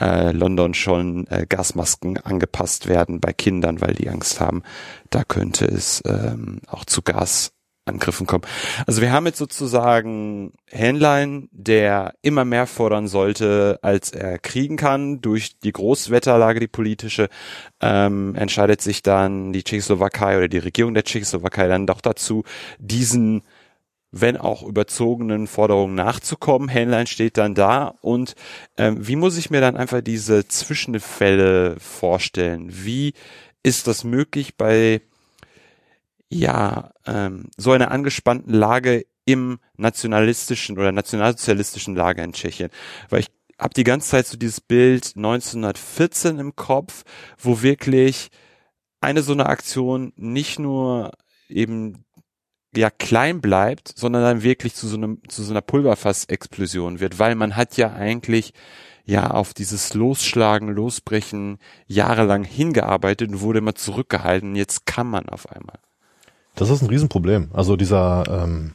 äh, 0.00 0.32
London 0.32 0.74
schon 0.74 1.26
äh, 1.28 1.46
Gasmasken 1.48 2.18
angepasst 2.18 2.86
werden 2.86 3.20
bei 3.20 3.32
Kindern, 3.32 3.80
weil 3.80 3.94
die 3.94 4.08
Angst 4.08 4.40
haben, 4.40 4.62
da 5.10 5.24
könnte 5.24 5.64
es 5.64 6.02
ähm, 6.06 6.60
auch 6.66 6.84
zu 6.84 7.02
Gas 7.02 7.53
Angriffen 7.86 8.26
kommen. 8.26 8.44
Also 8.86 9.02
wir 9.02 9.12
haben 9.12 9.26
jetzt 9.26 9.38
sozusagen 9.38 10.52
Hähnlein, 10.70 11.48
der 11.52 12.14
immer 12.22 12.44
mehr 12.44 12.66
fordern 12.66 13.08
sollte, 13.08 13.78
als 13.82 14.10
er 14.10 14.38
kriegen 14.38 14.76
kann. 14.76 15.20
Durch 15.20 15.58
die 15.58 15.72
Großwetterlage, 15.72 16.60
die 16.60 16.68
politische, 16.68 17.28
ähm, 17.80 18.34
entscheidet 18.36 18.80
sich 18.80 19.02
dann 19.02 19.52
die 19.52 19.64
Tschechoslowakei 19.64 20.38
oder 20.38 20.48
die 20.48 20.58
Regierung 20.58 20.94
der 20.94 21.04
Tschechoslowakei 21.04 21.68
dann 21.68 21.86
doch 21.86 22.00
dazu, 22.00 22.44
diesen 22.78 23.42
wenn 24.16 24.36
auch 24.36 24.62
überzogenen 24.62 25.48
Forderungen 25.48 25.96
nachzukommen. 25.96 26.68
Hähnlein 26.68 27.08
steht 27.08 27.36
dann 27.36 27.56
da 27.56 27.94
und 28.00 28.36
ähm, 28.78 29.06
wie 29.06 29.16
muss 29.16 29.36
ich 29.36 29.50
mir 29.50 29.60
dann 29.60 29.76
einfach 29.76 30.02
diese 30.02 30.46
Zwischenfälle 30.46 31.74
vorstellen? 31.80 32.68
Wie 32.70 33.14
ist 33.64 33.88
das 33.88 34.04
möglich 34.04 34.56
bei 34.56 35.00
ja, 36.30 36.90
ähm, 37.06 37.50
so 37.56 37.72
einer 37.72 37.90
angespannten 37.90 38.52
Lage 38.52 39.06
im 39.24 39.58
nationalistischen 39.76 40.78
oder 40.78 40.92
nationalsozialistischen 40.92 41.94
Lager 41.94 42.24
in 42.24 42.32
Tschechien. 42.32 42.70
Weil 43.08 43.20
ich 43.20 43.30
habe 43.58 43.74
die 43.74 43.84
ganze 43.84 44.10
Zeit 44.10 44.26
so 44.26 44.36
dieses 44.36 44.60
Bild 44.60 45.12
1914 45.16 46.38
im 46.38 46.56
Kopf, 46.56 47.04
wo 47.38 47.62
wirklich 47.62 48.30
eine 49.00 49.22
so 49.22 49.32
eine 49.32 49.46
Aktion 49.46 50.12
nicht 50.16 50.58
nur 50.58 51.12
eben 51.48 52.04
ja 52.76 52.90
klein 52.90 53.40
bleibt, 53.40 53.92
sondern 53.96 54.22
dann 54.22 54.42
wirklich 54.42 54.74
zu 54.74 54.88
so 54.88 54.96
einem 54.96 55.20
zu 55.28 55.42
so 55.42 55.52
einer 55.52 55.60
Pulverfassexplosion 55.60 57.00
wird, 57.00 57.18
weil 57.18 57.34
man 57.34 57.56
hat 57.56 57.76
ja 57.76 57.92
eigentlich 57.92 58.52
ja 59.04 59.30
auf 59.30 59.54
dieses 59.54 59.94
Losschlagen, 59.94 60.68
Losbrechen 60.68 61.58
jahrelang 61.86 62.44
hingearbeitet 62.44 63.30
und 63.30 63.40
wurde 63.40 63.58
immer 63.60 63.74
zurückgehalten. 63.74 64.56
Jetzt 64.56 64.86
kann 64.86 65.06
man 65.06 65.28
auf 65.28 65.50
einmal. 65.50 65.78
Das 66.54 66.70
ist 66.70 66.82
ein 66.82 66.88
Riesenproblem. 66.88 67.50
Also 67.52 67.76
dieser, 67.76 68.24
ähm, 68.28 68.72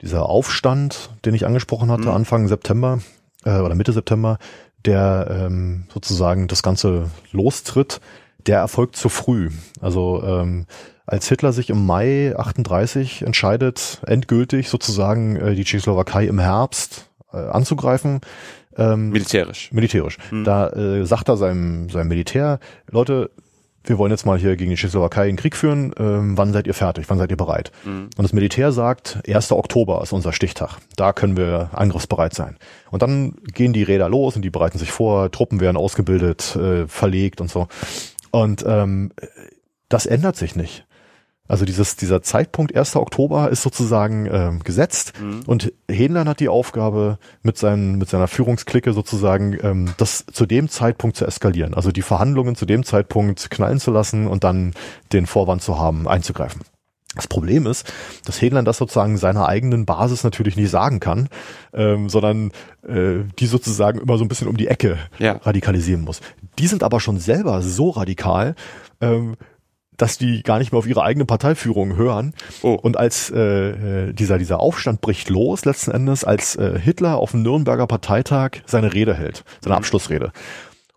dieser 0.00 0.26
Aufstand, 0.26 1.10
den 1.24 1.34
ich 1.34 1.46
angesprochen 1.46 1.90
hatte, 1.90 2.04
mhm. 2.04 2.10
Anfang 2.10 2.48
September 2.48 3.00
äh, 3.44 3.60
oder 3.60 3.74
Mitte 3.74 3.92
September, 3.92 4.38
der 4.84 5.28
ähm, 5.30 5.84
sozusagen 5.92 6.48
das 6.48 6.62
Ganze 6.62 7.10
lostritt, 7.32 8.00
der 8.46 8.58
erfolgt 8.58 8.96
zu 8.96 9.08
früh. 9.08 9.50
Also 9.80 10.22
ähm, 10.24 10.66
als 11.06 11.28
Hitler 11.28 11.52
sich 11.52 11.70
im 11.70 11.84
Mai 11.86 12.34
38 12.36 13.22
entscheidet, 13.22 14.00
endgültig 14.06 14.68
sozusagen 14.68 15.36
äh, 15.36 15.54
die 15.54 15.64
Tschechoslowakei 15.64 16.26
im 16.26 16.38
Herbst 16.38 17.10
äh, 17.32 17.36
anzugreifen, 17.36 18.20
ähm, 18.76 19.10
militärisch. 19.10 19.72
Militärisch. 19.72 20.18
Mhm. 20.30 20.44
Da 20.44 20.68
äh, 20.70 21.04
sagt 21.04 21.28
er 21.28 21.36
seinem, 21.36 21.90
seinem 21.90 22.08
Militär, 22.08 22.60
Leute, 22.90 23.30
wir 23.84 23.98
wollen 23.98 24.10
jetzt 24.10 24.26
mal 24.26 24.38
hier 24.38 24.56
gegen 24.56 24.70
die 24.70 24.76
Tschechoslowakei 24.76 25.28
einen 25.28 25.36
Krieg 25.36 25.56
führen, 25.56 25.94
ähm, 25.98 26.36
wann 26.36 26.52
seid 26.52 26.66
ihr 26.66 26.74
fertig, 26.74 27.06
wann 27.08 27.18
seid 27.18 27.30
ihr 27.30 27.36
bereit? 27.36 27.72
Mhm. 27.84 28.10
Und 28.16 28.22
das 28.22 28.32
Militär 28.32 28.72
sagt, 28.72 29.20
1. 29.26 29.52
Oktober 29.52 30.02
ist 30.02 30.12
unser 30.12 30.32
Stichtag, 30.32 30.78
da 30.96 31.12
können 31.12 31.36
wir 31.36 31.70
angriffsbereit 31.72 32.34
sein. 32.34 32.58
Und 32.90 33.02
dann 33.02 33.36
gehen 33.54 33.72
die 33.72 33.82
Räder 33.82 34.08
los 34.08 34.36
und 34.36 34.42
die 34.42 34.50
bereiten 34.50 34.78
sich 34.78 34.92
vor, 34.92 35.30
Truppen 35.30 35.60
werden 35.60 35.76
ausgebildet, 35.76 36.56
äh, 36.56 36.86
verlegt 36.86 37.40
und 37.40 37.50
so. 37.50 37.68
Und 38.30 38.64
ähm, 38.66 39.12
das 39.88 40.06
ändert 40.06 40.36
sich 40.36 40.56
nicht. 40.56 40.86
Also 41.50 41.64
dieses, 41.64 41.96
dieser 41.96 42.22
Zeitpunkt 42.22 42.76
1. 42.76 42.94
Oktober 42.94 43.50
ist 43.50 43.62
sozusagen 43.62 44.28
ähm, 44.30 44.60
gesetzt 44.60 45.14
mhm. 45.20 45.40
und 45.46 45.72
Hähnlein 45.90 46.28
hat 46.28 46.38
die 46.38 46.48
Aufgabe, 46.48 47.18
mit, 47.42 47.58
seinen, 47.58 47.98
mit 47.98 48.08
seiner 48.08 48.28
Führungsklicke 48.28 48.92
sozusagen 48.92 49.58
ähm, 49.62 49.92
das 49.96 50.24
zu 50.32 50.46
dem 50.46 50.68
Zeitpunkt 50.68 51.16
zu 51.16 51.26
eskalieren. 51.26 51.74
Also 51.74 51.90
die 51.90 52.02
Verhandlungen 52.02 52.54
zu 52.54 52.66
dem 52.66 52.84
Zeitpunkt 52.84 53.50
knallen 53.50 53.80
zu 53.80 53.90
lassen 53.90 54.28
und 54.28 54.44
dann 54.44 54.74
den 55.12 55.26
Vorwand 55.26 55.60
zu 55.60 55.78
haben, 55.78 56.06
einzugreifen. 56.06 56.62
Das 57.16 57.26
Problem 57.26 57.66
ist, 57.66 57.92
dass 58.24 58.40
Hähnlein 58.40 58.64
das 58.64 58.78
sozusagen 58.78 59.16
seiner 59.16 59.48
eigenen 59.48 59.84
Basis 59.84 60.22
natürlich 60.22 60.56
nicht 60.56 60.70
sagen 60.70 61.00
kann, 61.00 61.28
ähm, 61.74 62.08
sondern 62.08 62.52
äh, 62.86 63.24
die 63.40 63.46
sozusagen 63.46 64.00
immer 64.00 64.16
so 64.18 64.24
ein 64.24 64.28
bisschen 64.28 64.46
um 64.46 64.56
die 64.56 64.68
Ecke 64.68 64.98
ja. 65.18 65.32
radikalisieren 65.42 66.02
muss. 66.02 66.20
Die 66.60 66.68
sind 66.68 66.84
aber 66.84 67.00
schon 67.00 67.18
selber 67.18 67.60
so 67.62 67.90
radikal, 67.90 68.54
ähm, 69.00 69.34
dass 70.00 70.18
die 70.18 70.42
gar 70.42 70.58
nicht 70.58 70.72
mehr 70.72 70.78
auf 70.78 70.86
ihre 70.86 71.02
eigene 71.02 71.26
Parteiführung 71.26 71.96
hören. 71.96 72.34
Oh. 72.62 72.72
Und 72.72 72.96
als 72.96 73.30
äh, 73.30 73.38
äh, 74.08 74.12
dieser, 74.12 74.38
dieser 74.38 74.60
Aufstand 74.60 75.00
bricht 75.00 75.28
los, 75.28 75.64
letzten 75.64 75.90
Endes, 75.90 76.24
als 76.24 76.56
äh, 76.56 76.78
Hitler 76.78 77.18
auf 77.18 77.32
dem 77.32 77.42
Nürnberger 77.42 77.86
Parteitag 77.86 78.62
seine 78.66 78.94
Rede 78.94 79.14
hält, 79.14 79.44
seine 79.60 79.74
mhm. 79.74 79.78
Abschlussrede. 79.78 80.32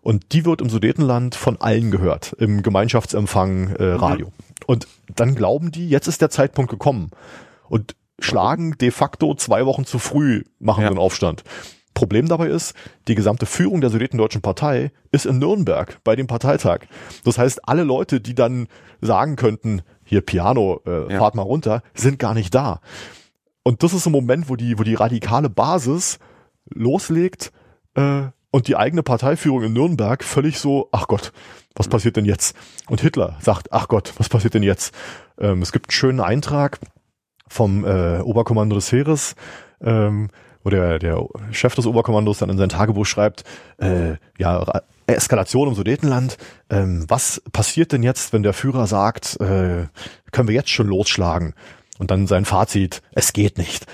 Und 0.00 0.32
die 0.32 0.44
wird 0.44 0.60
im 0.60 0.70
Sudetenland 0.70 1.34
von 1.34 1.60
allen 1.60 1.90
gehört, 1.90 2.34
im 2.38 2.62
Gemeinschaftsempfang 2.62 3.76
äh, 3.76 3.82
mhm. 3.82 3.96
Radio. 3.96 4.26
Mhm. 4.26 4.32
Und 4.66 4.88
dann 5.14 5.34
glauben 5.34 5.70
die, 5.70 5.88
jetzt 5.88 6.08
ist 6.08 6.22
der 6.22 6.30
Zeitpunkt 6.30 6.70
gekommen. 6.70 7.10
Und 7.68 7.94
schlagen 8.18 8.76
de 8.78 8.90
facto 8.90 9.34
zwei 9.34 9.66
Wochen 9.66 9.84
zu 9.84 9.98
früh, 9.98 10.44
machen 10.58 10.82
ja. 10.82 10.88
den 10.88 10.98
Aufstand. 10.98 11.44
Problem 11.94 12.28
dabei 12.28 12.48
ist, 12.48 12.74
die 13.08 13.14
gesamte 13.14 13.46
Führung 13.46 13.80
der 13.80 13.90
Sudetendeutschen 13.90 14.42
Partei 14.42 14.92
ist 15.12 15.26
in 15.26 15.38
Nürnberg 15.38 15.98
bei 16.04 16.16
dem 16.16 16.26
Parteitag. 16.26 16.80
Das 17.24 17.38
heißt, 17.38 17.68
alle 17.68 17.84
Leute, 17.84 18.20
die 18.20 18.34
dann 18.34 18.66
sagen 19.00 19.36
könnten, 19.36 19.82
hier 20.04 20.20
Piano, 20.20 20.80
äh, 20.86 21.12
ja. 21.12 21.18
fahrt 21.18 21.34
mal 21.34 21.42
runter, 21.42 21.82
sind 21.94 22.18
gar 22.18 22.34
nicht 22.34 22.54
da. 22.54 22.80
Und 23.62 23.82
das 23.82 23.94
ist 23.94 24.06
ein 24.06 24.12
Moment, 24.12 24.48
wo 24.48 24.56
die, 24.56 24.78
wo 24.78 24.82
die 24.82 24.94
radikale 24.94 25.48
Basis 25.48 26.18
loslegt 26.68 27.52
äh, 27.94 28.24
und 28.50 28.68
die 28.68 28.76
eigene 28.76 29.02
Parteiführung 29.02 29.62
in 29.62 29.72
Nürnberg 29.72 30.22
völlig 30.22 30.58
so, 30.58 30.88
ach 30.92 31.08
Gott, 31.08 31.32
was 31.74 31.88
passiert 31.88 32.16
denn 32.16 32.24
jetzt? 32.24 32.56
Und 32.88 33.00
Hitler 33.00 33.36
sagt, 33.40 33.72
ach 33.72 33.88
Gott, 33.88 34.12
was 34.18 34.28
passiert 34.28 34.54
denn 34.54 34.62
jetzt? 34.62 34.94
Ähm, 35.38 35.62
es 35.62 35.72
gibt 35.72 35.86
einen 35.86 35.92
schönen 35.92 36.20
Eintrag 36.20 36.78
vom 37.48 37.84
äh, 37.84 38.20
Oberkommando 38.20 38.76
des 38.76 38.92
Heeres, 38.92 39.34
ähm, 39.80 40.28
wo 40.64 40.70
der, 40.70 40.98
der 40.98 41.24
Chef 41.52 41.74
des 41.74 41.86
Oberkommandos 41.86 42.38
dann 42.38 42.50
in 42.50 42.58
sein 42.58 42.70
Tagebuch 42.70 43.06
schreibt, 43.06 43.44
äh, 43.78 44.14
ja, 44.38 44.82
Eskalation 45.06 45.68
im 45.68 45.74
Sudetenland, 45.74 46.38
ähm, 46.70 47.04
was 47.08 47.42
passiert 47.52 47.92
denn 47.92 48.02
jetzt, 48.02 48.32
wenn 48.32 48.42
der 48.42 48.54
Führer 48.54 48.86
sagt, 48.86 49.38
äh, 49.40 49.86
können 50.32 50.48
wir 50.48 50.54
jetzt 50.54 50.70
schon 50.70 50.88
losschlagen? 50.88 51.54
Und 51.98 52.10
dann 52.10 52.26
sein 52.26 52.44
Fazit, 52.44 53.02
es 53.12 53.32
geht 53.32 53.58
nicht. 53.58 53.86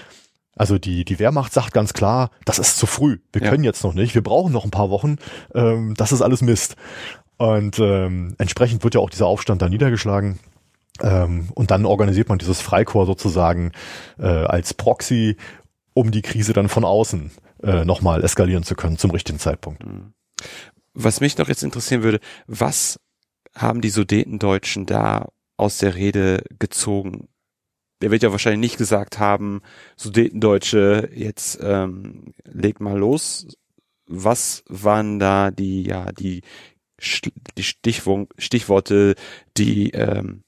Also 0.57 0.79
die, 0.79 1.05
die 1.05 1.19
Wehrmacht 1.19 1.53
sagt 1.53 1.73
ganz 1.73 1.93
klar, 1.93 2.31
das 2.45 2.59
ist 2.59 2.79
zu 2.79 2.87
früh. 2.87 3.19
Wir 3.33 3.43
ja. 3.43 3.51
können 3.51 3.65
jetzt 3.65 3.83
noch 3.83 3.95
nicht. 3.95 4.15
Wir 4.15 4.23
brauchen 4.23 4.53
noch 4.53 4.65
ein 4.65 4.71
paar 4.71 4.91
Wochen. 4.91 5.17
Ähm, 5.55 5.95
das 5.97 6.13
ist 6.13 6.23
alles 6.23 6.43
Mist. 6.43 6.77
Und 7.37 7.79
ähm, 7.79 8.35
entsprechend 8.39 8.85
wird 8.85 8.95
ja 8.95 9.01
auch 9.01 9.11
dieser 9.11 9.27
Aufstand 9.27 9.63
da 9.63 9.69
niedergeschlagen. 9.69 10.39
Ähm, 11.03 11.49
und 11.55 11.71
dann 11.71 11.87
organisiert 11.87 12.29
man 12.29 12.39
dieses 12.39 12.61
Freikorps 12.61 13.07
sozusagen 13.07 13.73
äh, 14.19 14.27
als 14.27 14.75
Proxy, 14.75 15.37
um 15.95 16.11
die 16.11 16.23
Krise 16.23 16.53
dann 16.53 16.69
von 16.69 16.85
außen 16.85 17.31
äh, 17.63 17.85
nochmal 17.85 18.25
eskalieren 18.25 18.63
zu 18.63 18.75
können 18.75 18.99
zum 18.99 19.11
richtigen 19.11 19.39
Zeitpunkt. 19.39 19.85
Mhm. 19.85 20.13
Was 20.95 21.21
mich 21.21 21.39
noch 21.39 21.49
jetzt 21.49 21.63
interessieren 21.63 22.03
würde, 22.03 22.21
was 22.47 23.01
haben 23.55 23.81
die 23.81 23.91
Sudetendeutschen 23.91 24.87
da 24.87 25.29
aus 25.57 25.79
der 25.79 25.95
Rede 25.95 26.45
gezogen? 26.59 27.29
Der 28.01 28.11
wird 28.11 28.23
ja 28.23 28.33
wahrscheinlich 28.33 28.61
nicht 28.61 28.79
gesagt 28.79 29.19
haben, 29.19 29.61
Sudetendeutsche, 29.97 31.11
jetzt 31.15 31.59
ähm, 31.63 32.33
legt 32.45 32.81
mal 32.81 32.99
los. 32.99 33.47
Was 34.07 34.65
waren 34.69 35.19
da 35.19 35.51
die, 35.51 35.85
ja, 35.85 36.11
die, 36.13 36.43
die 37.57 37.63
Stichworte, 37.63 39.15
die 39.57 39.91
ähm, 39.91 40.43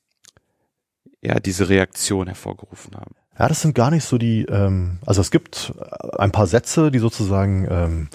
ja 1.20 1.38
diese 1.38 1.68
Reaktion 1.68 2.26
hervorgerufen 2.26 2.96
haben? 2.96 3.14
Ja, 3.38 3.48
das 3.48 3.62
sind 3.62 3.74
gar 3.74 3.90
nicht 3.90 4.04
so 4.04 4.18
die, 4.18 4.44
ähm, 4.44 4.98
also 5.06 5.20
es 5.20 5.30
gibt 5.30 5.72
ein 6.18 6.32
paar 6.32 6.46
Sätze, 6.46 6.90
die 6.90 6.98
sozusagen 6.98 7.66
ähm, 7.70 8.08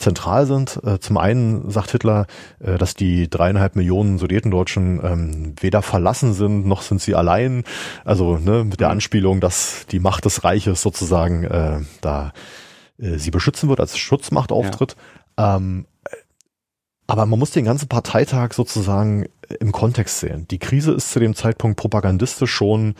zentral 0.00 0.46
sind. 0.46 0.80
Äh, 0.84 0.98
zum 0.98 1.18
einen 1.18 1.70
sagt 1.70 1.92
Hitler, 1.92 2.26
äh, 2.58 2.78
dass 2.78 2.94
die 2.94 3.28
dreieinhalb 3.28 3.76
Millionen 3.76 4.18
Sudetendeutschen 4.18 5.00
ähm, 5.04 5.54
weder 5.60 5.82
verlassen 5.82 6.32
sind, 6.32 6.66
noch 6.66 6.82
sind 6.82 7.00
sie 7.00 7.14
allein. 7.14 7.64
Also 8.04 8.38
ne, 8.38 8.64
mit 8.64 8.80
der 8.80 8.88
mhm. 8.88 8.92
Anspielung, 8.92 9.40
dass 9.40 9.86
die 9.90 10.00
Macht 10.00 10.24
des 10.24 10.44
Reiches 10.44 10.82
sozusagen 10.82 11.44
äh, 11.44 11.80
da 12.00 12.32
äh, 12.98 13.18
sie 13.18 13.30
beschützen 13.30 13.68
wird, 13.68 13.80
als 13.80 13.98
Schutzmacht 13.98 14.52
auftritt. 14.52 14.96
Ja. 15.38 15.56
Ähm, 15.56 15.86
aber 17.06 17.26
man 17.26 17.40
muss 17.40 17.50
den 17.50 17.64
ganzen 17.64 17.88
Parteitag 17.88 18.52
sozusagen 18.52 19.26
im 19.58 19.72
Kontext 19.72 20.20
sehen. 20.20 20.46
Die 20.48 20.60
Krise 20.60 20.92
ist 20.92 21.10
zu 21.10 21.18
dem 21.18 21.34
Zeitpunkt 21.34 21.76
propagandistisch 21.76 22.52
schon 22.52 22.94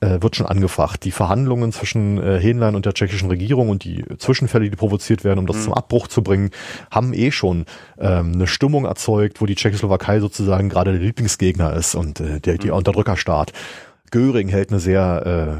äh, 0.00 0.20
wird 0.20 0.36
schon 0.36 0.46
angefacht. 0.46 1.04
Die 1.04 1.10
Verhandlungen 1.10 1.72
zwischen 1.72 2.18
äh, 2.18 2.38
Hähnlein 2.38 2.74
und 2.74 2.86
der 2.86 2.94
tschechischen 2.94 3.28
Regierung 3.28 3.68
und 3.68 3.84
die 3.84 4.04
Zwischenfälle, 4.18 4.68
die 4.68 4.76
provoziert 4.76 5.24
werden, 5.24 5.38
um 5.38 5.46
das 5.46 5.56
mhm. 5.58 5.62
zum 5.62 5.74
Abbruch 5.74 6.08
zu 6.08 6.22
bringen, 6.22 6.50
haben 6.90 7.12
eh 7.14 7.30
schon 7.30 7.64
ähm, 7.98 8.32
eine 8.34 8.46
Stimmung 8.46 8.84
erzeugt, 8.84 9.40
wo 9.40 9.46
die 9.46 9.54
Tschechoslowakei 9.54 10.20
sozusagen 10.20 10.68
gerade 10.68 10.92
der 10.92 11.00
Lieblingsgegner 11.00 11.72
ist 11.74 11.94
und 11.94 12.20
äh, 12.20 12.40
der, 12.40 12.58
der 12.58 12.72
mhm. 12.72 12.78
Unterdrückerstaat. 12.78 13.52
Göring 14.10 14.48
hält 14.48 14.70
eine 14.70 14.80
sehr 14.80 15.58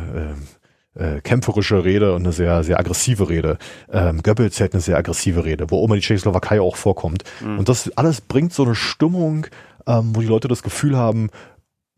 äh, 0.95 1.03
äh, 1.03 1.17
äh, 1.17 1.21
kämpferische 1.21 1.85
Rede 1.85 2.15
und 2.15 2.23
eine 2.23 2.33
sehr, 2.33 2.63
sehr 2.63 2.79
aggressive 2.79 3.29
Rede. 3.29 3.59
Ähm, 3.93 4.23
Goebbels 4.23 4.61
hält 4.61 4.75
eine 4.75 4.81
sehr 4.81 4.97
aggressive 4.97 5.45
Rede, 5.45 5.71
wo 5.71 5.85
immer 5.85 5.97
die 5.97 6.03
Tschechoslowakei 6.03 6.61
auch 6.61 6.77
vorkommt. 6.77 7.25
Mhm. 7.41 7.59
Und 7.59 7.69
das 7.69 7.91
alles 7.97 8.21
bringt 8.21 8.53
so 8.53 8.65
eine 8.65 8.75
Stimmung, 8.75 9.47
ähm, 9.87 10.15
wo 10.15 10.21
die 10.21 10.27
Leute 10.27 10.49
das 10.49 10.63
Gefühl 10.63 10.97
haben, 10.97 11.31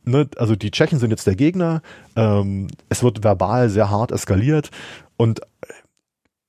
ne, 0.06 0.28
also 0.36 0.56
die 0.56 0.70
Tschechen 0.70 0.98
sind 0.98 1.10
jetzt 1.10 1.26
der 1.26 1.36
Gegner, 1.36 1.82
ähm, 2.14 2.68
es 2.88 3.02
wird 3.02 3.22
verbal 3.22 3.68
sehr 3.68 3.90
hart 3.90 4.12
eskaliert 4.12 4.70
und 5.16 5.40
äh, 5.40 5.44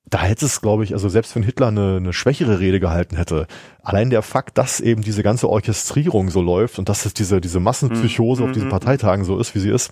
da 0.10 0.22
hätte 0.22 0.46
es, 0.46 0.62
glaube 0.62 0.86
ich, 0.86 0.94
also 0.94 1.10
selbst 1.10 1.36
wenn 1.36 1.44
Hitler 1.44 1.68
eine, 1.68 1.98
eine 1.98 2.14
schwächere 2.14 2.60
Rede 2.60 2.80
gehalten 2.80 3.18
hätte, 3.18 3.46
allein 3.82 4.10
der 4.10 4.22
Fakt, 4.22 4.58
dass 4.58 4.80
eben 4.80 5.02
diese 5.02 5.22
ganze 5.22 5.50
Orchestrierung 5.50 6.30
so 6.30 6.42
läuft 6.42 6.80
und 6.80 6.88
dass 6.88 7.06
es 7.06 7.14
diese, 7.14 7.42
diese 7.42 7.60
Massenpsychose 7.60 8.42
mhm. 8.42 8.48
auf 8.48 8.54
diesen 8.54 8.68
mhm. 8.68 8.72
Parteitagen 8.72 9.26
so 9.26 9.38
ist, 9.38 9.54
wie 9.54 9.60
sie 9.60 9.70
ist, 9.70 9.92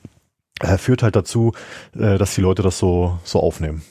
äh, 0.62 0.78
führt 0.78 1.04
halt 1.04 1.18
dazu, 1.18 1.52
äh, 1.96 2.18
dass 2.18 2.34
die 2.34 2.42
Leute 2.42 2.62
das 2.62 2.80
so, 2.80 3.20
so 3.26 3.42
aufnehmen. 3.42 3.84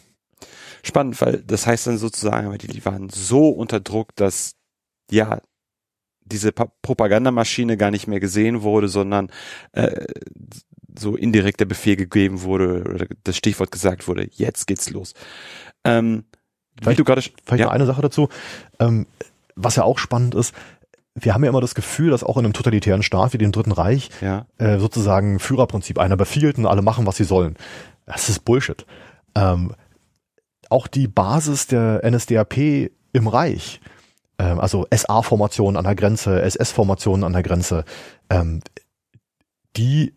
Spannend, 0.83 1.20
weil 1.20 1.43
das 1.47 1.66
heißt 1.66 1.87
dann 1.87 1.99
sozusagen, 1.99 2.57
die 2.59 2.85
waren 2.85 3.09
so 3.11 3.49
unter 3.49 3.81
Druck, 3.81 4.14
dass 4.16 4.55
ja 5.11 5.41
diese 6.25 6.53
pa 6.53 6.68
Propagandamaschine 6.83 7.77
gar 7.77 7.91
nicht 7.91 8.07
mehr 8.07 8.20
gesehen 8.20 8.62
wurde, 8.62 8.89
sondern 8.89 9.31
äh, 9.72 10.07
so 10.99 11.16
indirekt 11.16 11.61
der 11.61 11.66
Befehl 11.66 11.97
gegeben 11.97 12.43
wurde 12.43 12.85
oder 12.85 13.07
das 13.25 13.37
Stichwort 13.37 13.72
gesagt 13.72 14.07
wurde, 14.09 14.29
jetzt 14.33 14.66
geht's 14.66 14.91
los. 14.91 15.14
Ähm, 15.85 16.25
vielleicht 16.81 16.99
du 16.99 17.05
gerade 17.05 17.20
vielleicht 17.20 17.61
ja. 17.61 17.66
noch 17.66 17.72
eine 17.72 17.87
Sache 17.87 18.03
dazu, 18.03 18.29
ähm, 18.79 19.07
was 19.57 19.77
ja 19.77 19.85
auch 19.85 19.99
spannend 19.99 20.35
ist, 20.35 20.55
wir 21.14 21.33
haben 21.33 21.45
ja 21.45 21.51
immer 21.51 21.61
das 21.61 21.75
Gefühl, 21.75 22.11
dass 22.11 22.25
auch 22.25 22.37
in 22.37 22.45
einem 22.45 22.55
totalitären 22.55 23.03
Staat 23.03 23.33
wie 23.33 23.39
dem 23.39 23.53
Dritten 23.53 23.72
Reich 23.72 24.11
ja. 24.20 24.47
äh, 24.59 24.79
sozusagen 24.79 25.39
Führerprinzip, 25.39 25.99
einer 25.99 26.16
befiehlt 26.16 26.59
und 26.59 26.66
alle 26.66 26.83
machen, 26.83 27.07
was 27.07 27.16
sie 27.16 27.25
sollen. 27.25 27.57
Das 28.07 28.29
ist 28.29 28.45
Bullshit. 28.45 28.85
Ähm, 29.37 29.75
auch 30.70 30.89
die 30.89 31.07
Basis 31.07 31.68
der 31.68 32.03
NSDAP 32.05 32.91
im 33.12 33.29
Reich 33.29 33.81
ähm, 34.39 34.61
also 34.61 34.87
SA-Formationen 34.95 35.76
an 35.76 35.85
der 35.85 35.95
Grenze, 35.95 36.43
SS-Formationen 36.43 37.24
an 37.24 37.32
der 37.32 37.43
Grenze, 37.43 37.85
ähm, 38.30 38.61
die 39.76 40.14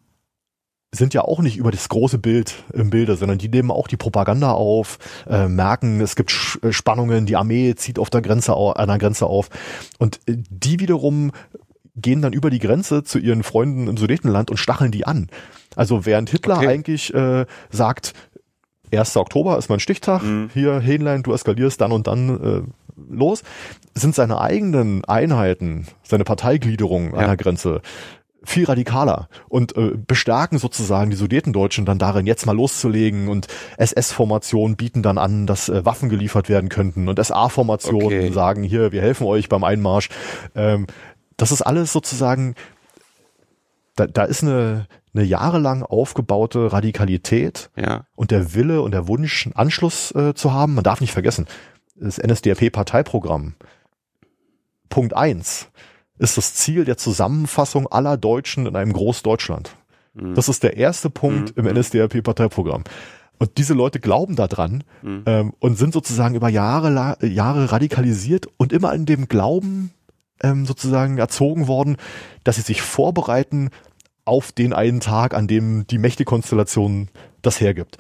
sind 0.94 1.14
ja 1.14 1.22
auch 1.22 1.40
nicht 1.40 1.58
über 1.58 1.72
das 1.72 1.90
große 1.90 2.18
Bild 2.18 2.64
im 2.74 2.90
Bilde, 2.90 3.18
sondern 3.18 3.38
die 3.38 3.50
nehmen 3.50 3.72
auch 3.72 3.88
die 3.88 3.98
Propaganda 3.98 4.52
auf, 4.52 5.00
äh, 5.28 5.48
merken, 5.48 6.02
es 6.02 6.16
gibt 6.16 6.60
äh, 6.62 6.72
Spannungen, 6.72 7.26
die 7.26 7.36
Armee 7.36 7.76
zieht 7.76 8.00
auf 8.00 8.10
der 8.10 8.22
Grenze 8.22 8.56
an 8.56 8.88
der 8.88 8.98
Grenze 8.98 9.26
auf 9.28 9.50
und 10.00 10.20
äh, 10.28 10.38
die 10.38 10.80
wiederum 10.80 11.32
gehen 11.96 12.22
dann 12.22 12.34
über 12.34 12.50
die 12.50 12.60
Grenze 12.60 13.04
zu 13.04 13.20
ihren 13.20 13.44
Freunden 13.44 13.88
im 13.88 13.98
Sudetenland 13.98 14.52
und 14.52 14.58
stacheln 14.58 14.92
die 14.92 15.06
an. 15.06 15.30
Also 15.76 16.06
während 16.06 16.30
Hitler 16.30 16.58
okay. 16.58 16.68
eigentlich 16.68 17.14
äh, 17.14 17.46
sagt, 17.70 18.14
1. 18.94 19.18
Oktober 19.18 19.58
ist 19.58 19.70
mein 19.70 19.80
Stichtag, 19.80 20.24
mhm. 20.24 20.50
hier 20.54 20.80
Hähnlein, 20.80 21.24
du 21.24 21.34
eskalierst 21.34 21.82
dann 21.82 21.92
und 21.92 22.08
dann 22.08 22.30
äh, 22.30 22.62
los, 23.10 23.44
sind 23.94 24.16
seine 24.16 24.40
eigenen 24.42 25.06
Einheiten, 25.06 25.88
seine 26.04 26.24
Parteigliederung 26.24 27.14
ja. 27.14 27.20
an 27.20 27.28
der 27.28 27.38
Grenze 27.38 27.82
viel 28.48 28.66
radikaler 28.66 29.28
und 29.50 29.76
äh, 29.76 29.92
bestärken 29.96 30.58
sozusagen 30.58 31.10
die 31.10 31.18
Sudetendeutschen 31.18 31.86
dann 31.86 32.00
darin, 32.00 32.26
jetzt 32.26 32.46
mal 32.46 32.56
loszulegen 32.56 33.28
und 33.28 33.48
SS-Formationen 33.78 34.78
bieten 34.78 35.04
dann 35.04 35.18
an, 35.18 35.48
dass 35.48 35.68
äh, 35.68 35.86
Waffen 35.86 36.08
geliefert 36.08 36.48
werden 36.48 36.70
könnten 36.70 37.10
und 37.10 37.24
SA-Formationen 37.24 38.06
okay. 38.06 38.32
sagen, 38.32 38.64
hier, 38.64 38.94
wir 38.94 39.02
helfen 39.02 39.28
euch 39.28 39.50
beim 39.50 39.66
Einmarsch. 39.66 40.10
Ähm, 40.56 40.88
das 41.36 41.52
ist 41.52 41.62
alles 41.62 41.92
sozusagen, 41.92 42.56
da, 43.98 44.08
da 44.08 44.24
ist 44.24 44.44
eine, 44.44 44.88
eine 45.14 45.26
jahrelang 45.26 45.84
aufgebaute 45.84 46.72
Radikalität 46.72 47.70
ja. 47.76 48.06
und 48.16 48.32
der 48.32 48.54
Wille 48.54 48.82
und 48.82 48.92
der 48.92 49.10
Wunsch, 49.10 49.50
Anschluss 49.56 50.12
äh, 50.16 50.34
zu 50.34 50.54
haben. 50.54 50.76
Man 50.76 50.86
darf 50.86 51.02
nicht 51.02 51.12
vergessen, 51.12 51.48
das 52.00 52.18
NSDAP-Parteiprogramm, 52.18 53.56
Punkt 54.90 55.16
eins 55.16 55.70
ist 56.20 56.38
das 56.38 56.56
Ziel 56.56 56.86
der 56.86 56.98
Zusammenfassung 56.98 57.88
aller 57.88 58.18
Deutschen 58.18 58.66
in 58.66 58.76
einem 58.76 58.94
Großdeutschland. 58.94 59.76
Mhm. 60.14 60.34
Das 60.34 60.50
ist 60.50 60.64
der 60.64 60.78
erste 60.78 61.10
Punkt 61.10 61.56
mhm. 61.56 61.68
im 61.68 61.76
NSDAP-Parteiprogramm. 61.76 62.84
Und 63.40 63.58
diese 63.58 63.76
Leute 63.76 64.00
glauben 64.00 64.36
daran 64.36 64.84
mhm. 65.04 65.24
ähm, 65.28 65.54
und 65.60 65.78
sind 65.78 65.94
sozusagen 65.94 66.36
über 66.36 66.50
Jahre, 66.50 67.18
Jahre 67.22 67.72
radikalisiert 67.72 68.48
und 68.58 68.74
immer 68.74 68.94
in 68.94 69.06
dem 69.06 69.28
Glauben 69.28 69.92
ähm, 70.42 70.66
sozusagen 70.66 71.18
erzogen 71.18 71.68
worden, 71.68 71.98
dass 72.44 72.56
sie 72.56 72.64
sich 72.64 72.82
vorbereiten 72.82 73.70
auf 74.26 74.52
den 74.52 74.74
einen 74.74 75.00
Tag, 75.00 75.34
an 75.34 75.48
dem 75.48 75.86
die 75.88 76.00
Mächtekonstellation 76.00 77.10
das 77.42 77.62
hergibt. 77.62 77.98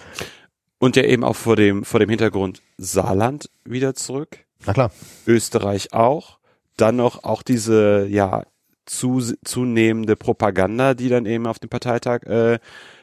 Und 0.80 0.96
ja 0.96 1.04
eben 1.04 1.24
auch 1.24 1.36
vor 1.36 1.56
dem, 1.56 1.84
vor 1.84 2.00
dem 2.00 2.10
Hintergrund 2.10 2.62
Saarland 2.78 3.50
wieder 3.66 3.96
zurück. 3.96 4.46
Na 4.66 4.74
klar. 4.74 4.92
Österreich 5.26 5.94
auch. 5.94 6.38
Dann 6.78 6.98
noch 6.98 7.24
auch 7.24 7.42
diese, 7.42 8.06
ja, 8.08 8.44
zu, 8.86 9.22
zunehmende 9.44 10.16
Propaganda, 10.16 10.94
die 10.94 11.10
dann 11.10 11.26
eben 11.26 11.48
auf 11.48 11.60
dem 11.60 11.70
Parteitag 11.70 12.24
äh, 12.24 12.60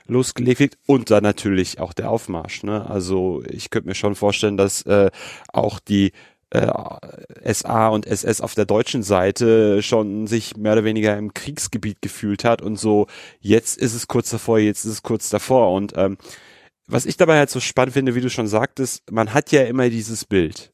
losgelegt 0.06 0.60
wird 0.60 0.78
und 0.86 1.10
dann 1.10 1.22
natürlich 1.22 1.80
auch 1.80 1.92
der 1.92 2.10
Aufmarsch. 2.10 2.62
Ne? 2.62 2.88
Also 2.88 3.42
ich 3.48 3.70
könnte 3.70 3.88
mir 3.88 3.94
schon 3.94 4.14
vorstellen, 4.14 4.56
dass 4.56 4.82
äh, 4.82 5.10
auch 5.52 5.78
die 5.78 6.12
äh, 6.50 6.70
SA 7.52 7.88
und 7.88 8.06
SS 8.06 8.40
auf 8.40 8.54
der 8.54 8.64
deutschen 8.64 9.02
Seite 9.02 9.82
schon 9.82 10.26
sich 10.26 10.56
mehr 10.56 10.72
oder 10.72 10.84
weniger 10.84 11.16
im 11.16 11.34
Kriegsgebiet 11.34 12.02
gefühlt 12.02 12.44
hat 12.44 12.62
und 12.62 12.76
so, 12.76 13.06
jetzt 13.40 13.78
ist 13.78 13.94
es 13.94 14.08
kurz 14.08 14.30
davor, 14.30 14.58
jetzt 14.58 14.84
ist 14.84 14.92
es 14.92 15.02
kurz 15.02 15.30
davor. 15.30 15.72
Und 15.72 15.94
ähm, 15.96 16.16
was 16.86 17.06
ich 17.06 17.16
dabei 17.16 17.38
halt 17.38 17.50
so 17.50 17.60
spannend 17.60 17.94
finde, 17.94 18.14
wie 18.14 18.20
du 18.20 18.30
schon 18.30 18.46
sagtest, 18.46 19.10
man 19.10 19.32
hat 19.32 19.52
ja 19.52 19.62
immer 19.62 19.88
dieses 19.88 20.24
Bild. 20.24 20.72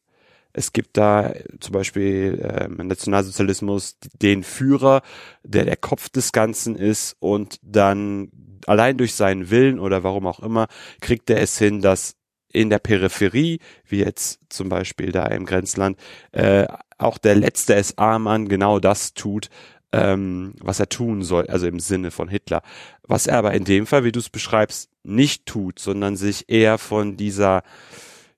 Es 0.53 0.73
gibt 0.73 0.97
da 0.97 1.33
zum 1.61 1.73
Beispiel 1.73 2.41
äh, 2.43 2.69
Nationalsozialismus 2.69 3.97
den 4.21 4.43
Führer, 4.43 5.03
der 5.45 5.65
der 5.65 5.77
Kopf 5.77 6.09
des 6.09 6.33
Ganzen 6.33 6.75
ist 6.75 7.17
und 7.21 7.61
dann 7.63 8.31
allein 8.67 8.97
durch 8.97 9.15
seinen 9.15 9.51
Willen 9.51 9.79
oder 9.79 10.03
warum 10.03 10.27
auch 10.27 10.41
immer 10.41 10.67
kriegt 11.01 11.31
er 11.31 11.41
es 11.41 11.57
hin, 11.57 11.81
dass 11.81 12.17
in 12.53 12.69
der 12.69 12.81
Peripherie, 12.81 13.61
wie 13.87 14.01
jetzt 14.01 14.41
zum 14.49 14.69
Beispiel 14.69 15.13
da 15.13 15.27
im 15.27 15.47
Grenzland, 15.47 15.97
äh, 16.33 16.67
auch 16.99 17.19
der 17.19 17.37
letzte 17.37 17.83
SA-Mann 17.83 18.49
genau 18.49 18.81
das 18.81 19.15
tut, 19.15 19.49
ähm, 19.93 20.55
was 20.61 20.81
er 20.81 20.89
tun 20.89 21.23
soll, 21.23 21.47
also 21.47 21.67
im 21.67 21.79
Sinne 21.79 22.11
von 22.11 22.29
Hitler. 22.29 22.63
Was 23.07 23.27
er 23.27 23.39
aber 23.39 23.55
in 23.55 23.65
dem 23.65 23.87
Fall, 23.87 24.05
wie 24.05 24.13
du 24.13 24.19
es 24.19 24.29
beschreibst, 24.29 24.90
nicht 25.03 25.47
tut, 25.47 25.79
sondern 25.79 26.17
sich 26.17 26.49
eher 26.49 26.79
von 26.79 27.17
dieser, 27.17 27.63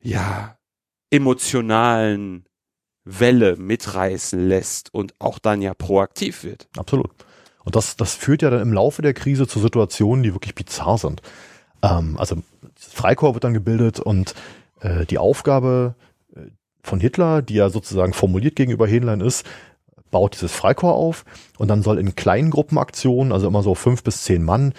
ja, 0.01 0.57
emotionalen 1.11 2.47
Welle 3.05 3.57
mitreißen 3.57 4.49
lässt 4.49 4.95
und 4.95 5.15
auch 5.19 5.39
dann 5.39 5.61
ja 5.61 5.75
proaktiv 5.75 6.45
wird. 6.45 6.69
Absolut. 6.77 7.11
Und 7.65 7.77
das, 7.77 7.97
das 7.97 8.15
führt 8.15 8.43
ja 8.43 8.51
dann 8.51 8.63
im 8.63 8.73
Laufe 8.73 9.03
der 9.03 9.15
Krise 9.15 9.47
zu 9.47 9.61
Situationen, 9.61 10.23
die 10.23 10.35
wirklich 10.35 10.55
bizarr 10.55 10.99
sind. 10.99 11.23
Ähm, 11.83 12.17
also 12.19 12.37
Freikorps 12.77 13.35
wird 13.35 13.45
dann 13.45 13.55
gebildet 13.55 14.01
und 14.01 14.35
äh, 14.81 15.05
die 15.07 15.19
Aufgabe 15.19 15.95
äh, 16.35 16.41
von 16.83 17.01
Hitler, 17.01 17.43
die 17.43 17.55
ja 17.55 17.69
sozusagen 17.69 18.13
formuliert 18.13 18.57
gegenüber 18.57 18.87
Henlein 18.87 19.21
ist, 19.21 19.47
baut 20.13 20.35
dieses 20.35 20.53
Freikorps 20.53 20.97
auf 20.97 21.25
und 21.59 21.67
dann 21.67 21.83
soll 21.83 21.99
in 21.99 22.15
kleinen 22.15 22.51
Gruppenaktionen, 22.51 23.33
also 23.33 23.49
immer 23.49 23.65
so 23.65 23.75
fünf 23.75 24.05
bis 24.05 24.23
zehn 24.23 24.45
Mann, 24.45 24.75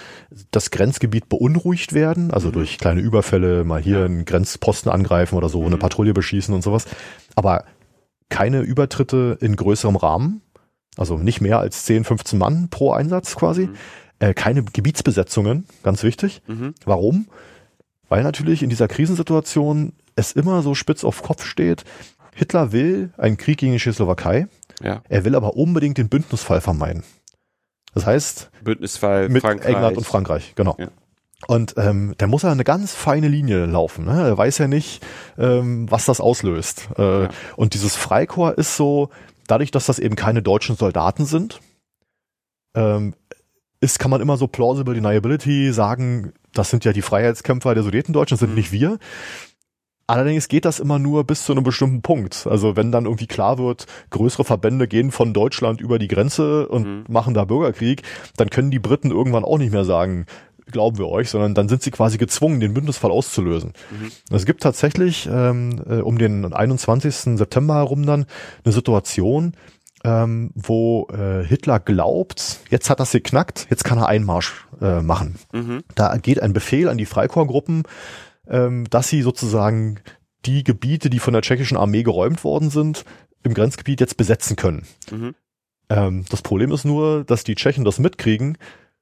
das 0.51 0.71
Grenzgebiet 0.71 1.27
beunruhigt 1.27 1.91
werden, 1.91 2.31
also 2.31 2.47
mhm. 2.47 2.53
durch 2.53 2.77
kleine 2.77 3.01
Überfälle, 3.01 3.65
mal 3.65 3.81
hier 3.81 4.05
einen 4.05 4.23
Grenzposten 4.23 4.89
angreifen 4.89 5.35
oder 5.35 5.49
so, 5.49 5.59
mhm. 5.59 5.67
eine 5.67 5.77
Patrouille 5.77 6.13
beschießen 6.13 6.53
und 6.55 6.61
sowas. 6.61 6.85
Aber 7.35 7.65
keine 8.29 8.61
Übertritte 8.61 9.37
in 9.41 9.57
größerem 9.57 9.97
Rahmen, 9.97 10.41
also 10.95 11.17
nicht 11.17 11.41
mehr 11.41 11.59
als 11.59 11.83
10, 11.83 12.05
15 12.05 12.39
Mann 12.39 12.69
pro 12.69 12.93
Einsatz 12.93 13.35
quasi. 13.35 13.67
Mhm. 13.67 13.75
Äh, 14.19 14.33
keine 14.33 14.63
Gebietsbesetzungen, 14.63 15.65
ganz 15.81 16.03
wichtig. 16.03 16.41
Mhm. 16.47 16.75
Warum? 16.85 17.27
Weil 18.07 18.23
natürlich 18.23 18.63
in 18.63 18.69
dieser 18.69 18.87
Krisensituation 18.87 19.93
es 20.15 20.31
immer 20.31 20.61
so 20.61 20.75
spitz 20.75 21.03
auf 21.03 21.23
Kopf 21.23 21.43
steht. 21.45 21.83
Hitler 22.35 22.71
will 22.71 23.11
einen 23.17 23.37
Krieg 23.37 23.57
gegen 23.57 23.73
die 23.73 23.79
Tschechoslowakei. 23.79 24.47
Ja. 24.81 25.01
Er 25.09 25.25
will 25.25 25.35
aber 25.35 25.55
unbedingt 25.55 25.97
den 25.97 26.09
Bündnisfall 26.09 26.61
vermeiden. 26.61 27.03
Das 27.93 28.05
heißt, 28.05 28.49
Bündnisfall 28.63 29.29
mit 29.29 29.41
Frankreich. 29.41 29.75
England 29.75 29.97
und 29.97 30.05
Frankreich, 30.05 30.53
genau. 30.55 30.75
Ja. 30.79 30.89
Und 31.47 31.75
ähm, 31.77 32.15
der 32.19 32.27
muss 32.27 32.43
ja 32.43 32.51
eine 32.51 32.63
ganz 32.63 32.93
feine 32.93 33.27
Linie 33.27 33.65
laufen. 33.65 34.05
Ne? 34.05 34.27
Er 34.27 34.37
weiß 34.37 34.57
ja 34.59 34.67
nicht, 34.67 35.05
ähm, 35.37 35.91
was 35.91 36.05
das 36.05 36.21
auslöst. 36.21 36.87
Äh, 36.97 37.23
ja. 37.23 37.29
Und 37.55 37.73
dieses 37.73 37.95
Freikorps 37.95 38.57
ist 38.57 38.77
so, 38.77 39.09
dadurch, 39.47 39.71
dass 39.71 39.85
das 39.85 39.99
eben 39.99 40.15
keine 40.15 40.41
deutschen 40.41 40.75
Soldaten 40.77 41.25
sind, 41.25 41.59
ähm, 42.75 43.13
ist, 43.81 43.99
kann 43.99 44.11
man 44.11 44.21
immer 44.21 44.37
so 44.37 44.47
plausible 44.47 44.93
deniability 44.93 45.73
sagen, 45.73 46.31
das 46.53 46.69
sind 46.69 46.85
ja 46.85 46.93
die 46.93 47.01
Freiheitskämpfer 47.01 47.73
der 47.73 47.83
Sudetendeutschen, 47.83 48.35
das 48.35 48.39
sind 48.39 48.51
mhm. 48.51 48.55
nicht 48.55 48.71
wir. 48.71 48.97
Allerdings 50.05 50.49
geht 50.49 50.65
das 50.65 50.79
immer 50.79 50.99
nur 50.99 51.23
bis 51.23 51.45
zu 51.45 51.53
einem 51.53 51.63
bestimmten 51.63 52.01
Punkt. 52.01 52.45
Also 52.49 52.75
wenn 52.75 52.91
dann 52.91 53.05
irgendwie 53.05 53.27
klar 53.27 53.57
wird, 53.57 53.85
größere 54.09 54.43
Verbände 54.43 54.87
gehen 54.87 55.11
von 55.11 55.33
Deutschland 55.33 55.79
über 55.79 55.97
die 55.97 56.09
Grenze 56.09 56.67
und 56.67 56.85
mhm. 56.85 57.03
machen 57.07 57.33
da 57.33 57.45
Bürgerkrieg, 57.45 58.03
dann 58.35 58.49
können 58.49 58.69
die 58.69 58.79
Briten 58.79 59.11
irgendwann 59.11 59.45
auch 59.45 59.57
nicht 59.57 59.71
mehr 59.71 59.85
sagen, 59.85 60.25
glauben 60.71 60.97
wir 60.97 61.07
euch, 61.07 61.29
sondern 61.29 61.53
dann 61.53 61.69
sind 61.69 61.83
sie 61.83 61.91
quasi 61.91 62.17
gezwungen, 62.17 62.59
den 62.59 62.73
Bündnisfall 62.73 63.11
auszulösen. 63.11 63.73
Mhm. 63.91 64.11
Es 64.29 64.45
gibt 64.45 64.61
tatsächlich 64.61 65.27
ähm, 65.31 65.81
äh, 65.87 65.95
um 65.99 66.17
den 66.17 66.53
21. 66.53 67.37
September 67.37 67.75
herum 67.75 68.05
dann 68.05 68.25
eine 68.63 68.73
Situation, 68.73 69.53
ähm, 70.03 70.51
wo 70.53 71.07
äh, 71.13 71.45
Hitler 71.45 71.79
glaubt, 71.79 72.59
jetzt 72.69 72.89
hat 72.89 72.99
das 72.99 73.11
geknackt, 73.11 73.67
jetzt 73.69 73.85
kann 73.85 73.97
er 73.97 74.07
Einmarsch 74.07 74.67
äh, 74.81 75.01
machen. 75.01 75.35
Mhm. 75.53 75.83
Da 75.95 76.17
geht 76.17 76.41
ein 76.41 76.53
Befehl 76.53 76.89
an 76.89 76.97
die 76.97 77.05
Freikorpsgruppen, 77.05 77.83
ähm, 78.47 78.89
dass 78.89 79.09
sie 79.09 79.21
sozusagen 79.21 79.99
die 80.45 80.63
Gebiete, 80.63 81.09
die 81.09 81.19
von 81.19 81.33
der 81.33 81.41
tschechischen 81.41 81.77
Armee 81.77 82.03
geräumt 82.03 82.43
worden 82.43 82.69
sind, 82.69 83.05
im 83.43 83.53
Grenzgebiet 83.53 83.99
jetzt 83.99 84.17
besetzen 84.17 84.55
können. 84.55 84.85
Mhm. 85.11 85.35
Ähm, 85.89 86.25
das 86.29 86.41
Problem 86.41 86.71
ist 86.71 86.85
nur, 86.85 87.23
dass 87.23 87.43
die 87.43 87.55
Tschechen 87.55 87.85
das 87.85 87.99
mitkriegen, 87.99 88.57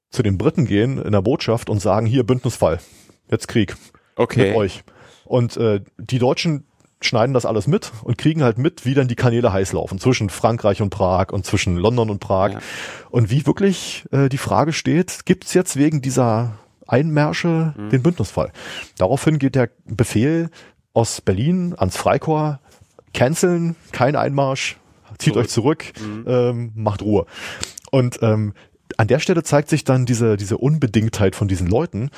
zu 0.09 0.23
den 0.23 0.37
Briten 0.37 0.65
gehen 0.65 1.01
in 1.01 1.13
der 1.13 1.21
Botschaft 1.21 1.69
und 1.69 1.79
sagen, 1.79 2.05
hier 2.05 2.25
Bündnisfall, 2.25 2.79
jetzt 3.29 3.47
Krieg 3.47 3.75
okay. 4.15 4.47
mit 4.47 4.55
euch. 4.55 4.83
Und 5.23 5.55
äh, 5.57 5.81
die 5.97 6.19
Deutschen 6.19 6.65
schneiden 6.99 7.33
das 7.33 7.45
alles 7.45 7.65
mit 7.65 7.91
und 8.03 8.17
kriegen 8.17 8.43
halt 8.43 8.57
mit, 8.57 8.85
wie 8.85 8.93
dann 8.93 9.07
die 9.07 9.15
Kanäle 9.15 9.51
heiß 9.51 9.71
laufen 9.73 9.99
zwischen 9.99 10.29
Frankreich 10.29 10.81
und 10.81 10.91
Prag 10.91 11.31
und 11.31 11.45
zwischen 11.45 11.77
London 11.77 12.09
und 12.09 12.19
Prag. 12.19 12.51
Ja. 12.51 12.59
Und 13.09 13.31
wie 13.31 13.45
wirklich 13.47 14.05
äh, 14.11 14.29
die 14.29 14.37
Frage 14.37 14.73
steht, 14.73 15.25
gibt's 15.25 15.53
jetzt 15.53 15.77
wegen 15.77 16.01
dieser 16.01 16.59
Einmärsche 16.91 17.73
mhm. 17.77 17.89
den 17.89 18.03
Bündnisfall? 18.03 18.51
Daraufhin 18.97 19.39
geht 19.39 19.55
der 19.55 19.69
Befehl 19.85 20.49
aus 20.93 21.21
Berlin 21.21 21.73
ans 21.77 21.97
Freikorps, 21.97 22.59
canceln, 23.13 23.75
kein 23.91 24.15
Einmarsch, 24.15 24.77
zieht 25.17 25.33
zurück. 25.33 25.45
euch 25.45 25.49
zurück, 25.49 25.85
mhm. 25.99 26.25
ähm, 26.27 26.71
macht 26.75 27.01
Ruhe. 27.01 27.25
Und 27.91 28.19
ähm, 28.21 28.53
an 28.97 29.07
der 29.07 29.19
Stelle 29.19 29.43
zeigt 29.43 29.69
sich 29.69 29.83
dann 29.83 30.05
diese, 30.05 30.37
diese 30.37 30.57
Unbedingtheit 30.57 31.35
von 31.35 31.47
diesen 31.47 31.67
Leuten. 31.67 32.09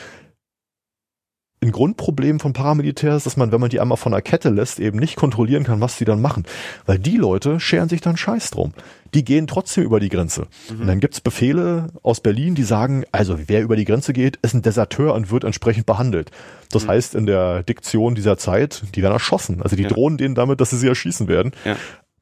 Ein 1.63 1.71
Grundproblem 1.71 2.41
von 2.41 2.51
Paramilitärs, 2.51 3.23
dass 3.23 3.37
man, 3.37 3.53
wenn 3.53 3.61
man 3.61 3.69
die 3.69 3.79
einmal 3.79 3.97
von 3.97 4.11
der 4.11 4.21
Kette 4.21 4.49
lässt, 4.49 4.81
eben 4.81 4.99
nicht 4.99 5.15
kontrollieren 5.15 5.63
kann, 5.63 5.79
was 5.79 5.97
sie 5.97 6.03
dann 6.03 6.21
machen. 6.21 6.43
Weil 6.85 6.99
die 6.99 7.15
Leute 7.15 7.61
scheren 7.61 7.87
sich 7.87 8.01
dann 8.01 8.17
Scheiß 8.17 8.51
drum. 8.51 8.73
Die 9.13 9.23
gehen 9.23 9.47
trotzdem 9.47 9.85
über 9.85 10.01
die 10.01 10.09
Grenze. 10.09 10.47
Mhm. 10.69 10.81
Und 10.81 10.87
dann 10.87 10.99
gibt's 10.99 11.21
Befehle 11.21 11.87
aus 12.01 12.19
Berlin, 12.19 12.53
die 12.53 12.63
sagen, 12.63 13.05
also 13.13 13.37
wer 13.47 13.61
über 13.61 13.77
die 13.77 13.85
Grenze 13.85 14.11
geht, 14.11 14.35
ist 14.41 14.53
ein 14.53 14.61
Deserteur 14.61 15.13
und 15.13 15.31
wird 15.31 15.45
entsprechend 15.45 15.85
behandelt. 15.85 16.31
Das 16.69 16.83
mhm. 16.83 16.89
heißt 16.89 17.15
in 17.15 17.27
der 17.27 17.63
Diktion 17.63 18.13
dieser 18.13 18.37
Zeit, 18.37 18.83
die 18.93 19.01
werden 19.01 19.13
erschossen. 19.13 19.61
Also 19.61 19.77
die 19.77 19.83
ja. 19.83 19.89
drohen 19.89 20.17
denen 20.17 20.35
damit, 20.35 20.59
dass 20.59 20.71
sie 20.71 20.77
sie 20.77 20.89
erschießen 20.89 21.29
werden. 21.29 21.53
Ja. 21.63 21.77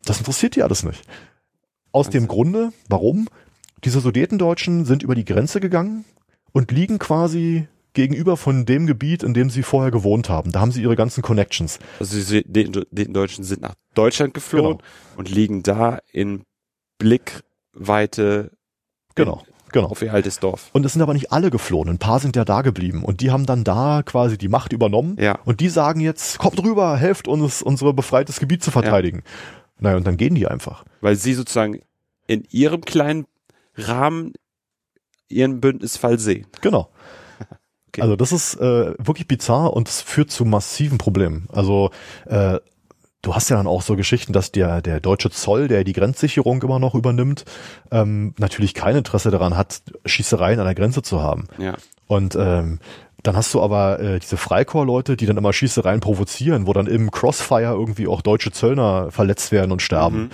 Das 0.06 0.20
interessiert 0.20 0.56
die 0.56 0.62
alles 0.62 0.84
nicht. 0.84 1.02
Aus 1.92 2.08
also. 2.08 2.20
dem 2.20 2.28
Grunde, 2.28 2.74
warum? 2.90 3.28
Diese 3.84 4.02
Sudetendeutschen 4.02 4.86
sind 4.86 5.02
über 5.02 5.16
die 5.16 5.26
Grenze 5.26 5.60
gegangen 5.60 6.06
und 6.52 6.72
liegen 6.72 7.00
quasi 7.00 7.68
gegenüber 7.94 8.38
von 8.38 8.66
dem 8.66 8.88
Gebiet, 8.88 9.24
in 9.24 9.34
dem 9.34 9.50
sie 9.50 9.64
vorher 9.64 9.92
gewohnt 9.92 10.30
haben. 10.30 10.52
Da 10.52 10.62
haben 10.62 10.72
sie 10.72 10.82
ihre 10.82 10.96
ganzen 10.96 11.22
Connections. 11.22 11.80
Also 12.00 12.16
die 12.16 12.22
Sudetendeutschen 12.22 13.44
sind 13.44 13.62
nach 13.62 13.76
Deutschland 13.94 14.34
geflohen 14.34 14.78
genau. 14.78 15.18
und 15.18 15.30
liegen 15.30 15.64
da 15.64 16.00
in 16.12 16.44
Blickweite 16.98 18.52
genau. 19.16 19.44
Genau. 19.74 19.88
Auf 19.88 20.02
ihr 20.02 20.14
altes 20.14 20.40
Dorf. 20.40 20.70
Und 20.74 20.86
es 20.86 20.94
sind 20.94 21.02
aber 21.02 21.14
nicht 21.14 21.32
alle 21.32 21.50
geflohen. 21.50 21.90
Ein 21.90 21.98
paar 21.98 22.20
sind 22.20 22.36
ja 22.36 22.44
da 22.44 22.62
geblieben. 22.62 23.06
Und 23.06 23.22
die 23.22 23.32
haben 23.32 23.46
dann 23.46 23.64
da 23.64 24.04
quasi 24.04 24.38
die 24.38 24.50
Macht 24.50 24.74
übernommen. 24.74 25.16
Ja. 25.18 25.40
Und 25.46 25.62
die 25.62 25.70
sagen 25.70 26.02
jetzt, 26.02 26.40
kommt 26.40 26.62
rüber, 26.62 26.98
helft 26.98 27.30
uns, 27.30 27.62
unsere 27.62 27.94
befreites 27.94 28.42
Gebiet 28.42 28.64
zu 28.64 28.72
verteidigen. 28.72 29.24
Ja. 29.24 29.32
Naja, 29.80 29.98
und 29.98 30.06
dann 30.06 30.18
gehen 30.18 30.36
die 30.36 30.46
einfach. 30.46 30.84
Weil 31.00 31.16
sie 31.16 31.34
sozusagen 31.34 31.80
in 32.28 32.44
ihrem 32.50 32.82
kleinen 32.82 33.26
Rahmen 33.76 34.34
ihren 35.30 35.62
Bündnisfall 35.62 36.20
sehen. 36.20 36.48
Genau. 36.62 36.90
Okay. 37.92 38.02
Also 38.02 38.16
das 38.16 38.32
ist 38.32 38.56
äh, 38.56 38.94
wirklich 38.98 39.28
bizarr 39.28 39.74
und 39.74 39.90
es 39.90 40.02
führt 40.02 40.32
zu 40.32 40.46
massiven 40.46 40.98
Problemen. 40.98 41.48
Also 41.52 41.92
äh, 42.26 42.60
du 43.22 43.36
hast 43.36 43.50
ja 43.50 43.58
dann 43.58 43.68
auch 43.68 43.82
so 43.82 43.98
Geschichten, 43.98 44.32
dass 44.32 44.54
der 44.54 44.82
der 44.82 45.02
deutsche 45.02 45.30
Zoll, 45.30 45.68
der 45.68 45.84
die 45.84 45.92
Grenzsicherung 45.92 46.62
immer 46.64 46.80
noch 46.80 46.96
übernimmt, 46.96 47.44
ähm, 47.92 48.34
natürlich 48.38 48.74
kein 48.74 48.96
Interesse 48.96 49.30
daran 49.30 49.58
hat, 49.58 49.82
Schießereien 50.06 50.60
an 50.60 50.66
der 50.66 50.76
Grenze 50.76 51.02
zu 51.02 51.22
haben. 51.22 51.48
Ja. 51.58 51.76
Und 52.08 52.36
ähm, 52.36 52.80
dann 53.24 53.36
hast 53.36 53.54
du 53.54 53.62
aber 53.62 54.00
äh, 54.00 54.20
diese 54.20 54.38
Freikorps-Leute, 54.38 55.18
die 55.18 55.26
dann 55.26 55.38
immer 55.38 55.54
Schießereien 55.54 56.00
provozieren, 56.00 56.68
wo 56.68 56.74
dann 56.74 56.88
im 56.88 57.12
Crossfire 57.12 57.74
irgendwie 57.74 58.08
auch 58.08 58.22
deutsche 58.22 58.52
Zöllner 58.52 59.12
verletzt 59.12 59.52
werden 59.52 59.72
und 59.72 59.82
sterben. 59.82 60.24
Mhm. 60.24 60.30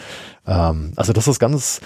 Ähm, 0.46 0.94
also 0.96 1.12
das 1.12 1.28
ist 1.28 1.40
ganz 1.40 1.82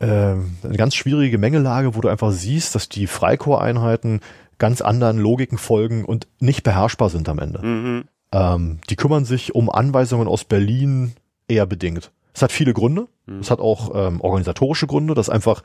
äh, 0.00 0.06
eine 0.06 0.76
ganz 0.76 0.94
schwierige 0.94 1.38
Mengelage, 1.38 1.94
wo 1.94 2.00
du 2.00 2.08
einfach 2.08 2.30
siehst, 2.30 2.74
dass 2.74 2.88
die 2.88 3.06
Freikorps-Einheiten 3.06 4.20
ganz 4.64 4.80
anderen 4.80 5.18
Logiken 5.18 5.58
folgen 5.58 6.06
und 6.06 6.26
nicht 6.40 6.62
beherrschbar 6.62 7.10
sind 7.10 7.28
am 7.28 7.38
Ende. 7.38 7.60
Mhm. 7.62 8.04
Ähm, 8.32 8.78
die 8.88 8.96
kümmern 8.96 9.26
sich 9.26 9.54
um 9.54 9.68
Anweisungen 9.68 10.26
aus 10.26 10.46
Berlin 10.46 11.12
eher 11.48 11.66
bedingt. 11.66 12.12
Es 12.32 12.40
hat 12.40 12.50
viele 12.50 12.72
Gründe. 12.72 13.06
Mhm. 13.26 13.40
Es 13.40 13.50
hat 13.50 13.60
auch 13.60 13.90
ähm, 13.94 14.22
organisatorische 14.22 14.86
Gründe, 14.86 15.12
dass 15.12 15.28
einfach 15.28 15.62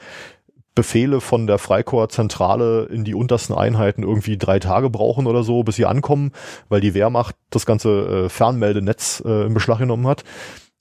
Befehle 0.75 1.21
von 1.21 1.47
der 1.47 1.59
Freikorps-Zentrale 1.59 2.87
in 2.91 3.05
die 3.05 3.15
untersten 3.15 3.53
Einheiten 3.53 4.03
irgendwie 4.03 4.37
drei 4.37 4.59
Tage 4.59 4.89
brauchen 4.89 5.27
oder 5.27 5.43
so, 5.43 5.63
bis 5.63 5.77
sie 5.77 5.85
ankommen, 5.85 6.33
weil 6.67 6.81
die 6.81 6.93
Wehrmacht 6.93 7.37
das 7.51 7.65
ganze 7.65 8.25
äh, 8.25 8.29
Fernmeldenetz 8.29 9.23
äh, 9.25 9.45
in 9.45 9.53
Beschlag 9.53 9.77
genommen 9.77 10.07
hat. 10.07 10.25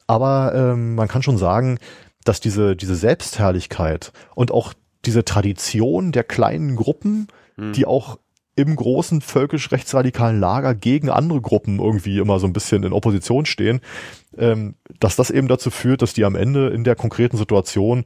Aber 0.08 0.54
ähm, 0.56 0.96
man 0.96 1.06
kann 1.06 1.22
schon 1.22 1.38
sagen, 1.38 1.78
dass 2.24 2.40
diese, 2.40 2.74
diese 2.74 2.96
Selbstherrlichkeit 2.96 4.12
und 4.34 4.50
auch 4.50 4.74
diese 5.04 5.24
Tradition 5.24 6.10
der 6.10 6.24
kleinen 6.24 6.74
Gruppen, 6.74 7.28
mhm. 7.58 7.72
die 7.72 7.86
auch 7.86 8.18
im 8.56 8.74
großen 8.74 9.20
völkisch-rechtsradikalen 9.20 10.40
Lager 10.40 10.74
gegen 10.74 11.10
andere 11.10 11.40
Gruppen 11.40 11.78
irgendwie 11.78 12.18
immer 12.18 12.40
so 12.40 12.46
ein 12.46 12.52
bisschen 12.52 12.82
in 12.82 12.92
Opposition 12.92 13.46
stehen, 13.46 13.80
ähm, 14.36 14.74
dass 14.98 15.14
das 15.14 15.30
eben 15.30 15.46
dazu 15.46 15.70
führt, 15.70 16.02
dass 16.02 16.12
die 16.12 16.24
am 16.24 16.34
Ende 16.34 16.68
in 16.70 16.82
der 16.82 16.96
konkreten 16.96 17.36
Situation 17.36 18.04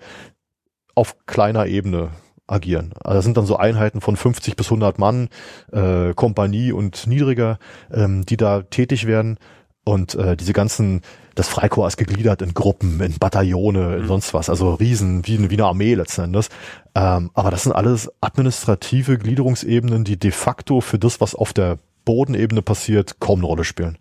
auf 0.94 1.16
kleiner 1.26 1.66
Ebene 1.66 2.11
agieren. 2.46 2.92
Also 3.03 3.16
das 3.16 3.24
sind 3.24 3.36
dann 3.38 3.46
so 3.46 3.57
Einheiten 3.57 4.03
von 4.03 4.16
50 4.16 4.57
bis 4.57 4.66
100 4.66 4.98
Mann, 4.98 5.30
äh, 5.72 6.12
Kompanie 6.12 6.72
und 6.72 7.07
niedriger, 7.07 7.59
ähm, 7.90 8.26
die 8.26 8.36
da 8.36 8.62
tätig 8.62 9.07
werden 9.07 9.38
und 9.85 10.14
äh, 10.14 10.37
diese 10.37 10.53
ganzen, 10.53 11.03
das 11.35 11.49
Freikorps 11.49 11.95
ist 11.95 11.97
gegliedert 11.97 12.43
in 12.43 12.55
Gruppen, 12.55 13.01
in 13.01 13.18
Bataillone, 13.18 13.97
in 13.97 14.03
mhm. 14.03 14.07
sonst 14.07 14.35
was, 14.35 14.49
also 14.49 14.74
Riesen, 14.74 15.26
wie, 15.26 15.51
wie 15.51 15.55
eine 15.55 15.64
Armee 15.64 15.95
letzten 15.95 16.22
Endes. 16.22 16.51
Ähm, 16.95 17.30
aber 17.35 17.51
das 17.51 17.64
sind 17.64 17.72
alles 17.72 18.11
administrative 18.20 19.18
Gliederungsebenen, 19.18 20.05
die 20.05 20.18
de 20.18 20.30
facto 20.30 20.80
für 20.80 20.99
das, 20.99 21.20
was 21.20 21.35
auf 21.35 21.53
der 21.53 21.78
Bodenebene 22.05 22.62
passiert, 22.62 23.18
kaum 23.18 23.41
eine 23.41 23.47
Rolle 23.47 23.64
spielen. 23.64 23.99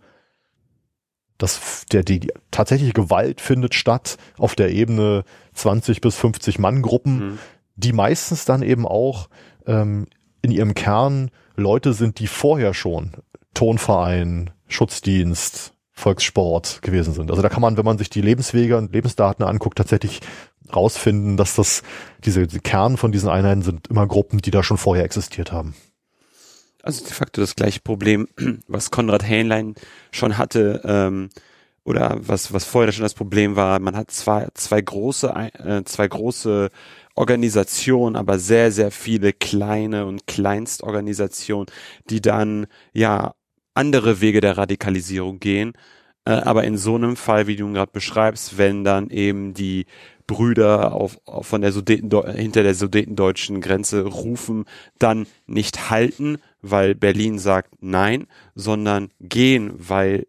Das, 1.38 1.86
der, 1.92 2.04
die, 2.04 2.20
die 2.20 2.32
tatsächliche 2.52 2.94
Gewalt 2.94 3.42
findet 3.42 3.74
statt 3.74 4.18
auf 4.38 4.54
der 4.54 4.70
Ebene 4.70 5.24
20 5.56 6.02
bis 6.02 6.16
50 6.16 6.60
Mann-Gruppen, 6.60 7.14
mhm. 7.16 7.40
die 7.76 7.94
meistens 7.94 8.46
dann 8.46 8.62
eben 8.62 8.86
auch 8.86 9.30
ähm, 9.66 10.06
in 10.44 10.52
ihrem 10.52 10.76
Kern 10.76 11.32
Leute 11.56 11.94
sind, 11.94 12.20
die 12.20 12.28
vorher 12.28 12.76
schon 12.76 13.14
Tonverein, 13.56 14.52
Schutzdienst, 14.72 15.74
Volkssport 15.92 16.82
gewesen 16.82 17.14
sind. 17.14 17.30
Also 17.30 17.42
da 17.42 17.50
kann 17.50 17.62
man, 17.62 17.78
wenn 17.78 17.86
man 17.86 17.98
sich 17.98 18.10
die 18.10 18.22
Lebenswege 18.22 18.78
und 18.78 18.94
Lebensdaten 18.94 19.46
anguckt, 19.46 19.78
tatsächlich 19.78 20.22
rausfinden, 20.74 21.38
dass 21.38 21.56
das 21.56 21.84
diese, 22.24 22.48
die 22.48 22.60
Kern 22.60 22.98
von 22.98 23.12
diesen 23.12 23.30
Einheiten 23.30 23.62
sind 23.62 23.88
immer 23.88 24.08
Gruppen, 24.08 24.40
die 24.40 24.52
da 24.52 24.64
schon 24.64 24.78
vorher 24.78 25.04
existiert 25.04 25.52
haben. 25.52 25.76
Also 26.82 27.04
de 27.04 27.14
facto 27.14 27.42
das 27.42 27.56
gleiche 27.56 27.82
Problem, 27.82 28.28
was 28.68 28.90
Konrad 28.90 29.28
Hähnlein 29.28 29.76
schon 30.12 30.38
hatte, 30.38 30.82
ähm, 30.84 31.30
oder 31.84 32.18
was, 32.20 32.54
was 32.54 32.66
vorher 32.66 32.92
schon 32.92 33.04
das 33.04 33.14
Problem 33.14 33.56
war, 33.56 33.80
man 33.80 33.96
hat 33.96 34.12
zwei, 34.12 34.48
zwei 34.54 34.82
große, 34.82 35.30
äh, 35.30 35.84
zwei 35.84 36.08
große 36.08 36.70
Organisationen, 37.16 38.16
aber 38.16 38.40
sehr, 38.40 38.72
sehr 38.72 38.92
viele 38.92 39.34
kleine 39.34 40.06
und 40.06 40.28
Kleinstorganisationen, 40.28 41.68
die 42.10 42.22
dann 42.22 42.68
ja 42.94 43.34
andere 43.74 44.22
Wege 44.22 44.42
der 44.42 44.58
Radikalisierung 44.58 45.40
gehen. 45.40 45.74
Äh, 46.26 46.32
aber 46.32 46.64
in 46.64 46.78
so 46.78 46.96
einem 46.96 47.16
Fall, 47.16 47.48
wie 47.48 47.56
du 47.56 47.66
ihn 47.66 47.74
gerade 47.74 47.92
beschreibst, 47.92 48.58
wenn 48.58 48.84
dann 48.84 49.10
eben 49.10 49.54
die 49.54 49.86
Brüder 50.28 50.94
auf, 50.94 51.20
auf 51.26 51.48
von 51.48 51.62
der 51.62 51.72
Sudeten, 51.72 52.10
hinter 52.34 52.64
der 52.64 52.76
sudetendeutschen 52.76 53.60
Grenze 53.60 54.06
rufen, 54.06 54.66
dann 55.00 55.26
nicht 55.48 55.90
halten, 55.90 56.38
weil 56.62 56.96
Berlin 56.96 57.40
sagt 57.40 57.74
nein, 57.82 58.28
sondern 58.56 59.10
gehen, 59.20 59.74
weil 59.78 60.26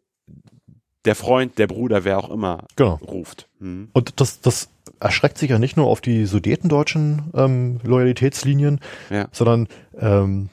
der 1.04 1.14
Freund, 1.14 1.58
der 1.58 1.66
Bruder, 1.66 2.04
wer 2.04 2.18
auch 2.18 2.30
immer 2.30 2.64
genau. 2.76 2.94
ruft. 2.94 3.48
Mhm. 3.58 3.88
Und 3.92 4.20
das, 4.20 4.40
das 4.40 4.68
erschreckt 5.00 5.38
sich 5.38 5.50
ja 5.50 5.58
nicht 5.58 5.76
nur 5.76 5.86
auf 5.86 6.00
die 6.00 6.26
sudetendeutschen 6.26 7.30
ähm, 7.34 7.80
Loyalitätslinien, 7.82 8.80
ja. 9.10 9.28
sondern 9.32 9.68
ähm, 9.98 10.48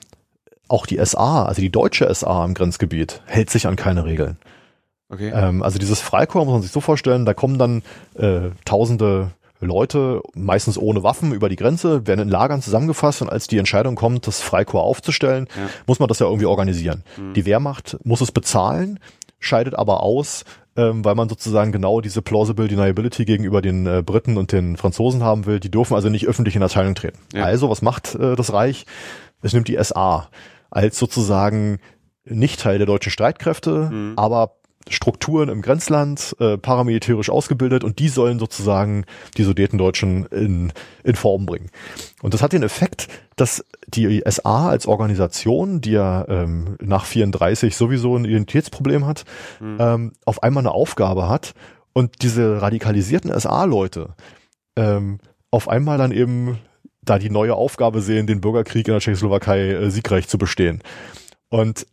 auch 0.69 0.85
die 0.85 1.03
SA, 1.03 1.43
also 1.43 1.61
die 1.61 1.71
deutsche 1.71 2.13
SA 2.13 2.45
im 2.45 2.53
Grenzgebiet, 2.53 3.21
hält 3.25 3.49
sich 3.49 3.67
an 3.67 3.75
keine 3.75 4.05
Regeln. 4.05 4.37
Okay. 5.09 5.31
Ähm, 5.33 5.63
also 5.63 5.79
dieses 5.79 5.99
Freikorps 5.99 6.45
muss 6.45 6.53
man 6.53 6.61
sich 6.61 6.71
so 6.71 6.81
vorstellen, 6.81 7.25
da 7.25 7.33
kommen 7.33 7.57
dann 7.57 7.81
äh, 8.15 8.51
tausende 8.63 9.31
Leute, 9.59 10.21
meistens 10.35 10.77
ohne 10.77 11.03
Waffen, 11.03 11.33
über 11.33 11.49
die 11.49 11.57
Grenze, 11.57 12.07
werden 12.07 12.21
in 12.21 12.29
Lagern 12.29 12.61
zusammengefasst 12.61 13.21
und 13.21 13.29
als 13.29 13.47
die 13.47 13.57
Entscheidung 13.57 13.95
kommt, 13.95 14.25
das 14.25 14.39
Freikorps 14.39 14.85
aufzustellen, 14.85 15.47
ja. 15.55 15.69
muss 15.85 15.99
man 15.99 16.07
das 16.07 16.19
ja 16.19 16.27
irgendwie 16.27 16.45
organisieren. 16.45 17.03
Mhm. 17.17 17.33
Die 17.33 17.45
Wehrmacht 17.45 17.97
muss 18.03 18.21
es 18.21 18.31
bezahlen, 18.31 18.99
scheidet 19.39 19.75
aber 19.75 20.01
aus, 20.01 20.45
ähm, 20.77 21.03
weil 21.03 21.15
man 21.15 21.27
sozusagen 21.27 21.71
genau 21.71 21.99
diese 21.99 22.21
plausible 22.21 22.67
deniability 22.67 23.25
gegenüber 23.25 23.61
den 23.61 23.85
äh, 23.85 24.01
Briten 24.01 24.37
und 24.37 24.51
den 24.51 24.77
Franzosen 24.77 25.23
haben 25.23 25.45
will. 25.45 25.59
Die 25.59 25.71
dürfen 25.71 25.95
also 25.95 26.09
nicht 26.09 26.27
öffentlich 26.27 26.55
in 26.55 26.61
Erscheinung 26.61 26.95
treten. 26.95 27.19
Ja. 27.33 27.43
Also, 27.43 27.69
was 27.69 27.81
macht 27.81 28.15
äh, 28.15 28.35
das 28.35 28.53
Reich? 28.53 28.85
Es 29.41 29.53
nimmt 29.53 29.67
die 29.67 29.77
SA 29.81 30.29
als 30.69 30.97
sozusagen 30.97 31.79
nicht 32.25 32.59
Teil 32.59 32.77
der 32.77 32.87
deutschen 32.87 33.11
Streitkräfte, 33.11 33.89
mhm. 33.91 34.13
aber 34.15 34.55
Strukturen 34.87 35.49
im 35.49 35.61
Grenzland, 35.61 36.35
äh, 36.39 36.57
paramilitärisch 36.57 37.29
ausgebildet 37.29 37.83
und 37.83 37.99
die 37.99 38.07
sollen 38.07 38.39
sozusagen 38.39 39.05
die 39.37 39.43
Sudetendeutschen 39.43 40.25
in, 40.27 40.73
in 41.03 41.15
Form 41.15 41.45
bringen. 41.45 41.69
Und 42.21 42.33
das 42.33 42.41
hat 42.41 42.53
den 42.53 42.63
Effekt, 42.63 43.07
dass 43.35 43.63
die 43.87 44.23
SA 44.27 44.69
als 44.69 44.87
Organisation, 44.87 45.81
die 45.81 45.91
ja 45.91 46.25
ähm, 46.27 46.75
nach 46.81 47.05
34 47.05 47.75
sowieso 47.75 48.15
ein 48.15 48.25
Identitätsproblem 48.25 49.05
hat, 49.05 49.25
mhm. 49.59 49.77
ähm, 49.79 50.11
auf 50.25 50.43
einmal 50.43 50.61
eine 50.61 50.71
Aufgabe 50.71 51.29
hat 51.29 51.53
und 51.93 52.21
diese 52.23 52.61
radikalisierten 52.61 53.37
SA-Leute 53.37 54.15
ähm, 54.75 55.19
auf 55.51 55.67
einmal 55.67 55.97
dann 55.97 56.11
eben 56.11 56.59
da 57.09 57.19
die 57.19 57.29
neue 57.29 57.55
Aufgabe 57.55 58.01
sehen, 58.01 58.27
den 58.27 58.41
Bürgerkrieg 58.41 58.87
in 58.87 58.93
der 58.93 59.01
Tschechoslowakei 59.01 59.69
äh, 59.69 59.89
siegreich 59.89 60.27
zu 60.27 60.37
bestehen. 60.37 60.81
Und 61.49 61.85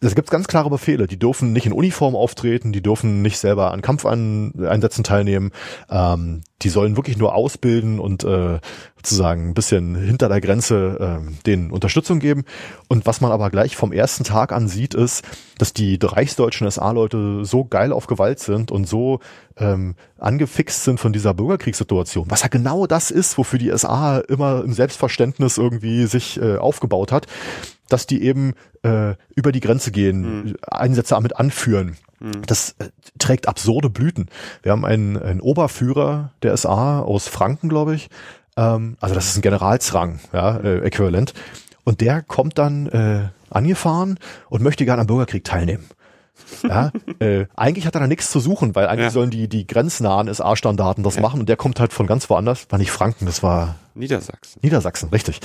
es 0.00 0.14
gibt 0.14 0.30
ganz 0.30 0.46
klare 0.46 0.68
Befehle. 0.68 1.06
Die 1.06 1.18
dürfen 1.18 1.52
nicht 1.52 1.66
in 1.66 1.72
Uniform 1.72 2.14
auftreten, 2.14 2.72
die 2.72 2.82
dürfen 2.82 3.22
nicht 3.22 3.38
selber 3.38 3.72
an 3.72 3.80
Kampfeinsätzen 3.80 5.04
teilnehmen. 5.04 5.52
Ähm, 5.90 6.42
die 6.62 6.68
sollen 6.68 6.96
wirklich 6.96 7.16
nur 7.16 7.34
ausbilden 7.34 7.98
und 7.98 8.22
äh, 8.24 8.60
sozusagen 8.96 9.48
ein 9.48 9.54
bisschen 9.54 9.94
hinter 9.94 10.28
der 10.28 10.40
Grenze 10.40 11.20
äh, 11.22 11.42
den 11.46 11.70
Unterstützung 11.70 12.18
geben. 12.18 12.44
Und 12.88 13.06
was 13.06 13.20
man 13.20 13.32
aber 13.32 13.50
gleich 13.50 13.76
vom 13.76 13.92
ersten 13.92 14.24
Tag 14.24 14.52
an 14.52 14.68
sieht, 14.68 14.94
ist, 14.94 15.24
dass 15.58 15.72
die 15.72 15.98
reichsdeutschen 16.00 16.70
SA-Leute 16.70 17.44
so 17.44 17.64
geil 17.64 17.92
auf 17.92 18.06
Gewalt 18.06 18.38
sind 18.40 18.70
und 18.70 18.86
so 18.86 19.20
ähm, 19.56 19.94
angefixt 20.18 20.84
sind 20.84 21.00
von 21.00 21.12
dieser 21.12 21.32
Bürgerkriegssituation, 21.34 22.30
was 22.30 22.42
ja 22.42 22.48
genau 22.48 22.86
das 22.86 23.10
ist, 23.10 23.38
wofür 23.38 23.58
die 23.58 23.76
SA 23.76 24.18
immer 24.18 24.62
im 24.62 24.72
Selbstverständnis 24.72 25.56
irgendwie 25.56 26.06
sich 26.06 26.40
äh, 26.40 26.56
aufgebaut 26.56 27.12
hat, 27.12 27.26
dass 27.88 28.06
die 28.06 28.22
eben 28.22 28.54
äh, 28.82 29.14
über 29.34 29.52
die 29.52 29.60
Grenze 29.60 29.90
gehen, 29.90 30.44
mhm. 30.44 30.56
Einsätze 30.62 31.14
damit 31.14 31.36
anführen. 31.36 31.96
Mhm. 32.20 32.42
Das 32.46 32.76
äh, 32.78 32.88
trägt 33.18 33.48
absurde 33.48 33.90
Blüten. 33.90 34.28
Wir 34.62 34.72
haben 34.72 34.84
einen, 34.84 35.16
einen 35.16 35.40
Oberführer 35.40 36.32
der 36.42 36.56
SA 36.56 37.00
aus 37.00 37.28
Franken, 37.28 37.68
glaube 37.68 37.94
ich. 37.94 38.08
Ähm, 38.56 38.96
also 39.00 39.14
das 39.14 39.28
ist 39.28 39.36
ein 39.36 39.42
Generalsrang, 39.42 40.20
ja, 40.32 40.56
äh, 40.56 40.78
äquivalent. 40.78 41.34
Und 41.84 42.00
der 42.00 42.22
kommt 42.22 42.58
dann 42.58 42.86
äh, 42.86 43.28
angefahren 43.50 44.18
und 44.48 44.62
möchte 44.62 44.84
gerne 44.84 45.02
am 45.02 45.06
Bürgerkrieg 45.06 45.44
teilnehmen. 45.44 45.84
Ja, 46.62 46.90
äh, 47.18 47.46
eigentlich 47.54 47.86
hat 47.86 47.94
er 47.94 48.00
da 48.00 48.06
nichts 48.06 48.30
zu 48.30 48.40
suchen, 48.40 48.74
weil 48.74 48.88
eigentlich 48.88 49.06
ja. 49.06 49.10
sollen 49.10 49.30
die, 49.30 49.48
die 49.48 49.66
grenznahen 49.66 50.32
SA-Standarten 50.32 51.02
das 51.02 51.16
ja. 51.16 51.22
machen 51.22 51.40
und 51.40 51.48
der 51.48 51.56
kommt 51.56 51.80
halt 51.80 51.92
von 51.92 52.06
ganz 52.06 52.28
woanders. 52.28 52.66
War 52.70 52.78
nicht 52.78 52.90
Franken, 52.90 53.26
das 53.26 53.42
war 53.42 53.76
Niedersachsen. 53.94 54.60
Niedersachsen, 54.62 55.08
richtig. 55.10 55.40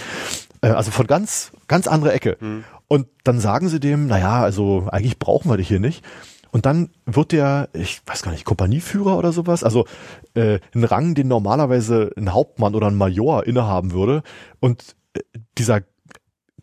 Äh, 0.61 0.69
also 0.69 0.91
von 0.91 1.07
ganz, 1.07 1.51
ganz 1.67 1.87
andere 1.87 2.13
Ecke. 2.13 2.37
Mhm. 2.39 2.63
Und 2.87 3.07
dann 3.23 3.39
sagen 3.39 3.69
sie 3.69 3.79
dem, 3.79 4.07
naja, 4.07 4.41
also 4.41 4.87
eigentlich 4.91 5.19
brauchen 5.19 5.49
wir 5.49 5.57
dich 5.57 5.67
hier 5.67 5.79
nicht. 5.79 6.03
Und 6.51 6.65
dann 6.65 6.89
wird 7.05 7.31
der, 7.31 7.69
ich 7.73 8.01
weiß 8.05 8.23
gar 8.23 8.31
nicht, 8.31 8.43
Kompanieführer 8.43 9.17
oder 9.17 9.31
sowas, 9.31 9.63
also 9.63 9.85
äh, 10.33 10.59
ein 10.75 10.83
Rang, 10.83 11.15
den 11.15 11.29
normalerweise 11.29 12.11
ein 12.17 12.33
Hauptmann 12.33 12.75
oder 12.75 12.87
ein 12.87 12.95
Major 12.95 13.45
innehaben 13.45 13.93
würde. 13.93 14.23
Und 14.59 14.95
äh, 15.13 15.21
dieser 15.57 15.81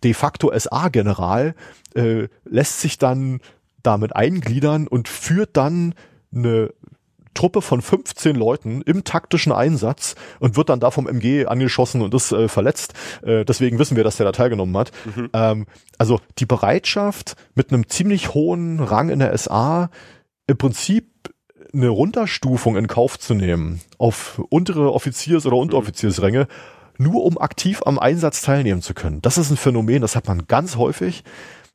de 0.05 0.15
facto 0.15 0.53
SA-General 0.57 1.55
äh, 1.95 2.29
lässt 2.45 2.81
sich 2.81 2.99
dann 2.99 3.41
damit 3.83 4.15
eingliedern 4.15 4.87
und 4.87 5.09
führt 5.09 5.57
dann 5.57 5.95
eine 6.35 6.75
Truppe 7.39 7.63
von 7.63 7.83
15 7.83 8.35
Leuten 8.35 8.83
im 8.83 9.05
taktischen 9.05 9.53
Einsatz 9.53 10.17
und 10.41 10.57
wird 10.57 10.71
dann 10.71 10.81
da 10.81 10.91
vom 10.91 11.07
MG 11.07 11.47
angeschossen 11.47 12.03
und 12.03 12.13
ist 12.13 12.33
äh, 12.33 12.49
verletzt. 12.49 12.95
Äh, 13.23 13.45
deswegen 13.45 13.79
wissen 13.79 13.97
wir, 13.97 14.03
dass 14.03 14.17
der 14.17 14.27
da 14.27 14.33
teilgenommen 14.33 14.77
hat. 14.77 14.91
Mhm. 15.05 15.31
Ähm, 15.33 15.67
also 15.99 16.19
die 16.39 16.47
Bereitschaft 16.47 17.37
mit 17.55 17.73
einem 17.73 17.89
ziemlich 17.89 18.35
hohen 18.35 18.81
Rang 18.81 19.09
in 19.09 19.21
der 19.21 19.39
SA 19.39 19.89
im 20.49 20.59
Prinzip 20.59 21.13
eine 21.73 21.91
Runterstufung 21.91 22.77
in 22.77 22.89
Kauf 22.89 23.21
zu 23.21 23.35
nehmen 23.35 23.83
auf 23.99 24.43
untere 24.49 24.93
Offiziers- 24.93 25.47
oder 25.47 25.59
Unteroffiziersränge, 25.59 26.49
nur 26.97 27.23
um 27.23 27.39
aktiv 27.39 27.83
am 27.87 28.01
Einsatz 28.01 28.43
teilnehmen 28.43 28.83
zu 28.83 28.95
können. 28.95 29.23
Das 29.23 29.39
ist 29.39 29.53
ein 29.53 29.57
Phänomen, 29.57 30.03
das 30.03 30.17
hat 30.17 30.27
man 30.27 30.49
ganz 30.49 30.75
häufig, 30.75 31.23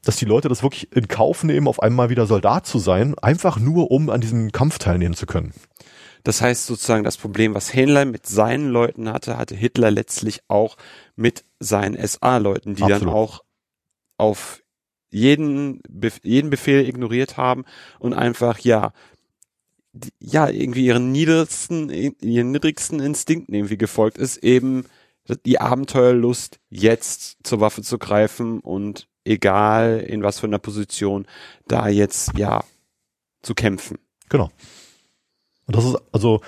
dass 0.03 0.17
die 0.17 0.25
Leute 0.25 0.49
das 0.49 0.63
wirklich 0.63 0.91
in 0.95 1.07
Kauf 1.07 1.43
nehmen, 1.43 1.67
auf 1.67 1.81
einmal 1.81 2.09
wieder 2.09 2.25
Soldat 2.25 2.65
zu 2.65 2.79
sein, 2.79 3.15
einfach 3.19 3.57
nur 3.57 3.91
um 3.91 4.09
an 4.09 4.21
diesem 4.21 4.51
Kampf 4.51 4.77
teilnehmen 4.77 5.15
zu 5.15 5.25
können. 5.25 5.53
Das 6.23 6.41
heißt 6.41 6.65
sozusagen, 6.65 7.03
das 7.03 7.17
Problem, 7.17 7.53
was 7.53 7.69
Himmler 7.69 8.05
mit 8.05 8.25
seinen 8.25 8.69
Leuten 8.69 9.09
hatte, 9.09 9.37
hatte 9.37 9.55
Hitler 9.55 9.91
letztlich 9.91 10.41
auch 10.47 10.77
mit 11.15 11.43
seinen 11.59 11.95
SA-Leuten, 11.95 12.75
die 12.75 12.83
Absolut. 12.83 13.01
dann 13.01 13.09
auch 13.09 13.43
auf 14.17 14.61
jeden, 15.11 15.81
jeden 16.23 16.49
Befehl 16.49 16.87
ignoriert 16.87 17.37
haben 17.37 17.65
und 17.99 18.13
einfach, 18.13 18.59
ja, 18.59 18.93
ja, 20.19 20.49
irgendwie 20.49 20.85
ihren 20.85 21.11
niedrigsten, 21.11 21.89
ihren 21.89 22.51
niedrigsten 22.51 22.99
Instinkten 22.99 23.53
irgendwie 23.53 23.77
gefolgt 23.77 24.17
ist, 24.17 24.37
eben 24.37 24.85
die 25.45 25.59
Abenteuerlust, 25.59 26.59
jetzt 26.69 27.37
zur 27.43 27.59
Waffe 27.59 27.83
zu 27.83 27.99
greifen 27.99 28.59
und 28.59 29.07
egal 29.25 29.99
in 29.99 30.23
was 30.23 30.39
für 30.39 30.47
einer 30.47 30.59
Position, 30.59 31.25
da 31.67 31.87
jetzt, 31.87 32.37
ja, 32.37 32.63
zu 33.41 33.53
kämpfen. 33.53 33.99
Genau. 34.29 34.49
Und 35.67 35.75
das 35.75 35.85
ist, 35.85 35.97
also, 36.11 36.41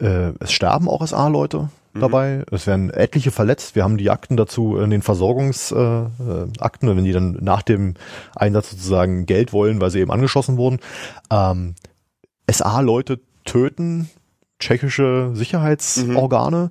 äh, 0.00 0.32
es 0.40 0.52
sterben 0.52 0.88
auch 0.88 1.06
SA-Leute 1.06 1.70
mhm. 1.92 2.00
dabei. 2.00 2.44
Es 2.50 2.66
werden 2.66 2.90
etliche 2.90 3.30
verletzt. 3.30 3.74
Wir 3.74 3.84
haben 3.84 3.96
die 3.96 4.10
Akten 4.10 4.36
dazu 4.36 4.76
in 4.76 4.90
den 4.90 5.02
Versorgungsakten, 5.02 6.52
äh, 6.58 6.62
Akten, 6.62 6.88
wenn 6.88 7.04
die 7.04 7.12
dann 7.12 7.38
nach 7.40 7.62
dem 7.62 7.94
Einsatz 8.34 8.70
sozusagen 8.70 9.26
Geld 9.26 9.52
wollen, 9.52 9.80
weil 9.80 9.90
sie 9.90 10.00
eben 10.00 10.10
angeschossen 10.10 10.56
wurden. 10.56 10.80
Ähm, 11.30 11.74
SA-Leute 12.50 13.20
töten 13.44 14.10
tschechische 14.58 15.30
Sicherheitsorgane, 15.34 16.70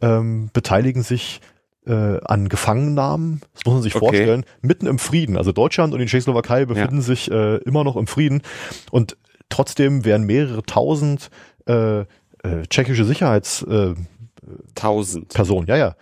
mhm. 0.00 0.06
ähm, 0.06 0.50
beteiligen 0.52 1.02
sich 1.02 1.40
äh, 1.86 2.18
an 2.24 2.48
Gefangennahmen, 2.48 3.40
das 3.54 3.64
muss 3.64 3.74
man 3.74 3.82
sich 3.82 3.94
okay. 3.94 4.06
vorstellen, 4.06 4.44
mitten 4.62 4.86
im 4.86 4.98
Frieden. 4.98 5.36
Also 5.36 5.52
Deutschland 5.52 5.92
und 5.92 6.00
die 6.00 6.06
Tschechoslowakei 6.06 6.64
befinden 6.64 6.96
ja. 6.96 7.02
sich 7.02 7.30
äh, 7.30 7.56
immer 7.58 7.84
noch 7.84 7.96
im 7.96 8.06
Frieden 8.06 8.42
und 8.90 9.16
trotzdem 9.48 10.04
werden 10.04 10.26
mehrere 10.26 10.62
tausend 10.62 11.30
äh, 11.66 12.00
äh, 12.00 12.06
tschechische 12.68 13.04
Sicherheits 13.04 13.62
äh, 13.62 13.94
Tausend. 14.74 15.32
Personen, 15.32 15.66
ja, 15.66 15.76
ja. 15.76 15.96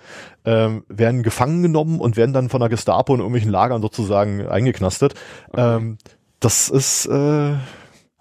Ähm, 0.45 0.85
werden 0.89 1.23
gefangen 1.23 1.63
genommen 1.63 2.01
und 2.01 2.17
werden 2.17 2.33
dann 2.33 2.49
von 2.49 2.61
der 2.61 2.69
Gestapo 2.69 3.15
in 3.15 3.21
irgendwelchen 3.21 3.51
Lagern 3.51 3.81
sozusagen 3.81 4.47
eingeknastet. 4.47 5.15
Okay. 5.51 5.77
Ähm, 5.77 5.99
das 6.41 6.69
ist, 6.69 7.07
äh, 7.07 7.55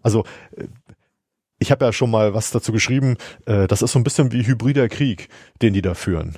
also 0.04 0.24
äh, 0.56 0.68
ich 1.58 1.72
habe 1.72 1.86
ja 1.86 1.94
schon 1.94 2.12
mal 2.12 2.34
was 2.34 2.52
dazu 2.52 2.72
geschrieben, 2.72 3.18
äh, 3.46 3.68
das 3.68 3.82
ist 3.82 3.94
so 3.94 4.00
ein 4.00 4.04
bisschen 4.04 4.32
wie 4.32 4.46
hybrider 4.46 4.90
Krieg, 4.90 5.30
den 5.62 5.74
die 5.74 5.82
da 5.82 5.96
führen. 5.96 6.38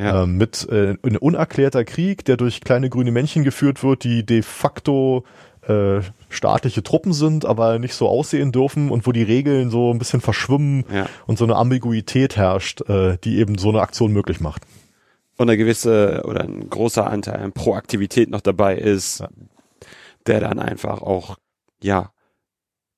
Ja. 0.00 0.22
Ähm, 0.22 0.38
mit 0.38 0.66
äh, 0.70 0.96
ein 1.02 1.16
unerklärter 1.16 1.84
Krieg, 1.84 2.24
der 2.24 2.36
durch 2.38 2.62
kleine 2.62 2.88
grüne 2.88 3.10
Männchen 3.10 3.44
geführt 3.44 3.82
wird, 3.82 4.04
die 4.04 4.24
de 4.24 4.40
facto 4.40 5.24
äh, 5.68 6.00
staatliche 6.30 6.82
Truppen 6.82 7.12
sind, 7.12 7.44
aber 7.44 7.78
nicht 7.78 7.94
so 7.94 8.08
aussehen 8.08 8.50
dürfen 8.50 8.90
und 8.90 9.06
wo 9.06 9.12
die 9.12 9.22
Regeln 9.22 9.70
so 9.70 9.92
ein 9.92 9.98
bisschen 9.98 10.22
verschwimmen 10.22 10.84
ja. 10.92 11.06
und 11.26 11.38
so 11.38 11.44
eine 11.44 11.56
Ambiguität 11.56 12.36
herrscht, 12.36 12.88
äh, 12.88 13.18
die 13.24 13.38
eben 13.38 13.58
so 13.58 13.68
eine 13.68 13.82
Aktion 13.82 14.12
möglich 14.12 14.40
macht. 14.40 14.62
Und 15.36 15.48
eine 15.48 15.58
gewisse 15.58 16.22
oder 16.24 16.42
ein 16.42 16.70
großer 16.70 17.06
Anteil 17.06 17.40
an 17.42 17.52
Proaktivität 17.52 18.30
noch 18.30 18.40
dabei 18.40 18.76
ist, 18.76 19.20
ja. 19.20 19.28
der 20.26 20.40
dann 20.40 20.58
einfach 20.58 21.02
auch, 21.02 21.36
ja, 21.82 22.10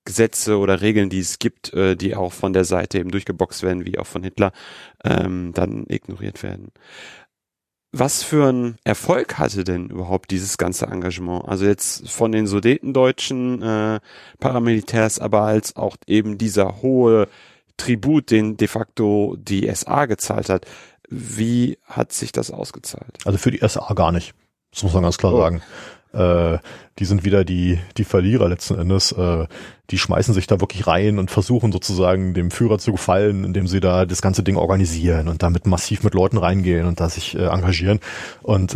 Gesetze 0.05 0.59
oder 0.59 0.81
Regeln, 0.81 1.11
die 1.11 1.21
es 1.21 1.39
gibt, 1.39 1.73
äh, 1.75 1.97
die 1.97 2.17
auch 2.17 2.33
von 2.33 2.53
der 2.53 2.65
Seite 2.65 2.99
eben 2.99 3.11
durchgeboxt 3.11 3.63
werden, 3.63 3.87
wie 3.87 3.99
auch 3.99 4.07
von 4.07 4.23
Hitler, 4.23 4.53
ähm, 5.05 5.53
dann 5.55 5.85
ignoriert 5.89 6.43
werden 6.43 6.73
was 7.93 8.23
für 8.23 8.49
einen 8.49 8.79
Erfolg 8.85 9.39
hatte 9.39 9.65
denn 9.65 9.91
überhaupt 9.91 10.31
dieses 10.31 10.57
ganze 10.57 10.87
Engagement? 10.87 11.47
Also 11.47 11.67
jetzt 11.67 12.09
von 12.09 12.33
den 12.33 12.47
Sudetendeutschen 12.47 13.63
äh, 13.63 14.01
Paramilitärs, 14.41 15.19
aber 15.19 15.43
als 15.43 15.77
auch 15.77 15.97
eben 16.07 16.39
dieser 16.39 16.81
hohe 16.81 17.29
Tribut, 17.77 18.31
den 18.31 18.57
de 18.57 18.69
facto 18.69 19.37
die 19.39 19.71
SA 19.75 20.07
gezahlt 20.07 20.49
hat. 20.49 20.67
Wie 21.09 21.79
hat 21.85 22.13
sich 22.13 22.33
das 22.33 22.51
ausgezahlt? 22.51 23.19
Also 23.27 23.39
für 23.39 23.51
die 23.51 23.67
SA 23.67 23.93
gar 23.93 24.13
nicht. 24.13 24.35
Das 24.73 24.83
muss 24.83 24.95
man 24.95 25.03
ganz 25.03 25.19
klar 25.19 25.35
oh. 25.35 25.39
sagen. 25.39 25.63
Äh, 26.13 26.59
die 26.99 27.05
sind 27.05 27.25
wieder 27.25 27.45
die, 27.45 27.79
die 27.97 28.05
Verlierer 28.05 28.49
letzten 28.49 28.79
Endes. 28.79 29.13
Äh, 29.13 29.47
die 29.91 29.99
schmeißen 29.99 30.35
sich 30.35 30.47
da 30.47 30.61
wirklich 30.61 30.87
rein 30.87 31.19
und 31.19 31.31
versuchen 31.31 31.73
sozusagen 31.73 32.35
dem 32.35 32.51
Führer 32.51 32.79
zu 32.79 32.93
gefallen, 32.93 33.45
indem 33.45 33.67
sie 33.67 33.81
da 33.81 34.07
das 34.07 34.23
ganze 34.23 34.43
Ding 34.43 34.57
organisieren 34.57 35.29
und 35.29 35.43
damit 35.43 35.67
massiv 35.67 36.03
mit 36.03 36.15
Leuten 36.15 36.39
reingehen 36.39 36.87
und 36.87 37.01
da 37.01 37.09
sich 37.09 37.35
äh, 37.35 37.47
engagieren 37.47 38.01
und 38.43 38.75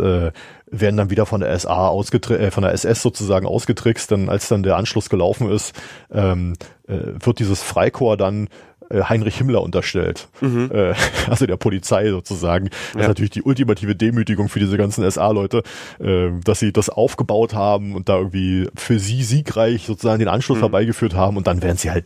werden 0.69 0.97
dann 0.97 1.09
wieder 1.09 1.25
von 1.25 1.41
der 1.41 1.57
SA 1.57 1.87
ausgetri 1.87 2.35
äh, 2.35 2.51
von 2.51 2.63
der 2.63 2.73
SS 2.73 3.01
sozusagen 3.01 3.45
ausgetrickst, 3.45 4.11
denn 4.11 4.29
als 4.29 4.47
dann 4.47 4.63
der 4.63 4.75
Anschluss 4.75 5.09
gelaufen 5.09 5.49
ist, 5.49 5.73
ähm, 6.11 6.53
äh, 6.87 6.97
wird 7.19 7.39
dieses 7.39 7.63
Freikorps 7.63 8.19
dann 8.19 8.49
Heinrich 8.91 9.37
Himmler 9.37 9.61
unterstellt. 9.61 10.27
Mhm. 10.41 10.71
Äh, 10.73 10.93
also 11.29 11.45
der 11.45 11.57
Polizei 11.57 12.09
sozusagen. 12.09 12.69
Das 12.69 12.93
ja. 12.93 13.01
ist 13.01 13.07
natürlich 13.07 13.31
die 13.31 13.43
ultimative 13.43 13.95
Demütigung 13.95 14.49
für 14.49 14.59
diese 14.59 14.77
ganzen 14.77 15.09
SA-Leute, 15.09 15.63
äh, 15.99 16.29
dass 16.43 16.59
sie 16.59 16.71
das 16.71 16.89
aufgebaut 16.89 17.53
haben 17.53 17.95
und 17.95 18.09
da 18.09 18.17
irgendwie 18.17 18.69
für 18.75 18.99
sie 18.99 19.23
siegreich 19.23 19.85
sozusagen 19.85 20.19
den 20.19 20.27
Anschluss 20.27 20.57
mhm. 20.57 20.63
herbeigeführt 20.63 21.15
haben 21.15 21.37
und 21.37 21.47
dann 21.47 21.61
werden 21.61 21.77
sie 21.77 21.91
halt 21.91 22.05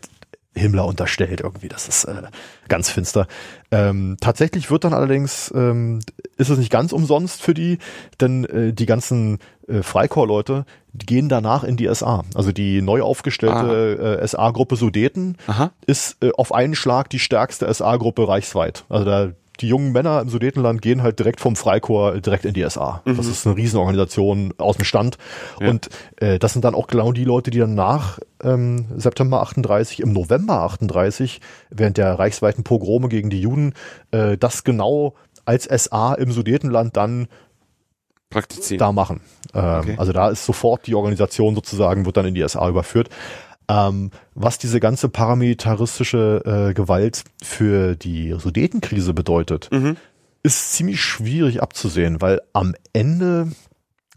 Himmler 0.53 0.85
unterstellt 0.85 1.41
irgendwie. 1.41 1.69
Das 1.69 1.87
ist 1.87 2.03
äh, 2.05 2.23
ganz 2.67 2.89
finster. 2.89 3.27
Ähm, 3.71 4.17
tatsächlich 4.19 4.69
wird 4.69 4.83
dann 4.83 4.93
allerdings, 4.93 5.51
ähm, 5.55 5.99
ist 6.37 6.49
es 6.49 6.57
nicht 6.57 6.71
ganz 6.71 6.91
umsonst 6.91 7.41
für 7.41 7.53
die, 7.53 7.77
denn 8.19 8.43
äh, 8.45 8.73
die 8.73 8.85
ganzen 8.85 9.39
äh, 9.71 9.83
Freikorps-Leute 9.83 10.65
gehen 10.93 11.29
danach 11.29 11.63
in 11.63 11.77
die 11.77 11.93
SA. 11.93 12.23
Also 12.35 12.51
die 12.51 12.81
neu 12.81 13.01
aufgestellte 13.01 13.97
ah. 14.19 14.21
äh, 14.21 14.27
SA-Gruppe 14.27 14.75
Sudeten 14.75 15.37
Aha. 15.47 15.71
ist 15.85 16.17
äh, 16.21 16.31
auf 16.37 16.53
einen 16.53 16.75
Schlag 16.75 17.09
die 17.09 17.19
stärkste 17.19 17.73
SA-Gruppe 17.73 18.27
reichsweit. 18.27 18.83
Also 18.89 19.05
da 19.05 19.31
die 19.61 19.67
jungen 19.67 19.91
Männer 19.91 20.21
im 20.21 20.29
Sudetenland 20.29 20.81
gehen 20.81 21.03
halt 21.03 21.19
direkt 21.19 21.39
vom 21.39 21.55
Freikorps 21.55 22.21
direkt 22.21 22.45
in 22.45 22.53
die 22.53 22.67
SA. 22.67 23.01
Mhm. 23.05 23.17
Das 23.17 23.27
ist 23.27 23.45
eine 23.45 23.55
Riesenorganisation 23.55 24.53
aus 24.57 24.77
dem 24.77 24.85
Stand. 24.85 25.17
Ja. 25.59 25.69
Und 25.69 25.89
äh, 26.17 26.39
das 26.39 26.53
sind 26.53 26.65
dann 26.65 26.75
auch 26.75 26.87
genau 26.87 27.11
die 27.11 27.25
Leute, 27.25 27.51
die 27.51 27.59
dann 27.59 27.75
nach 27.75 28.19
ähm, 28.43 28.85
September 28.95 29.41
38, 29.41 29.99
im 29.99 30.13
November 30.13 30.61
38, 30.61 31.41
während 31.69 31.97
der 31.97 32.17
reichsweiten 32.17 32.63
Pogrome 32.63 33.07
gegen 33.07 33.29
die 33.29 33.41
Juden, 33.41 33.73
äh, 34.11 34.37
das 34.37 34.63
genau 34.63 35.13
als 35.45 35.65
SA 35.65 36.13
im 36.13 36.31
Sudetenland 36.31 36.97
dann 36.97 37.27
praktizieren. 38.31 38.79
Da 38.79 38.91
machen. 38.91 39.21
Ähm, 39.53 39.79
okay. 39.79 39.95
Also 39.97 40.11
da 40.11 40.29
ist 40.29 40.45
sofort 40.45 40.87
die 40.87 40.95
Organisation 40.95 41.53
sozusagen, 41.53 42.05
wird 42.05 42.17
dann 42.17 42.25
in 42.25 42.33
die 42.33 42.47
SA 42.47 42.67
überführt. 42.67 43.09
Ähm, 43.67 44.11
was 44.33 44.57
diese 44.57 44.79
ganze 44.79 45.07
paramilitaristische 45.07 46.69
äh, 46.71 46.73
Gewalt 46.73 47.23
für 47.43 47.95
die 47.95 48.35
Sudetenkrise 48.37 49.13
bedeutet, 49.13 49.69
mhm. 49.71 49.97
ist 50.43 50.73
ziemlich 50.73 51.01
schwierig 51.01 51.61
abzusehen, 51.61 52.21
weil 52.21 52.41
am 52.53 52.73
Ende 52.93 53.51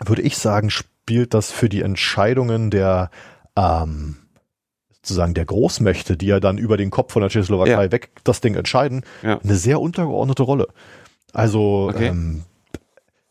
würde 0.05 0.23
ich 0.23 0.39
sagen, 0.39 0.71
spielt 0.71 1.35
das 1.35 1.53
für 1.53 1.69
die 1.69 1.83
Entscheidungen 1.83 2.71
der 2.71 3.11
ähm, 3.57 4.17
sozusagen 5.05 5.35
der 5.35 5.45
Großmächte, 5.45 6.17
die 6.17 6.27
ja 6.27 6.41
dann 6.41 6.59
über 6.59 6.77
den 6.77 6.91
Kopf 6.91 7.13
von 7.13 7.21
der 7.21 7.29
Tschechoslowakei 7.29 7.85
ja. 7.85 7.93
weg 7.93 8.11
das 8.25 8.41
Ding 8.41 8.55
entscheiden, 8.55 9.05
ja. 9.23 9.39
eine 9.39 9.55
sehr 9.55 9.81
untergeordnete 9.81 10.43
Rolle. 10.43 10.69
Also 11.33 11.91
okay. 11.91 12.09
ähm, 12.09 12.43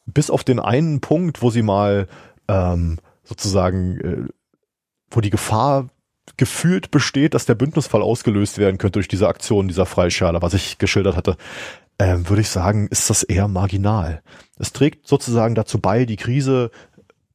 bis 0.06 0.30
auf 0.30 0.43
den 0.43 0.60
einen 0.60 1.01
Punkt, 1.01 1.41
wo 1.41 1.49
sie 1.49 1.62
mal 1.62 2.08
ähm, 2.47 2.99
sozusagen, 3.24 3.99
äh, 3.99 4.28
wo 5.10 5.22
die 5.22 5.30
Gefahr 5.30 5.88
gefühlt 6.38 6.91
besteht, 6.91 7.34
dass 7.34 7.45
der 7.45 7.56
Bündnisfall 7.56 8.01
ausgelöst 8.01 8.58
werden 8.58 8.78
könnte 8.78 8.97
durch 8.97 9.08
diese 9.08 9.28
Aktion 9.28 9.68
dieser 9.68 9.86
Freischale, 9.86 10.41
was 10.41 10.54
ich 10.54 10.78
geschildert 10.78 11.16
hatte, 11.16 11.38
ähm, 11.99 12.28
würde 12.30 12.41
ich 12.41 12.49
sagen, 12.49 12.88
ist 12.88 13.10
das 13.10 13.24
eher 13.24 13.47
marginal. 13.47 14.22
Es 14.58 14.74
trägt 14.74 15.08
sozusagen 15.08 15.56
dazu 15.56 15.80
bei, 15.80 16.06
die 16.06 16.16
Krise 16.16 16.72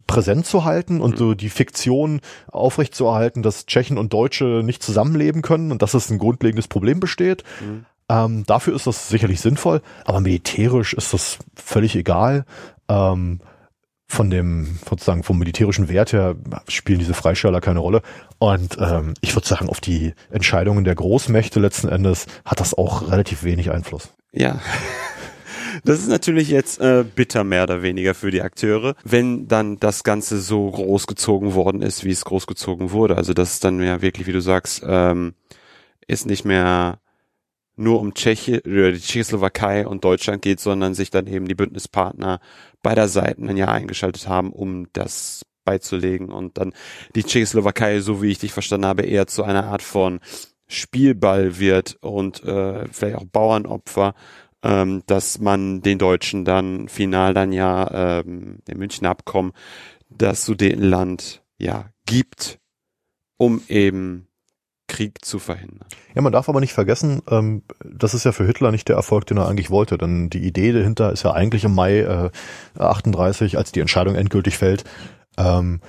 präsent 0.06 0.46
zu 0.46 0.64
halten 0.64 1.00
und 1.00 1.12
mhm. 1.12 1.16
so 1.18 1.34
die 1.34 1.50
Fiktion 1.50 2.20
aufrechtzuerhalten, 2.50 3.42
dass 3.42 3.66
Tschechen 3.66 3.98
und 3.98 4.12
Deutsche 4.12 4.62
nicht 4.64 4.82
zusammenleben 4.82 5.42
können 5.42 5.70
und 5.70 5.82
dass 5.82 5.94
es 5.94 6.10
ein 6.10 6.18
grundlegendes 6.18 6.66
Problem 6.66 6.98
besteht. 6.98 7.44
Mhm. 7.60 7.84
Ähm, 8.08 8.44
dafür 8.46 8.74
ist 8.74 8.86
das 8.86 9.08
sicherlich 9.08 9.40
sinnvoll, 9.40 9.82
aber 10.04 10.20
militärisch 10.20 10.94
ist 10.94 11.12
das 11.12 11.38
völlig 11.54 11.94
egal. 11.94 12.44
Ähm, 12.88 13.40
von 14.10 14.30
dem, 14.30 14.78
sozusagen 14.88 15.22
vom 15.22 15.38
militärischen 15.38 15.90
Wert 15.90 16.14
her 16.14 16.34
spielen 16.66 16.98
diese 16.98 17.12
Freischärler 17.12 17.60
keine 17.60 17.80
Rolle. 17.80 18.00
Und 18.38 18.78
ähm, 18.80 19.12
ich 19.20 19.36
würde 19.36 19.46
sagen, 19.46 19.68
auf 19.68 19.80
die 19.80 20.14
Entscheidungen 20.30 20.84
der 20.84 20.94
Großmächte 20.94 21.60
letzten 21.60 21.88
Endes 21.88 22.26
hat 22.44 22.60
das 22.60 22.72
auch 22.72 23.10
relativ 23.10 23.44
wenig 23.44 23.70
Einfluss. 23.70 24.14
Ja. 24.32 24.60
Das 25.84 25.98
ist 26.00 26.08
natürlich 26.08 26.48
jetzt 26.48 26.80
äh, 26.80 27.04
bitter 27.04 27.44
mehr 27.44 27.64
oder 27.64 27.82
weniger 27.82 28.14
für 28.14 28.30
die 28.30 28.42
Akteure, 28.42 28.94
wenn 29.04 29.46
dann 29.46 29.78
das 29.78 30.02
Ganze 30.02 30.40
so 30.40 30.70
großgezogen 30.70 31.54
worden 31.54 31.82
ist, 31.82 32.04
wie 32.04 32.10
es 32.10 32.24
großgezogen 32.24 32.90
wurde. 32.90 33.16
Also 33.16 33.34
das 33.34 33.52
ist 33.52 33.64
dann 33.64 33.80
ja 33.80 34.00
wirklich, 34.02 34.26
wie 34.26 34.32
du 34.32 34.40
sagst, 34.40 34.82
ähm, 34.84 35.34
es 36.08 36.24
nicht 36.24 36.44
mehr 36.44 36.98
nur 37.78 38.00
um 38.00 38.14
Tschechi 38.14 38.58
oder 38.60 38.92
die 38.92 39.00
Tschechoslowakei 39.00 39.86
und 39.86 40.04
Deutschland 40.04 40.42
geht, 40.42 40.60
sondern 40.60 40.94
sich 40.94 41.10
dann 41.10 41.26
eben 41.26 41.46
die 41.46 41.54
Bündnispartner 41.54 42.40
beider 42.82 43.08
Seiten 43.08 43.48
ein 43.48 43.56
Jahr 43.56 43.72
eingeschaltet 43.72 44.28
haben, 44.28 44.52
um 44.52 44.88
das 44.92 45.44
beizulegen 45.64 46.30
und 46.30 46.58
dann 46.58 46.72
die 47.14 47.24
Tschechoslowakei, 47.24 48.00
so 48.00 48.22
wie 48.22 48.30
ich 48.30 48.38
dich 48.38 48.52
verstanden 48.52 48.86
habe, 48.86 49.02
eher 49.02 49.26
zu 49.26 49.44
einer 49.44 49.64
Art 49.64 49.82
von 49.82 50.20
Spielball 50.66 51.58
wird 51.58 51.96
und 52.00 52.42
äh, 52.44 52.86
vielleicht 52.90 53.16
auch 53.16 53.24
Bauernopfer, 53.24 54.14
ähm, 54.62 55.02
dass 55.06 55.38
man 55.38 55.82
den 55.82 55.98
Deutschen 55.98 56.44
dann 56.44 56.88
final 56.88 57.34
dann 57.34 57.52
ja 57.52 58.20
ähm, 58.20 58.58
im 58.68 58.78
Münchner 58.78 59.10
Abkommen 59.10 59.52
das 60.08 60.44
Sudetenland 60.44 61.42
ja 61.58 61.90
gibt, 62.06 62.58
um 63.36 63.62
eben 63.68 64.27
Krieg 64.88 65.24
zu 65.24 65.38
verhindern. 65.38 65.86
Ja, 66.14 66.22
man 66.22 66.32
darf 66.32 66.48
aber 66.48 66.60
nicht 66.60 66.72
vergessen, 66.72 67.22
ähm, 67.30 67.62
das 67.84 68.14
ist 68.14 68.24
ja 68.24 68.32
für 68.32 68.44
Hitler 68.44 68.72
nicht 68.72 68.88
der 68.88 68.96
Erfolg, 68.96 69.26
den 69.26 69.36
er 69.36 69.48
eigentlich 69.48 69.70
wollte. 69.70 69.98
Denn 69.98 70.30
die 70.30 70.44
Idee 70.44 70.72
dahinter 70.72 71.12
ist 71.12 71.22
ja 71.22 71.32
eigentlich 71.32 71.64
im 71.64 71.74
Mai 71.74 72.00
äh, 72.00 72.30
38, 72.78 73.56
als 73.56 73.70
die 73.72 73.80
Entscheidung 73.80 74.16
endgültig 74.16 74.58
fällt, 74.58 74.84
ähm, 75.36 75.80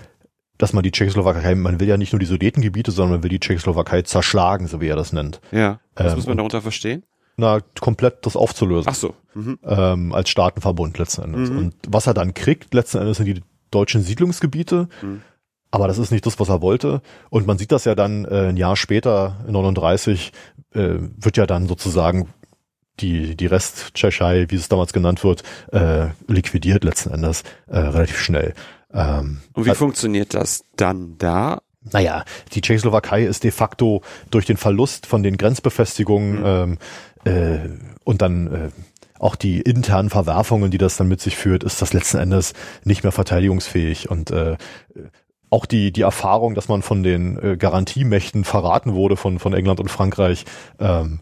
dass 0.58 0.74
man 0.74 0.84
die 0.84 0.92
Tschechoslowakei, 0.92 1.56
man 1.56 1.80
will 1.80 1.88
ja 1.88 1.98
nicht 1.98 2.12
nur 2.12 2.20
die 2.20 2.26
Sudetengebiete, 2.26 2.92
sondern 2.92 3.16
man 3.16 3.24
will 3.24 3.30
die 3.30 3.40
Tschechoslowakei 3.40 4.02
zerschlagen, 4.04 4.68
so 4.68 4.82
wie 4.82 4.88
er 4.88 4.98
das 4.98 5.14
nennt. 5.14 5.40
Ja, 5.52 5.80
was 5.96 6.12
ähm, 6.12 6.18
muss 6.18 6.28
man 6.28 6.38
darunter 6.38 6.62
verstehen? 6.62 7.04
Na, 7.38 7.60
komplett 7.80 8.26
das 8.26 8.36
aufzulösen. 8.36 8.90
Ach 8.92 8.96
so. 8.96 9.16
Mhm. 9.34 9.60
Ähm, 9.64 10.14
als 10.14 10.30
Staatenverbund 10.30 10.98
letzten 10.98 11.22
Endes. 11.22 11.50
Mhm. 11.50 11.58
Und 11.58 11.76
was 11.88 12.06
er 12.06 12.14
dann 12.14 12.34
kriegt, 12.34 12.74
letzten 12.74 12.98
Endes 12.98 13.16
sind 13.16 13.28
die 13.28 13.42
deutschen 13.72 14.02
Siedlungsgebiete. 14.02 14.90
Mhm. 15.02 15.22
Aber 15.72 15.88
das 15.88 15.98
ist 15.98 16.12
nicht 16.12 16.26
das, 16.26 16.40
was 16.40 16.50
er 16.50 16.62
wollte. 16.62 17.02
Und 17.30 17.46
man 17.46 17.58
sieht 17.58 17.72
das 17.72 17.86
ja 17.86 17.96
dann 17.96 18.26
äh, 18.26 18.50
ein 18.50 18.58
Jahr 18.58 18.76
später, 18.76 19.38
39, 19.48 20.32
äh, 20.74 20.96
wird 21.00 21.38
ja 21.38 21.46
dann 21.46 21.68
sozusagen 21.68 22.30
die, 23.00 23.36
die 23.36 23.46
Rest-Tschechei, 23.46 24.48
wie 24.50 24.56
es 24.56 24.70
damals 24.70 24.94
genannt 24.94 25.24
wird, 25.24 25.44
äh, 25.72 26.08
liquidiert 26.28 26.84
letzten 26.84 27.12
Endes 27.12 27.44
äh, 27.68 27.78
relativ 27.78 28.20
schnell. 28.20 28.54
Ähm, 28.94 29.42
Und 29.54 29.66
wie 29.66 29.70
also, 29.70 29.80
funktioniert 29.80 30.34
das 30.34 30.64
dann 30.76 31.18
da? 31.18 31.62
Naja, 31.82 32.26
die 32.52 32.62
Tschechoslowakei 32.62 33.24
ist 33.24 33.44
de 33.44 33.52
facto 33.52 34.02
durch 34.32 34.46
den 34.46 34.58
Verlust 34.58 35.06
von 35.06 35.24
den 35.24 35.38
Grenzbefestigungen 35.38 36.40
mhm. 36.40 36.78
ähm, 37.26 37.64
äh, 37.66 37.70
und 38.04 38.22
dann 38.22 38.48
äh, 38.48 38.70
auch 39.18 39.36
die 39.36 39.62
internen 39.62 40.10
Verwerfungen, 40.10 40.72
die 40.72 40.78
das 40.78 40.98
dann 40.98 41.08
mit 41.08 41.22
sich 41.22 41.36
führt, 41.36 41.64
ist 41.64 41.82
das 41.82 41.94
letzten 41.94 42.18
Endes 42.18 42.54
nicht 42.84 43.04
mehr 43.04 43.12
verteidigungsfähig. 43.12 44.10
Und 44.10 44.32
äh, 44.32 44.58
auch 45.50 45.66
die, 45.66 45.92
die 45.92 46.02
Erfahrung, 46.02 46.56
dass 46.56 46.68
man 46.68 46.82
von 46.82 47.04
den 47.04 47.38
äh, 47.42 47.58
Garantiemächten 47.58 48.44
verraten 48.44 48.94
wurde 48.94 49.18
von, 49.18 49.40
von 49.40 49.54
England 49.54 49.80
und 49.80 49.90
Frankreich, 49.90 50.46
ähm, 50.80 51.20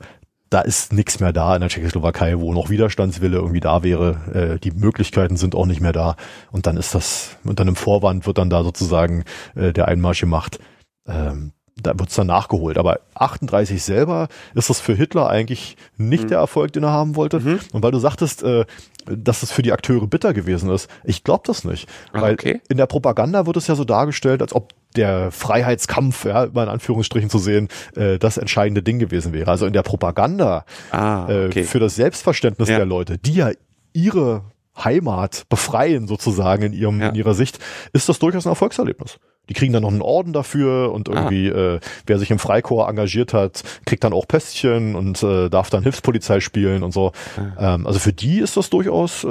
da 0.49 0.61
ist 0.61 0.93
nichts 0.93 1.19
mehr 1.19 1.33
da 1.33 1.55
in 1.55 1.61
der 1.61 1.69
Tschechoslowakei, 1.69 2.39
wo 2.39 2.53
noch 2.53 2.69
Widerstandswille 2.69 3.37
irgendwie 3.37 3.59
da 3.59 3.83
wäre. 3.83 4.55
Äh, 4.57 4.59
die 4.59 4.71
Möglichkeiten 4.71 5.35
sind 5.35 5.55
auch 5.55 5.65
nicht 5.65 5.81
mehr 5.81 5.93
da. 5.93 6.15
Und 6.51 6.67
dann 6.67 6.77
ist 6.77 6.95
das, 6.95 7.37
unter 7.43 7.63
einem 7.63 7.75
Vorwand 7.75 8.25
wird 8.25 8.37
dann 8.37 8.49
da 8.49 8.63
sozusagen 8.63 9.23
äh, 9.55 9.73
der 9.73 9.87
Einmarsch 9.87 10.21
gemacht. 10.21 10.59
Ähm, 11.05 11.51
da 11.81 11.97
wird's 11.97 12.15
dann 12.15 12.27
nachgeholt. 12.27 12.77
Aber 12.77 12.99
38 13.15 13.81
selber 13.81 14.27
ist 14.53 14.69
das 14.69 14.79
für 14.79 14.93
Hitler 14.93 15.29
eigentlich 15.29 15.77
nicht 15.97 16.25
mhm. 16.25 16.27
der 16.29 16.39
Erfolg, 16.39 16.73
den 16.73 16.83
er 16.83 16.91
haben 16.91 17.15
wollte. 17.15 17.39
Mhm. 17.39 17.59
Und 17.73 17.83
weil 17.83 17.91
du 17.91 17.99
sagtest, 17.99 18.43
äh, 18.43 18.65
dass 19.05 19.43
es 19.43 19.51
für 19.51 19.61
die 19.61 19.71
Akteure 19.71 20.07
bitter 20.07 20.33
gewesen 20.33 20.69
ist, 20.69 20.89
ich 21.03 21.23
glaube 21.23 21.43
das 21.45 21.63
nicht. 21.63 21.87
Ah, 22.11 22.21
weil 22.21 22.33
okay. 22.33 22.61
in 22.69 22.77
der 22.77 22.87
Propaganda 22.87 23.45
wird 23.45 23.57
es 23.57 23.67
ja 23.67 23.75
so 23.75 23.85
dargestellt, 23.85 24.41
als 24.41 24.53
ob 24.53 24.73
der 24.95 25.31
Freiheitskampf, 25.31 26.25
ja, 26.25 26.47
mal 26.51 26.63
in 26.63 26.69
Anführungsstrichen 26.69 27.29
zu 27.29 27.39
sehen, 27.39 27.69
äh, 27.95 28.17
das 28.17 28.37
entscheidende 28.37 28.83
Ding 28.83 28.99
gewesen 28.99 29.33
wäre. 29.33 29.51
Also 29.51 29.65
in 29.65 29.73
der 29.73 29.83
Propaganda 29.83 30.65
ah, 30.91 31.23
okay. 31.23 31.61
äh, 31.61 31.63
für 31.63 31.79
das 31.79 31.95
Selbstverständnis 31.95 32.69
ja. 32.69 32.77
der 32.77 32.85
Leute, 32.85 33.17
die 33.17 33.35
ja 33.35 33.51
ihre 33.93 34.43
Heimat 34.83 35.45
befreien 35.49 36.07
sozusagen 36.07 36.63
in 36.63 36.73
ihrem 36.73 37.01
ja. 37.01 37.09
in 37.09 37.15
ihrer 37.15 37.33
Sicht, 37.33 37.59
ist 37.93 38.09
das 38.09 38.19
durchaus 38.19 38.45
ein 38.45 38.49
Erfolgserlebnis. 38.49 39.19
Die 39.49 39.53
kriegen 39.53 39.71
dann 39.71 39.83
noch 39.83 39.91
einen 39.91 40.01
Orden 40.01 40.33
dafür 40.33 40.91
und 40.91 41.07
irgendwie, 41.07 41.51
ah. 41.51 41.75
äh, 41.75 41.79
wer 42.05 42.19
sich 42.19 42.31
im 42.31 42.39
Freikorps 42.39 42.89
engagiert 42.89 43.33
hat, 43.33 43.63
kriegt 43.85 44.03
dann 44.03 44.13
auch 44.13 44.27
Pestchen 44.27 44.95
und 44.95 45.23
äh, 45.23 45.49
darf 45.49 45.69
dann 45.69 45.83
Hilfspolizei 45.83 46.41
spielen 46.41 46.83
und 46.83 46.93
so. 46.93 47.13
Ah. 47.37 47.75
Ähm, 47.75 47.87
also 47.87 47.99
für 47.99 48.13
die 48.13 48.39
ist 48.39 48.57
das 48.57 48.69
durchaus, 48.69 49.23
äh, 49.23 49.27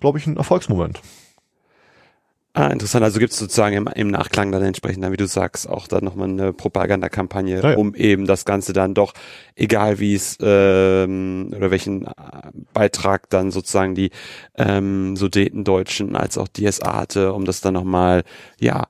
glaube 0.00 0.18
ich, 0.18 0.26
ein 0.26 0.36
Erfolgsmoment. 0.36 1.00
Ah, 2.52 2.66
interessant. 2.66 3.04
Also 3.04 3.20
gibt 3.20 3.32
es 3.32 3.38
sozusagen 3.38 3.76
im, 3.76 3.86
im, 3.94 4.08
Nachklang 4.08 4.50
dann 4.50 4.62
entsprechend, 4.64 5.04
dann, 5.04 5.12
wie 5.12 5.16
du 5.16 5.28
sagst, 5.28 5.68
auch 5.68 5.86
dann 5.86 6.04
nochmal 6.04 6.28
eine 6.28 6.52
Propagandakampagne, 6.52 7.62
ja, 7.62 7.70
ja. 7.70 7.76
um 7.76 7.94
eben 7.94 8.26
das 8.26 8.44
Ganze 8.44 8.72
dann 8.72 8.92
doch, 8.92 9.14
egal 9.54 10.00
wie 10.00 10.14
es 10.14 10.36
ähm, 10.40 11.52
oder 11.56 11.70
welchen 11.70 12.06
äh, 12.06 12.10
Beitrag 12.72 13.30
dann 13.30 13.52
sozusagen 13.52 13.94
die 13.94 14.10
ähm, 14.56 15.16
Sudetendeutschen 15.16 16.16
als 16.16 16.38
auch 16.38 16.48
die 16.48 16.70
SA 16.70 16.96
hatte, 16.96 17.34
um 17.34 17.44
das 17.44 17.60
dann 17.60 17.74
nochmal, 17.74 18.24
ja, 18.58 18.88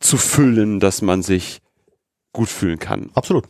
zu 0.00 0.16
füllen, 0.16 0.80
dass 0.80 1.02
man 1.02 1.22
sich 1.22 1.60
gut 2.32 2.48
fühlen 2.48 2.78
kann. 2.78 3.10
Absolut. 3.14 3.44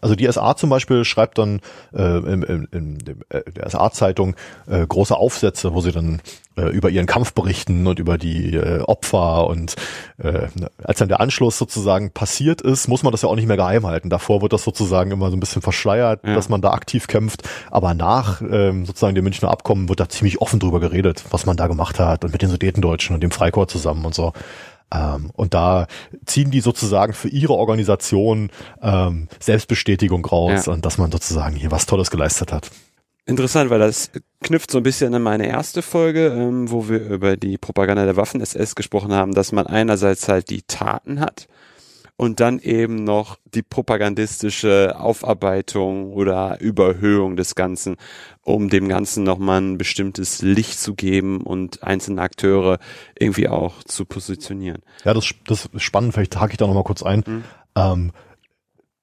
Also 0.00 0.14
die 0.14 0.30
SA 0.30 0.56
zum 0.56 0.70
Beispiel 0.70 1.04
schreibt 1.04 1.38
dann 1.38 1.60
äh, 1.94 2.18
in, 2.18 2.42
in, 2.42 2.68
in 2.72 2.98
äh, 3.30 3.42
der 3.50 3.70
SA-Zeitung 3.70 4.36
äh, 4.66 4.86
große 4.86 5.16
Aufsätze, 5.16 5.74
wo 5.74 5.80
sie 5.80 5.92
dann 5.92 6.20
äh, 6.56 6.68
über 6.68 6.90
ihren 6.90 7.06
Kampf 7.06 7.32
berichten 7.32 7.86
und 7.86 7.98
über 7.98 8.18
die 8.18 8.54
äh, 8.54 8.80
Opfer 8.80 9.46
und 9.46 9.76
äh, 10.18 10.48
als 10.82 10.98
dann 10.98 11.08
der 11.08 11.20
Anschluss 11.20 11.58
sozusagen 11.58 12.10
passiert 12.10 12.60
ist, 12.60 12.88
muss 12.88 13.02
man 13.02 13.12
das 13.12 13.22
ja 13.22 13.28
auch 13.28 13.36
nicht 13.36 13.46
mehr 13.46 13.56
geheim 13.56 13.86
halten. 13.86 14.10
Davor 14.10 14.42
wird 14.42 14.52
das 14.52 14.64
sozusagen 14.64 15.10
immer 15.10 15.30
so 15.30 15.36
ein 15.36 15.40
bisschen 15.40 15.62
verschleiert, 15.62 16.20
ja. 16.24 16.34
dass 16.34 16.48
man 16.48 16.60
da 16.60 16.70
aktiv 16.70 17.06
kämpft, 17.06 17.42
aber 17.70 17.94
nach 17.94 18.42
ähm, 18.42 18.86
sozusagen 18.86 19.14
dem 19.14 19.24
Münchner 19.24 19.50
Abkommen 19.50 19.88
wird 19.88 20.00
da 20.00 20.08
ziemlich 20.08 20.40
offen 20.40 20.60
drüber 20.60 20.80
geredet, 20.80 21.24
was 21.30 21.46
man 21.46 21.56
da 21.56 21.66
gemacht 21.66 21.98
hat 21.98 22.24
und 22.24 22.32
mit 22.32 22.42
den 22.42 22.50
Sudetendeutschen 22.50 23.14
und 23.14 23.22
dem 23.22 23.30
Freikorps 23.30 23.72
zusammen 23.72 24.04
und 24.04 24.14
so. 24.14 24.32
Ähm, 24.92 25.30
und 25.34 25.54
da 25.54 25.86
ziehen 26.24 26.50
die 26.50 26.60
sozusagen 26.60 27.12
für 27.12 27.28
ihre 27.28 27.54
Organisation 27.54 28.50
ähm, 28.82 29.28
Selbstbestätigung 29.40 30.24
raus 30.24 30.66
ja. 30.66 30.72
und 30.72 30.84
dass 30.84 30.98
man 30.98 31.10
sozusagen 31.10 31.56
hier 31.56 31.70
was 31.70 31.86
Tolles 31.86 32.10
geleistet 32.10 32.52
hat. 32.52 32.70
Interessant, 33.28 33.70
weil 33.70 33.80
das 33.80 34.12
knüpft 34.40 34.70
so 34.70 34.78
ein 34.78 34.84
bisschen 34.84 35.12
an 35.12 35.22
meine 35.22 35.48
erste 35.48 35.82
Folge, 35.82 36.28
ähm, 36.28 36.70
wo 36.70 36.88
wir 36.88 37.00
über 37.00 37.36
die 37.36 37.58
Propaganda 37.58 38.04
der 38.04 38.16
Waffen-SS 38.16 38.76
gesprochen 38.76 39.12
haben, 39.12 39.34
dass 39.34 39.50
man 39.50 39.66
einerseits 39.66 40.28
halt 40.28 40.48
die 40.50 40.62
Taten 40.62 41.18
hat 41.18 41.48
und 42.16 42.40
dann 42.40 42.58
eben 42.58 43.04
noch 43.04 43.36
die 43.54 43.62
propagandistische 43.62 44.96
Aufarbeitung 44.98 46.12
oder 46.12 46.60
Überhöhung 46.60 47.36
des 47.36 47.54
Ganzen, 47.54 47.96
um 48.42 48.70
dem 48.70 48.88
Ganzen 48.88 49.22
nochmal 49.22 49.60
ein 49.60 49.78
bestimmtes 49.78 50.40
Licht 50.40 50.80
zu 50.80 50.94
geben 50.94 51.42
und 51.42 51.82
einzelne 51.82 52.22
Akteure 52.22 52.78
irgendwie 53.18 53.48
auch 53.48 53.82
zu 53.84 54.04
positionieren. 54.06 54.82
Ja, 55.04 55.12
das, 55.12 55.28
das 55.46 55.66
ist 55.66 55.82
spannend, 55.82 56.14
vielleicht 56.14 56.38
hake 56.40 56.52
ich 56.52 56.58
da 56.58 56.66
nochmal 56.66 56.84
kurz 56.84 57.02
ein. 57.02 57.22
Mhm. 57.26 57.44
Ähm, 57.76 58.12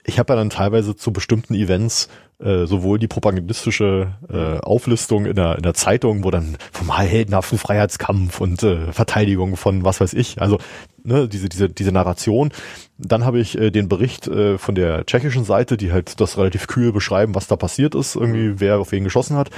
ich 0.06 0.20
habe 0.20 0.34
ja 0.34 0.38
dann 0.38 0.50
teilweise 0.50 0.96
zu 0.96 1.14
bestimmten 1.14 1.54
Events 1.54 2.10
äh, 2.44 2.66
sowohl 2.66 3.00
die 3.00 3.08
propagandistische 3.08 4.16
äh, 4.30 4.60
Auflistung 4.60 5.26
in 5.26 5.36
der, 5.36 5.56
in 5.56 5.64
der 5.64 5.74
Zeitung, 5.74 6.24
wo 6.24 6.32
dann 6.32 6.58
vom 6.72 6.96
heldenhaften 6.96 7.58
Freiheitskampf 7.58 8.42
und 8.42 8.62
äh, 8.64 8.92
Verteidigung 8.92 9.56
von 9.56 9.84
was 9.84 10.02
weiß 10.02 10.14
ich, 10.14 10.42
also 10.42 10.58
ne, 11.04 11.28
diese, 11.28 11.50
diese, 11.50 11.70
diese 11.70 11.92
Narration. 11.92 12.52
Dann 12.98 13.26
habe 13.26 13.40
ich 13.40 13.58
äh, 13.58 13.72
den 13.72 13.90
Bericht 13.90 14.28
äh, 14.28 14.58
von 14.58 14.76
der 14.76 15.06
tschechischen 15.06 15.46
Seite, 15.46 15.78
die 15.78 15.92
halt 15.92 16.20
das 16.20 16.38
relativ 16.38 16.68
kühl 16.68 16.92
beschreiben, 16.92 17.36
was 17.36 17.48
da 17.48 17.56
passiert 17.56 17.96
ist, 17.96 18.16
irgendwie 18.16 18.60
wer 18.60 18.80
auf 18.80 18.92
wen 18.92 19.04
geschossen 19.04 19.38
hat. 19.38 19.50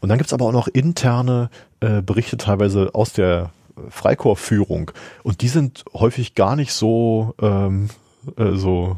Und 0.00 0.08
dann 0.08 0.18
gibt's 0.18 0.32
aber 0.32 0.46
auch 0.46 0.52
noch 0.52 0.68
interne 0.68 1.50
äh, 1.80 2.02
Berichte 2.02 2.36
teilweise 2.36 2.90
aus 2.94 3.12
der 3.12 3.50
Freikorpsführung. 3.88 4.90
Und 5.22 5.42
die 5.42 5.48
sind 5.48 5.84
häufig 5.94 6.34
gar 6.34 6.56
nicht 6.56 6.72
so, 6.72 7.34
ähm, 7.40 7.88
äh, 8.36 8.52
so 8.52 8.96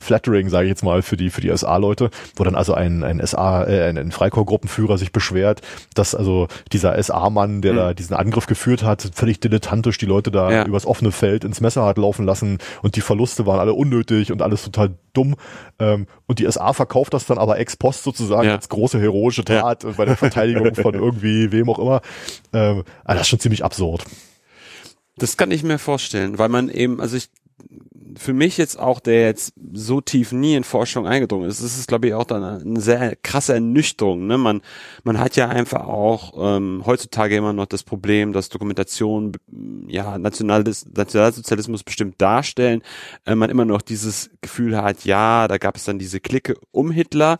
flattering, 0.00 0.48
sage 0.48 0.64
ich 0.66 0.70
jetzt 0.70 0.82
mal, 0.82 1.02
für 1.02 1.16
die 1.16 1.30
für 1.30 1.40
die 1.40 1.56
SA-Leute, 1.56 2.10
wo 2.36 2.44
dann 2.44 2.54
also 2.54 2.74
ein 2.74 3.04
ein 3.04 3.24
SA, 3.24 3.64
äh, 3.64 3.88
ein, 3.88 3.98
ein 3.98 4.10
Freikorps-Gruppenführer 4.10 4.98
sich 4.98 5.12
beschwert, 5.12 5.60
dass 5.94 6.14
also 6.14 6.48
dieser 6.72 7.00
SA-Mann, 7.00 7.62
der 7.62 7.72
mhm. 7.72 7.76
da 7.76 7.94
diesen 7.94 8.16
Angriff 8.16 8.46
geführt 8.46 8.82
hat, 8.82 9.10
völlig 9.14 9.40
dilettantisch 9.40 9.98
die 9.98 10.06
Leute 10.06 10.30
da 10.30 10.50
ja. 10.50 10.64
übers 10.64 10.86
offene 10.86 11.12
Feld 11.12 11.44
ins 11.44 11.60
Messer 11.60 11.84
hat 11.84 11.98
laufen 11.98 12.24
lassen 12.24 12.58
und 12.82 12.96
die 12.96 13.02
Verluste 13.02 13.46
waren 13.46 13.60
alle 13.60 13.74
unnötig 13.74 14.32
und 14.32 14.42
alles 14.42 14.64
total 14.64 14.94
dumm. 15.12 15.36
Ähm, 15.78 16.06
und 16.26 16.38
die 16.38 16.50
SA 16.50 16.72
verkauft 16.72 17.14
das 17.14 17.26
dann 17.26 17.38
aber 17.38 17.58
ex 17.58 17.76
post 17.76 18.02
sozusagen 18.02 18.48
ja. 18.48 18.54
als 18.54 18.68
große 18.68 18.98
heroische 18.98 19.44
Tat 19.44 19.84
ja. 19.84 19.90
bei 19.96 20.04
der 20.04 20.16
Verteidigung 20.16 20.74
von 20.74 20.94
irgendwie 21.00 21.52
wem 21.52 21.68
auch 21.68 21.78
immer. 21.78 22.00
Ähm, 22.52 22.84
also 23.04 23.18
das 23.18 23.22
ist 23.22 23.28
schon 23.28 23.40
ziemlich 23.40 23.64
absurd. 23.64 24.04
Das 25.16 25.36
kann 25.36 25.50
ich 25.50 25.62
mir 25.62 25.78
vorstellen, 25.78 26.38
weil 26.38 26.48
man 26.48 26.70
eben, 26.70 27.00
also 27.00 27.16
ich 27.16 27.28
für 28.16 28.32
mich 28.32 28.56
jetzt 28.56 28.78
auch, 28.78 29.00
der 29.00 29.26
jetzt 29.26 29.54
so 29.72 30.00
tief 30.00 30.32
nie 30.32 30.54
in 30.54 30.64
Forschung 30.64 31.06
eingedrungen 31.06 31.48
ist, 31.48 31.60
ist 31.60 31.78
es, 31.78 31.86
glaube 31.86 32.08
ich, 32.08 32.14
auch 32.14 32.24
dann 32.24 32.42
eine 32.42 32.80
sehr 32.80 33.16
krasse 33.16 33.54
Ernüchterung. 33.54 34.26
Ne? 34.26 34.38
Man, 34.38 34.60
man 35.04 35.18
hat 35.18 35.36
ja 35.36 35.48
einfach 35.48 35.86
auch 35.86 36.32
ähm, 36.36 36.82
heutzutage 36.86 37.36
immer 37.36 37.52
noch 37.52 37.66
das 37.66 37.82
Problem, 37.82 38.32
dass 38.32 38.48
Dokumentation 38.48 39.32
ja 39.86 40.18
Nationales, 40.18 40.86
Nationalsozialismus 40.94 41.82
bestimmt 41.82 42.20
darstellen. 42.20 42.82
Äh, 43.26 43.34
man 43.34 43.50
immer 43.50 43.64
noch 43.64 43.82
dieses 43.82 44.30
Gefühl 44.40 44.76
hat, 44.76 45.04
ja, 45.04 45.48
da 45.48 45.58
gab 45.58 45.76
es 45.76 45.84
dann 45.84 45.98
diese 45.98 46.20
Clique 46.20 46.56
um 46.70 46.90
Hitler. 46.90 47.38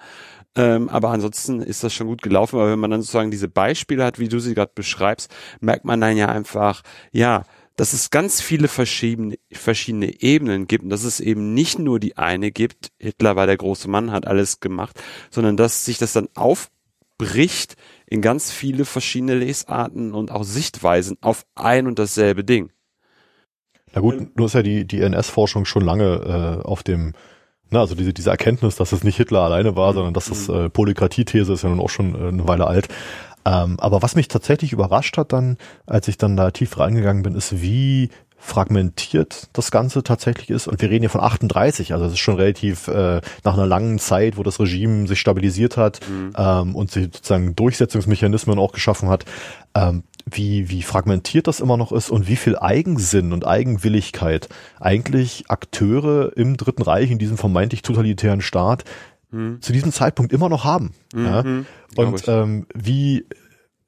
Ähm, 0.56 0.88
aber 0.88 1.10
ansonsten 1.10 1.60
ist 1.60 1.84
das 1.84 1.94
schon 1.94 2.08
gut 2.08 2.22
gelaufen. 2.22 2.56
Aber 2.56 2.70
wenn 2.70 2.78
man 2.78 2.90
dann 2.90 3.02
sozusagen 3.02 3.30
diese 3.30 3.48
Beispiele 3.48 4.04
hat, 4.04 4.18
wie 4.18 4.28
du 4.28 4.40
sie 4.40 4.54
gerade 4.54 4.72
beschreibst, 4.74 5.32
merkt 5.60 5.84
man 5.84 6.00
dann 6.00 6.16
ja 6.16 6.28
einfach, 6.28 6.82
ja, 7.12 7.44
dass 7.76 7.92
es 7.92 8.10
ganz 8.10 8.40
viele 8.40 8.68
verschiedene, 8.68 9.38
verschiedene 9.52 10.20
Ebenen 10.22 10.66
gibt 10.66 10.84
und 10.84 10.90
dass 10.90 11.04
es 11.04 11.20
eben 11.20 11.54
nicht 11.54 11.78
nur 11.78 11.98
die 12.00 12.16
eine 12.16 12.50
gibt, 12.50 12.92
Hitler 12.98 13.36
war 13.36 13.46
der 13.46 13.56
große 13.56 13.88
Mann, 13.88 14.12
hat 14.12 14.26
alles 14.26 14.60
gemacht, 14.60 15.00
sondern 15.30 15.56
dass 15.56 15.84
sich 15.84 15.98
das 15.98 16.12
dann 16.12 16.28
aufbricht 16.34 17.76
in 18.06 18.20
ganz 18.20 18.50
viele 18.50 18.84
verschiedene 18.84 19.34
Lesarten 19.34 20.12
und 20.12 20.30
auch 20.30 20.44
Sichtweisen 20.44 21.16
auf 21.20 21.46
ein 21.54 21.86
und 21.86 21.98
dasselbe 21.98 22.44
Ding. 22.44 22.70
Na 23.92 24.00
gut, 24.00 24.36
nur 24.36 24.46
ist 24.46 24.54
ja 24.54 24.62
die, 24.62 24.86
die 24.86 25.00
NS-Forschung 25.00 25.64
schon 25.64 25.82
lange 25.82 26.60
äh, 26.62 26.66
auf 26.66 26.82
dem, 26.82 27.14
na, 27.70 27.80
also 27.80 27.94
diese, 27.94 28.12
diese 28.12 28.30
Erkenntnis, 28.30 28.76
dass 28.76 28.92
es 28.92 29.04
nicht 29.04 29.16
Hitler 29.16 29.40
alleine 29.40 29.76
war, 29.76 29.90
mhm. 29.90 29.94
sondern 29.94 30.14
dass 30.14 30.28
es 30.28 30.48
äh, 30.48 30.68
Polykratie-These 30.70 31.52
ist 31.52 31.62
ja 31.62 31.68
nun 31.68 31.80
auch 31.80 31.90
schon 31.90 32.14
äh, 32.14 32.28
eine 32.28 32.46
Weile 32.46 32.66
alt. 32.66 32.88
Ähm, 33.44 33.78
aber 33.80 34.02
was 34.02 34.16
mich 34.16 34.28
tatsächlich 34.28 34.72
überrascht 34.72 35.16
hat 35.16 35.32
dann, 35.32 35.56
als 35.86 36.08
ich 36.08 36.18
dann 36.18 36.36
da 36.36 36.50
tief 36.50 36.78
reingegangen 36.78 37.22
bin, 37.22 37.34
ist, 37.34 37.62
wie 37.62 38.10
fragmentiert 38.40 39.48
das 39.52 39.70
Ganze 39.70 40.02
tatsächlich 40.02 40.48
ist. 40.48 40.66
Und 40.66 40.80
wir 40.80 40.88
reden 40.88 41.02
hier 41.02 41.10
von 41.10 41.20
38, 41.20 41.92
also 41.92 42.06
es 42.06 42.12
ist 42.12 42.18
schon 42.18 42.36
relativ 42.36 42.88
äh, 42.88 43.20
nach 43.44 43.54
einer 43.54 43.66
langen 43.66 43.98
Zeit, 43.98 44.38
wo 44.38 44.42
das 44.42 44.58
Regime 44.58 45.06
sich 45.06 45.20
stabilisiert 45.20 45.76
hat 45.76 46.00
mhm. 46.08 46.32
ähm, 46.36 46.74
und 46.74 46.90
sich 46.90 47.04
sozusagen 47.04 47.54
Durchsetzungsmechanismen 47.54 48.58
auch 48.58 48.72
geschaffen 48.72 49.10
hat, 49.10 49.26
ähm, 49.74 50.04
wie, 50.26 50.70
wie 50.70 50.82
fragmentiert 50.82 51.46
das 51.46 51.60
immer 51.60 51.76
noch 51.76 51.92
ist 51.92 52.10
und 52.10 52.28
wie 52.28 52.36
viel 52.36 52.58
Eigensinn 52.58 53.32
und 53.32 53.46
Eigenwilligkeit 53.46 54.48
eigentlich 54.78 55.44
Akteure 55.48 56.36
im 56.36 56.56
Dritten 56.56 56.82
Reich, 56.82 57.10
in 57.10 57.18
diesem 57.18 57.36
vermeintlich 57.36 57.82
totalitären 57.82 58.40
Staat, 58.40 58.84
mhm. 59.30 59.60
zu 59.60 59.72
diesem 59.72 59.92
Zeitpunkt 59.92 60.32
immer 60.32 60.48
noch 60.48 60.64
haben. 60.64 60.92
Mhm. 61.14 61.24
Ja? 61.24 61.44
Und 61.96 62.28
ähm, 62.28 62.66
wie 62.74 63.26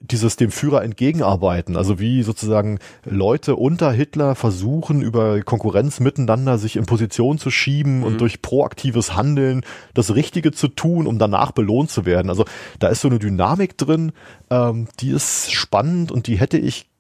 dieses 0.03 0.37
dem 0.37 0.51
Führer 0.51 0.83
entgegenarbeiten, 0.83 1.77
also 1.77 2.01
wie 2.01 2.23
sozusagen 2.23 2.79
Leute 3.05 3.55
unter 3.57 3.93
Hitler 3.93 4.35
versuchen, 4.35 5.01
über 5.01 5.41
Konkurrenz 5.43 6.01
miteinander 6.01 6.59
sich 6.59 6.77
in 6.77 6.87
Position 6.87 7.39
zu 7.39 7.51
schieben 7.51 7.99
mhm. 7.99 8.05
und 8.05 8.21
durch 8.21 8.43
proaktives 8.43 9.15
Handeln 9.15 9.63
das 9.95 10.15
Richtige 10.15 10.51
zu 10.51 10.69
tun, 10.69 11.07
um 11.07 11.19
danach 11.19 11.53
belohnt 11.53 11.91
zu 11.91 12.05
werden. 12.05 12.31
Also 12.31 12.45
da 12.81 12.89
ist 12.89 13.01
so 13.01 13.09
eine 13.09 13.21
Dynamik 13.21 13.79
drin, 13.79 14.13
ähm, 14.51 14.89
die 15.01 15.11
ist 15.11 15.53
spannend 15.53 16.11
und 16.11 16.27
die 16.27 16.37
hätte 16.37 16.59
ich 16.59 16.91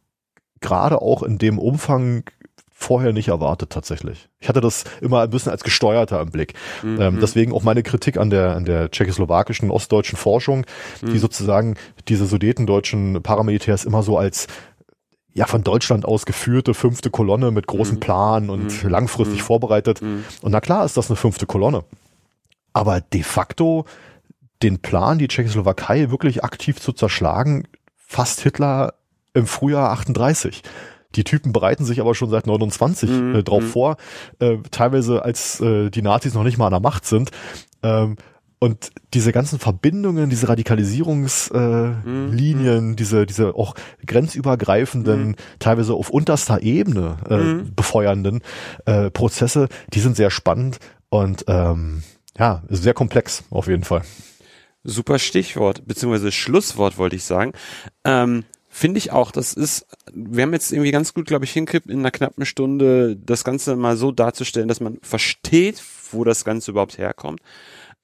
gerade 0.60 1.02
auch 1.02 1.24
in 1.24 1.38
dem 1.38 1.58
Umfang 1.58 2.24
vorher 2.82 3.12
nicht 3.12 3.28
erwartet 3.28 3.70
tatsächlich. 3.70 4.28
Ich 4.40 4.48
hatte 4.48 4.60
das 4.60 4.84
immer 5.00 5.22
ein 5.22 5.30
bisschen 5.30 5.52
als 5.52 5.64
gesteuerter 5.64 6.20
im 6.20 6.30
Blick. 6.30 6.54
Mhm. 6.82 7.00
Ähm, 7.00 7.18
deswegen 7.20 7.52
auch 7.52 7.62
meine 7.62 7.82
Kritik 7.82 8.16
an 8.18 8.30
der, 8.30 8.56
an 8.56 8.64
der 8.64 8.90
tschechoslowakischen 8.90 9.70
ostdeutschen 9.70 10.18
Forschung, 10.18 10.66
mhm. 11.00 11.12
die 11.12 11.18
sozusagen 11.18 11.76
diese 12.08 12.26
sudetendeutschen 12.26 13.22
Paramilitärs 13.22 13.84
immer 13.84 14.02
so 14.02 14.18
als 14.18 14.48
ja 15.34 15.46
von 15.46 15.62
Deutschland 15.62 16.04
aus 16.04 16.26
geführte 16.26 16.74
fünfte 16.74 17.10
Kolonne 17.10 17.50
mit 17.50 17.66
großen 17.66 17.96
mhm. 17.96 18.00
Plan 18.00 18.50
und 18.50 18.84
mhm. 18.84 18.90
langfristig 18.90 19.38
mhm. 19.38 19.44
vorbereitet. 19.44 20.02
Mhm. 20.02 20.24
Und 20.42 20.52
na 20.52 20.60
klar 20.60 20.84
ist 20.84 20.96
das 20.96 21.08
eine 21.08 21.16
fünfte 21.16 21.46
Kolonne. 21.46 21.84
Aber 22.72 23.00
de 23.00 23.22
facto 23.22 23.84
den 24.62 24.78
Plan, 24.78 25.18
die 25.18 25.28
Tschechoslowakei 25.28 26.10
wirklich 26.10 26.44
aktiv 26.44 26.80
zu 26.80 26.92
zerschlagen, 26.92 27.66
fasst 27.96 28.40
Hitler 28.40 28.94
im 29.34 29.46
Frühjahr 29.46 29.90
38. 29.90 30.62
Die 31.14 31.24
Typen 31.24 31.52
bereiten 31.52 31.84
sich 31.84 32.00
aber 32.00 32.14
schon 32.14 32.30
seit 32.30 32.46
29 32.46 33.10
mhm. 33.10 33.34
äh, 33.36 33.42
drauf 33.42 33.62
mhm. 33.62 33.68
vor, 33.68 33.96
äh, 34.38 34.58
teilweise 34.70 35.24
als 35.24 35.60
äh, 35.60 35.90
die 35.90 36.02
Nazis 36.02 36.34
noch 36.34 36.44
nicht 36.44 36.58
mal 36.58 36.66
an 36.66 36.72
der 36.72 36.80
Macht 36.80 37.06
sind. 37.06 37.30
Ähm, 37.82 38.16
und 38.62 38.92
diese 39.12 39.32
ganzen 39.32 39.58
Verbindungen, 39.58 40.30
diese 40.30 40.48
Radikalisierungslinien, 40.48 42.66
äh, 42.66 42.80
mhm. 42.80 42.94
diese, 42.94 43.26
diese 43.26 43.56
auch 43.56 43.74
grenzübergreifenden, 44.06 45.30
mhm. 45.30 45.36
teilweise 45.58 45.94
auf 45.94 46.10
unterster 46.10 46.62
Ebene 46.62 47.16
äh, 47.28 47.38
mhm. 47.38 47.74
befeuernden 47.74 48.40
äh, 48.84 49.10
Prozesse, 49.10 49.66
die 49.92 49.98
sind 49.98 50.14
sehr 50.14 50.30
spannend 50.30 50.78
und 51.08 51.44
ähm, 51.48 52.04
ja, 52.38 52.62
sehr 52.68 52.94
komplex 52.94 53.42
auf 53.50 53.66
jeden 53.66 53.82
Fall. 53.82 54.02
Super 54.84 55.18
Stichwort, 55.18 55.84
beziehungsweise 55.88 56.30
Schlusswort 56.30 56.98
wollte 56.98 57.16
ich 57.16 57.24
sagen. 57.24 57.54
Ähm, 58.04 58.44
Finde 58.74 58.96
ich 58.96 59.12
auch. 59.12 59.32
Das 59.32 59.52
ist, 59.52 59.86
wir 60.14 60.44
haben 60.44 60.54
jetzt 60.54 60.72
irgendwie 60.72 60.92
ganz 60.92 61.12
gut, 61.12 61.26
glaube 61.26 61.44
ich, 61.44 61.52
hinkriegt, 61.52 61.88
in 61.88 61.98
einer 61.98 62.10
knappen 62.10 62.46
Stunde 62.46 63.16
das 63.16 63.44
Ganze 63.44 63.76
mal 63.76 63.98
so 63.98 64.12
darzustellen, 64.12 64.66
dass 64.66 64.80
man 64.80 64.98
versteht, 65.02 65.82
wo 66.10 66.24
das 66.24 66.42
Ganze 66.46 66.70
überhaupt 66.70 66.96
herkommt. 66.96 67.40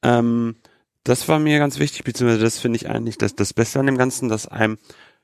Ähm, 0.03 0.57
das 1.05 1.27
war 1.27 1.39
mir 1.39 1.59
ganz 1.59 1.79
wichtig, 1.79 2.05
beziehungsweise 2.05 2.45
das 2.45 2.59
finde 2.59 2.77
ich 2.77 2.91
eigentlich 2.91 3.16
das, 3.16 3.35
das 3.35 3.55
Beste 3.55 3.81
an 3.81 3.87
dem 3.87 3.97
Ganzen, 3.97 4.29
dass 4.29 4.47
einem, 4.47 4.77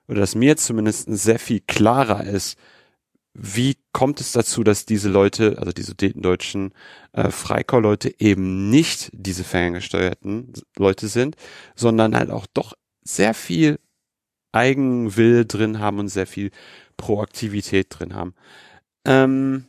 oder 0.09 0.21
dass 0.21 0.35
mir 0.35 0.57
zumindest 0.57 1.09
sehr 1.11 1.39
viel 1.39 1.61
klarer 1.61 2.25
ist, 2.25 2.57
wie 3.35 3.77
kommt 3.93 4.23
es 4.23 4.33
dazu, 4.33 4.65
dass 4.65 4.87
diese 4.87 5.11
Leute, 5.11 5.59
also 5.59 5.73
die 5.73 5.83
sudetendeutschen 5.83 6.73
äh, 7.13 7.31
Freikorps-Leute 7.31 8.15
eben 8.19 8.71
nicht 8.71 9.11
diese 9.13 9.45
ferngesteuerten 9.45 10.55
Leute 10.79 11.09
sind, 11.09 11.37
sondern 11.77 12.17
halt 12.17 12.31
auch 12.31 12.47
doch 12.47 12.73
sehr 13.03 13.35
viel 13.35 13.79
Eigenwill 14.55 15.45
drin 15.45 15.81
haben 15.81 15.99
und 15.99 16.09
sehr 16.09 16.27
viel 16.27 16.51
Proaktivität 16.97 17.89
drin 17.91 18.15
haben. 18.15 18.35
Ähm, 19.05 19.65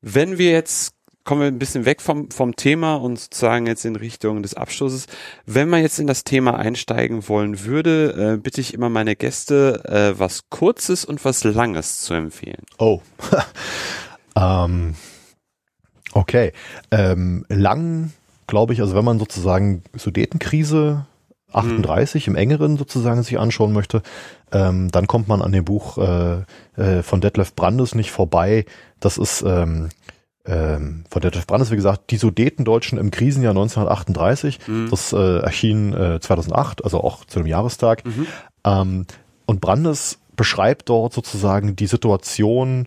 wenn 0.00 0.38
wir 0.38 0.50
jetzt 0.50 0.94
kommen 1.28 1.42
wir 1.42 1.48
ein 1.48 1.58
bisschen 1.58 1.84
weg 1.84 2.00
vom, 2.00 2.30
vom 2.30 2.56
Thema 2.56 2.94
und 2.94 3.18
sozusagen 3.18 3.66
jetzt 3.66 3.84
in 3.84 3.96
Richtung 3.96 4.42
des 4.42 4.54
Abschlusses. 4.54 5.08
Wenn 5.44 5.68
man 5.68 5.82
jetzt 5.82 5.98
in 5.98 6.06
das 6.06 6.24
Thema 6.24 6.58
einsteigen 6.58 7.28
wollen 7.28 7.66
würde, 7.66 8.36
äh, 8.36 8.36
bitte 8.38 8.62
ich 8.62 8.72
immer 8.72 8.88
meine 8.88 9.14
Gäste, 9.14 9.84
äh, 9.84 10.18
was 10.18 10.48
Kurzes 10.48 11.04
und 11.04 11.22
was 11.26 11.44
Langes 11.44 12.00
zu 12.00 12.14
empfehlen. 12.14 12.64
Oh. 12.78 13.02
ähm, 14.36 14.94
okay. 16.14 16.52
Ähm, 16.90 17.44
lang, 17.50 18.14
glaube 18.46 18.72
ich, 18.72 18.80
also 18.80 18.94
wenn 18.94 19.04
man 19.04 19.18
sozusagen 19.18 19.82
Sudetenkrise 19.94 21.04
38 21.52 22.26
mhm. 22.26 22.32
im 22.32 22.38
engeren 22.38 22.76
sozusagen 22.76 23.22
sich 23.22 23.38
anschauen 23.38 23.72
möchte, 23.72 24.02
ähm, 24.52 24.90
dann 24.90 25.06
kommt 25.06 25.28
man 25.28 25.42
an 25.42 25.52
dem 25.52 25.64
Buch 25.64 25.98
äh, 25.98 26.42
äh, 26.76 27.02
von 27.02 27.20
Detlef 27.20 27.54
Brandes 27.54 27.94
nicht 27.94 28.10
vorbei. 28.10 28.64
Das 29.00 29.18
ist 29.18 29.42
ähm, 29.46 29.88
ähm, 30.44 31.04
von 31.10 31.22
Detlef 31.22 31.46
Brandes, 31.46 31.70
wie 31.70 31.76
gesagt, 31.76 32.10
die 32.10 32.16
Sudetendeutschen 32.16 32.98
im 32.98 33.10
Krisenjahr 33.10 33.52
1938. 33.52 34.66
Mhm. 34.66 34.88
Das 34.90 35.12
äh, 35.12 35.38
erschien 35.38 35.92
äh, 35.92 36.20
2008, 36.20 36.84
also 36.84 37.02
auch 37.02 37.24
zu 37.24 37.38
einem 37.38 37.48
Jahrestag. 37.48 38.04
Mhm. 38.04 38.26
Ähm, 38.64 39.06
und 39.46 39.60
Brandes 39.60 40.18
beschreibt 40.36 40.88
dort 40.88 41.12
sozusagen 41.12 41.76
die 41.76 41.86
Situation 41.86 42.86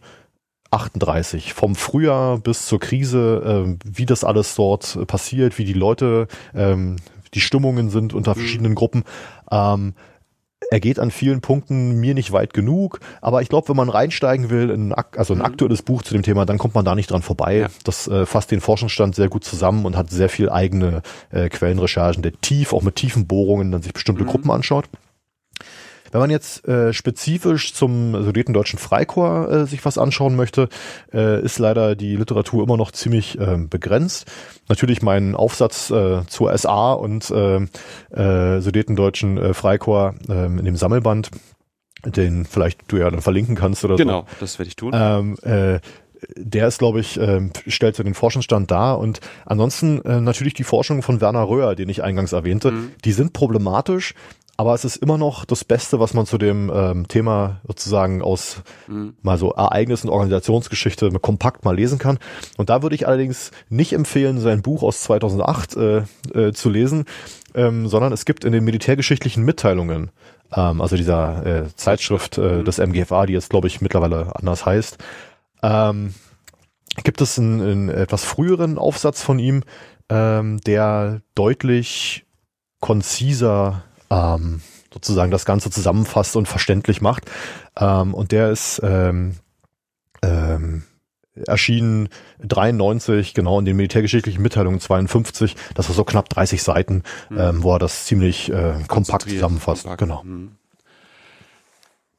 38, 0.72 1.53
vom 1.53 1.76
Frühjahr 1.76 2.38
bis 2.38 2.66
zur 2.66 2.80
Krise, 2.80 3.68
äh, 3.68 3.78
wie 3.84 4.05
das 4.05 4.24
alles 4.24 4.55
dort 4.55 5.05
passiert, 5.05 5.57
wie 5.57 5.66
die 5.66 5.74
Leute, 5.74 6.28
ähm, 6.55 6.95
die 7.34 7.41
Stimmungen 7.41 7.89
sind 7.89 8.13
unter 8.13 8.32
mhm. 8.32 8.39
verschiedenen 8.39 8.75
Gruppen. 8.75 9.03
Ähm, 9.51 9.93
er 10.69 10.79
geht 10.79 10.99
an 10.99 11.11
vielen 11.11 11.41
Punkten 11.41 11.99
mir 11.99 12.13
nicht 12.13 12.32
weit 12.32 12.53
genug, 12.53 12.99
aber 13.19 13.41
ich 13.41 13.49
glaube, 13.49 13.67
wenn 13.69 13.75
man 13.75 13.89
reinsteigen 13.89 14.49
will, 14.49 14.69
in, 14.69 14.93
also 14.93 15.34
ein 15.34 15.39
mhm. 15.39 15.45
aktuelles 15.45 15.82
Buch 15.82 16.01
zu 16.01 16.13
dem 16.13 16.23
Thema, 16.23 16.45
dann 16.45 16.57
kommt 16.57 16.75
man 16.75 16.86
da 16.86 16.95
nicht 16.95 17.11
dran 17.11 17.21
vorbei. 17.21 17.57
Ja. 17.57 17.67
Das 17.84 18.07
äh, 18.07 18.25
fasst 18.25 18.51
den 18.51 18.61
Forschungsstand 18.61 19.15
sehr 19.15 19.27
gut 19.27 19.43
zusammen 19.43 19.86
und 19.86 19.97
hat 19.97 20.09
sehr 20.09 20.29
viel 20.29 20.49
eigene 20.49 21.01
äh, 21.32 21.49
Quellenrecherchen, 21.49 22.23
der 22.23 22.39
tief, 22.39 22.73
auch 22.73 22.84
mit 22.84 22.95
tiefen 22.95 23.27
Bohrungen, 23.27 23.71
dann 23.71 23.82
sich 23.82 23.93
bestimmte 23.93 24.23
mhm. 24.23 24.27
Gruppen 24.27 24.51
anschaut. 24.51 24.86
Wenn 26.12 26.20
man 26.20 26.30
jetzt 26.30 26.68
äh, 26.68 26.93
spezifisch 26.93 27.74
zum 27.74 28.24
Sudetendeutschen 28.24 28.80
Freikorps 28.80 29.51
äh, 29.51 29.66
sich 29.66 29.84
was 29.86 29.97
anschauen 29.97 30.36
möchte, 30.36 30.70
äh, 31.14 31.41
ist 31.41 31.59
leider 31.59 31.95
die 31.95 32.16
Literatur 32.16 32.64
immer 32.64 32.78
noch 32.78 32.91
ziemlich 32.91 33.39
äh, 33.39 33.57
begrenzt. 33.57 34.30
Natürlich 34.68 35.01
mein 35.01 35.36
Aufsatz 35.36 35.89
äh, 35.89 36.26
zur 36.28 36.57
SA 36.57 36.93
und 36.93 37.32
äh, 37.32 37.68
äh, 38.12 38.62
Sudetendeutschen 38.62 39.38
äh, 39.38 39.53
Freikorps 39.53 40.18
äh, 40.30 40.45
in 40.45 40.66
dem 40.66 40.76
Sammelband, 40.76 41.32
den 42.05 42.45
vielleicht 42.45 42.91
du 42.91 42.97
ja 42.97 43.09
dann 43.09 43.22
verlinken 43.22 43.55
kannst 43.55 43.86
oder 43.86 43.95
genau, 43.95 44.22
so. 44.22 44.26
Genau, 44.26 44.38
das 44.39 44.59
werde 44.59 44.68
ich 44.68 44.76
tun. 44.76 44.91
Ähm, 44.93 45.38
äh, 45.43 45.80
der 46.36 46.68
ist, 46.68 46.80
glaube 46.80 46.99
ich, 46.99 47.20
äh, 47.20 47.49
stellt 47.68 47.95
so 47.95 48.03
den 48.03 48.14
Forschungsstand 48.14 48.70
dar. 48.70 48.99
Und 48.99 49.20
ansonsten 49.45 50.01
äh, 50.01 50.22
natürlich 50.22 50.53
die 50.53 50.64
Forschung 50.64 51.01
von 51.01 51.22
Werner 51.22 51.47
Röhr, 51.47 51.76
den 51.76 51.89
ich 51.89 52.03
eingangs 52.03 52.32
erwähnte, 52.32 52.72
mhm. 52.72 52.91
die 53.03 53.12
sind 53.12 53.34
problematisch, 53.34 54.14
aber 54.62 54.76
es 54.76 54.86
ist 54.86 54.97
immer 54.97 55.18
noch 55.18 55.43
das 55.43 55.66
Beste, 55.66 55.99
was 55.99 56.14
man 56.14 56.28
zu 56.28 56.38
dem 56.38 56.72
ähm, 56.72 57.07
Thema 57.07 57.62
sozusagen 57.66 58.22
aus 58.22 58.62
mhm. 58.88 59.16
mal 59.24 59.39
so 59.39 59.53
Ereignis- 59.53 60.03
und 60.03 60.12
Organisationsgeschichte 60.12 61.09
kompakt 61.20 61.66
mal 61.66 61.76
lesen 61.76 61.97
kann. 61.97 62.20
Und 62.57 62.70
da 62.70 62.84
würde 62.84 62.93
ich 62.93 63.07
allerdings 63.07 63.49
nicht 63.70 63.91
empfehlen, 63.93 64.39
sein 64.39 64.62
Buch 64.62 64.84
aus 64.84 65.01
2008 65.01 65.78
äh, 65.78 66.03
äh, 66.36 66.53
zu 66.53 66.70
lesen, 66.70 67.05
ähm, 67.55 67.88
sondern 67.88 68.14
es 68.14 68.24
gibt 68.24 68.45
in 68.45 68.51
den 68.51 68.64
militärgeschichtlichen 68.64 69.43
Mitteilungen, 69.43 70.12
ähm, 70.55 70.80
also 70.80 70.95
dieser 70.95 71.43
äh, 71.43 71.76
Zeitschrift 71.76 72.38
äh, 72.38 72.57
mhm. 72.57 72.66
des 72.66 72.78
MGFA, 72.78 73.26
die 73.26 73.34
jetzt 73.34 73.49
glaube 73.49 73.66
ich 73.66 73.82
mittlerweile 73.82 74.36
anders 74.36 74.64
heißt, 74.64 74.99
ähm, 75.64 76.14
gibt 77.03 77.20
es 77.20 77.39
einen, 77.39 77.62
einen 77.62 77.89
etwas 77.89 78.26
früheren 78.26 78.78
Aufsatz 78.78 79.24
von 79.24 79.39
ihm, 79.39 79.64
ähm, 80.09 80.62
der 80.62 81.22
deutlich 81.34 82.28
konziser 82.80 83.86
ähm, 84.12 84.62
sozusagen 84.93 85.32
das 85.32 85.45
Ganze 85.45 85.72
zusammenfasst 85.72 86.36
und 86.36 86.47
verständlich 86.47 87.01
macht. 87.01 87.32
Ähm, 87.80 88.14
und 88.14 88.32
der 88.32 88.51
ist 88.51 88.82
ähm, 88.84 89.38
ähm, 90.22 90.84
erschienen 91.47 92.09
93, 92.39 93.34
genau 93.34 93.59
in 93.59 93.66
den 93.66 93.78
militärgeschichtlichen 93.78 94.41
Mitteilungen 94.41 94.80
52. 94.80 95.55
Das 95.74 95.88
war 95.88 95.95
so 95.95 96.03
knapp 96.03 96.30
30 96.30 96.62
Seiten, 96.62 97.03
mhm. 97.30 97.39
ähm, 97.39 97.64
wo 97.64 97.74
er 97.74 97.80
das 97.80 98.05
ziemlich 98.05 98.51
äh, 98.51 98.74
kompakt 98.88 99.30
zusammenfasst. 99.30 99.84
Kompakt. 99.84 100.01
Genau. 100.01 100.24
Mhm. 100.24 100.51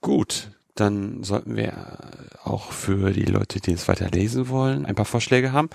Gut, 0.01 0.51
dann 0.74 1.22
sollten 1.22 1.55
wir 1.55 1.99
auch 2.43 2.72
für 2.72 3.12
die 3.12 3.24
Leute, 3.24 3.61
die 3.61 3.72
es 3.72 3.86
weiter 3.86 4.09
lesen 4.11 4.49
wollen, 4.49 4.86
ein 4.86 4.95
paar 4.95 5.05
Vorschläge 5.05 5.53
haben. 5.53 5.68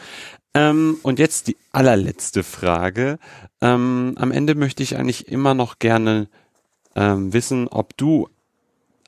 Ähm, 0.54 0.98
und 1.04 1.20
jetzt 1.20 1.48
die 1.48 1.58
allerletzte 1.72 2.44
Frage. 2.44 3.20
Ähm, 3.62 4.16
am 4.18 4.32
Ende 4.32 4.56
möchte 4.56 4.84
ich 4.84 4.98
eigentlich 4.98 5.28
immer 5.28 5.54
noch 5.54 5.80
gerne 5.80 6.28
ähm, 6.96 7.34
wissen, 7.34 7.68
ob 7.68 7.96
du 7.98 8.30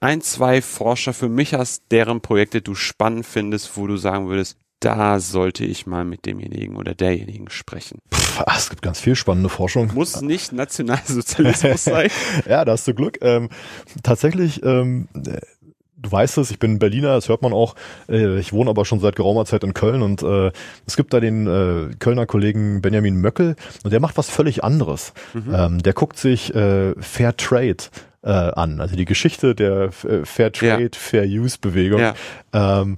ein, 0.01 0.21
zwei 0.21 0.61
Forscher 0.61 1.13
für 1.13 1.29
mich 1.29 1.53
hast, 1.53 1.83
deren 1.91 2.21
Projekte 2.21 2.61
du 2.61 2.75
spannend 2.75 3.25
findest, 3.25 3.75
wo 3.75 3.87
du 3.87 3.97
sagen 3.97 4.29
würdest, 4.29 4.57
da 4.79 5.19
sollte 5.19 5.65
ich 5.65 5.87
mal 5.87 6.05
mit 6.05 6.25
demjenigen 6.25 6.77
oder 6.77 6.95
derjenigen 6.95 7.49
sprechen. 7.49 7.99
Pff, 8.13 8.43
es 8.55 8.69
gibt 8.69 8.81
ganz 8.81 8.99
viel 8.99 9.15
spannende 9.15 9.49
Forschung. 9.49 9.91
Muss 9.93 10.21
nicht 10.21 10.53
Nationalsozialismus 10.53 11.83
sein. 11.83 12.09
ja, 12.47 12.63
da 12.63 12.73
hast 12.73 12.87
du 12.87 12.93
Glück. 12.93 13.17
Ähm, 13.21 13.49
tatsächlich 14.03 14.63
ähm, 14.63 15.09
du 16.01 16.11
weißt 16.11 16.37
es, 16.37 16.51
ich 16.51 16.59
bin 16.59 16.79
Berliner, 16.79 17.13
das 17.15 17.29
hört 17.29 17.41
man 17.41 17.53
auch. 17.53 17.75
Äh, 18.07 18.39
ich 18.39 18.53
wohne 18.53 18.69
aber 18.69 18.85
schon 18.85 18.99
seit 18.99 19.15
geraumer 19.15 19.45
Zeit 19.45 19.63
in 19.63 19.73
Köln 19.73 20.01
und 20.01 20.23
äh, 20.23 20.51
es 20.85 20.95
gibt 20.95 21.13
da 21.13 21.19
den 21.19 21.47
äh, 21.47 21.95
Kölner 21.99 22.25
Kollegen 22.25 22.81
Benjamin 22.81 23.19
Möckel 23.21 23.55
und 23.83 23.91
der 23.91 23.99
macht 23.99 24.17
was 24.17 24.29
völlig 24.29 24.63
anderes. 24.63 25.13
Mhm. 25.33 25.53
Ähm, 25.53 25.83
der 25.83 25.93
guckt 25.93 26.17
sich 26.17 26.53
äh, 26.55 26.93
Fair 26.99 27.35
Trade 27.37 27.77
äh, 28.23 28.29
an, 28.29 28.81
also 28.81 28.95
die 28.95 29.05
Geschichte 29.05 29.55
der 29.55 29.89
äh, 30.03 30.25
Fair 30.25 30.51
Trade, 30.51 30.83
ja. 30.83 30.89
Fair 30.93 31.25
Use 31.25 31.57
Bewegung. 31.59 32.01
Ja. 32.01 32.13
Ähm, 32.53 32.97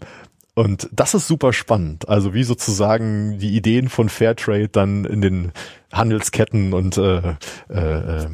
und 0.53 0.89
das 0.91 1.13
ist 1.13 1.27
super 1.27 1.53
spannend. 1.53 2.09
Also 2.09 2.33
wie 2.33 2.43
sozusagen 2.43 3.39
die 3.39 3.55
Ideen 3.55 3.87
von 3.87 4.09
Fairtrade 4.09 4.67
dann 4.67 5.05
in 5.05 5.21
den 5.21 5.51
Handelsketten 5.93 6.73
und 6.73 6.97
äh, 6.97 7.35
äh, 7.69 8.27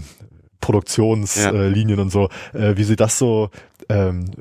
Produktionslinien 0.60 1.90
ja. 1.90 1.98
äh, 1.98 2.02
und 2.02 2.10
so, 2.10 2.30
äh, 2.54 2.76
wie 2.76 2.84
sie 2.84 2.96
das 2.96 3.20
so 3.20 3.50
ähm, 3.90 4.32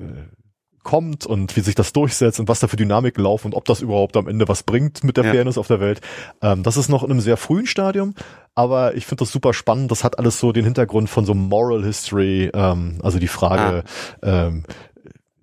kommt 0.87 1.27
und 1.27 1.57
wie 1.57 1.61
sich 1.61 1.75
das 1.75 1.93
durchsetzt 1.93 2.39
und 2.39 2.49
was 2.49 2.61
da 2.61 2.69
für 2.69 2.77
Dynamiken 2.77 3.23
laufen 3.23 3.49
und 3.49 3.55
ob 3.55 3.65
das 3.65 3.83
überhaupt 3.83 4.17
am 4.17 4.29
Ende 4.29 4.47
was 4.47 4.63
bringt 4.63 5.03
mit 5.03 5.17
der 5.17 5.25
ja. 5.25 5.33
Fairness 5.33 5.59
auf 5.59 5.67
der 5.67 5.81
Welt. 5.81 6.01
Ähm, 6.41 6.63
das 6.63 6.77
ist 6.77 6.89
noch 6.89 7.03
in 7.03 7.11
einem 7.11 7.21
sehr 7.21 7.37
frühen 7.37 7.67
Stadium, 7.67 8.15
aber 8.55 8.95
ich 8.95 9.05
finde 9.05 9.23
das 9.23 9.33
super 9.33 9.53
spannend. 9.53 9.91
Das 9.91 10.05
hat 10.05 10.19
alles 10.19 10.39
so 10.39 10.53
den 10.53 10.65
Hintergrund 10.65 11.11
von 11.11 11.27
so 11.27 11.35
Moral 11.35 11.85
History, 11.85 12.51
ähm, 12.55 13.01
also 13.03 13.19
die 13.19 13.27
Frage, 13.27 13.83
ah. 14.23 14.47
ähm, 14.47 14.63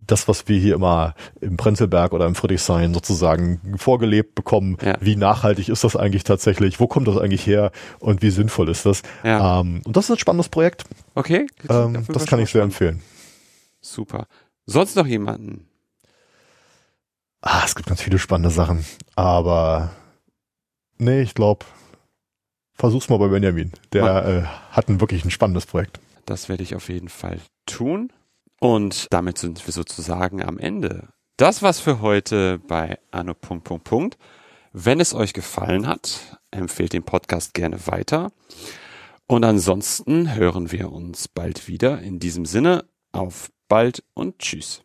das, 0.08 0.30
was 0.30 0.48
wir 0.48 0.58
hier 0.58 0.76
immer 0.76 1.14
im 1.42 1.58
Prenzlberg 1.58 2.14
oder 2.14 2.26
im 2.26 2.36
Friedrichshain 2.36 2.94
sozusagen 2.94 3.76
vorgelebt 3.78 4.36
bekommen, 4.36 4.78
ja. 4.82 4.96
wie 5.02 5.18
nachhaltig 5.18 5.68
ist 5.68 5.84
das 5.84 5.96
eigentlich 5.96 6.24
tatsächlich, 6.24 6.80
wo 6.80 6.88
kommt 6.88 7.08
das 7.08 7.18
eigentlich 7.18 7.46
her 7.46 7.72
und 8.00 8.22
wie 8.22 8.30
sinnvoll 8.30 8.70
ist 8.70 8.86
das? 8.86 9.02
Ja. 9.24 9.60
Ähm, 9.60 9.82
und 9.86 9.98
das 9.98 10.06
ist 10.06 10.12
ein 10.12 10.20
spannendes 10.20 10.50
Projekt. 10.50 10.86
Okay. 11.16 11.48
Ähm, 11.70 12.06
das 12.08 12.26
kann 12.26 12.40
ich 12.40 12.50
sehr 12.50 12.64
empfehlen. 12.64 13.02
Super. 13.84 14.28
Sonst 14.66 14.96
noch 14.96 15.06
jemanden? 15.06 15.68
Ah, 17.42 17.64
es 17.66 17.76
gibt 17.76 17.90
ganz 17.90 18.02
viele 18.02 18.18
spannende 18.18 18.50
Sachen, 18.50 18.86
aber 19.16 19.92
nee, 20.98 21.22
ich 21.22 21.36
glaube, 21.36 21.66
versuch's 22.74 23.10
mal 23.10 23.20
bei 23.20 23.28
Benjamin. 23.28 23.74
Der 23.92 24.26
äh, 24.26 24.44
hat 24.74 24.88
ein 24.88 25.02
wirklich 25.02 25.26
ein 25.26 25.32
spannendes 25.32 25.66
Projekt. 25.66 26.00
Das 26.26 26.48
werde 26.48 26.64
ich 26.64 26.74
auf 26.74 26.88
jeden 26.88 27.10
Fall 27.10 27.42
tun. 27.66 28.14
Und 28.62 29.08
damit 29.12 29.38
sind 29.38 29.68
wir 29.68 29.74
sozusagen 29.74 30.42
am 30.42 30.58
Ende. 30.58 31.10
Das 31.36 31.62
war's 31.62 31.82
für 31.82 32.00
heute 32.00 32.60
bei 32.60 32.98
Anno. 33.12 33.36
Wenn 34.72 35.02
es 35.02 35.14
euch 35.14 35.34
gefallen 35.34 35.86
hat, 35.86 36.40
empfehlt 36.52 36.94
den 36.94 37.04
Podcast 37.04 37.54
gerne 37.54 37.86
weiter. 37.88 38.32
Und 39.28 39.44
ansonsten 39.44 40.34
hören 40.34 40.72
wir 40.72 40.94
uns 40.94 41.28
bald 41.28 41.68
wieder. 41.68 42.02
In 42.02 42.20
diesem 42.20 42.46
Sinne, 42.46 42.86
auf 43.12 43.52
bald 43.74 44.04
und 44.14 44.38
tschüss. 44.38 44.84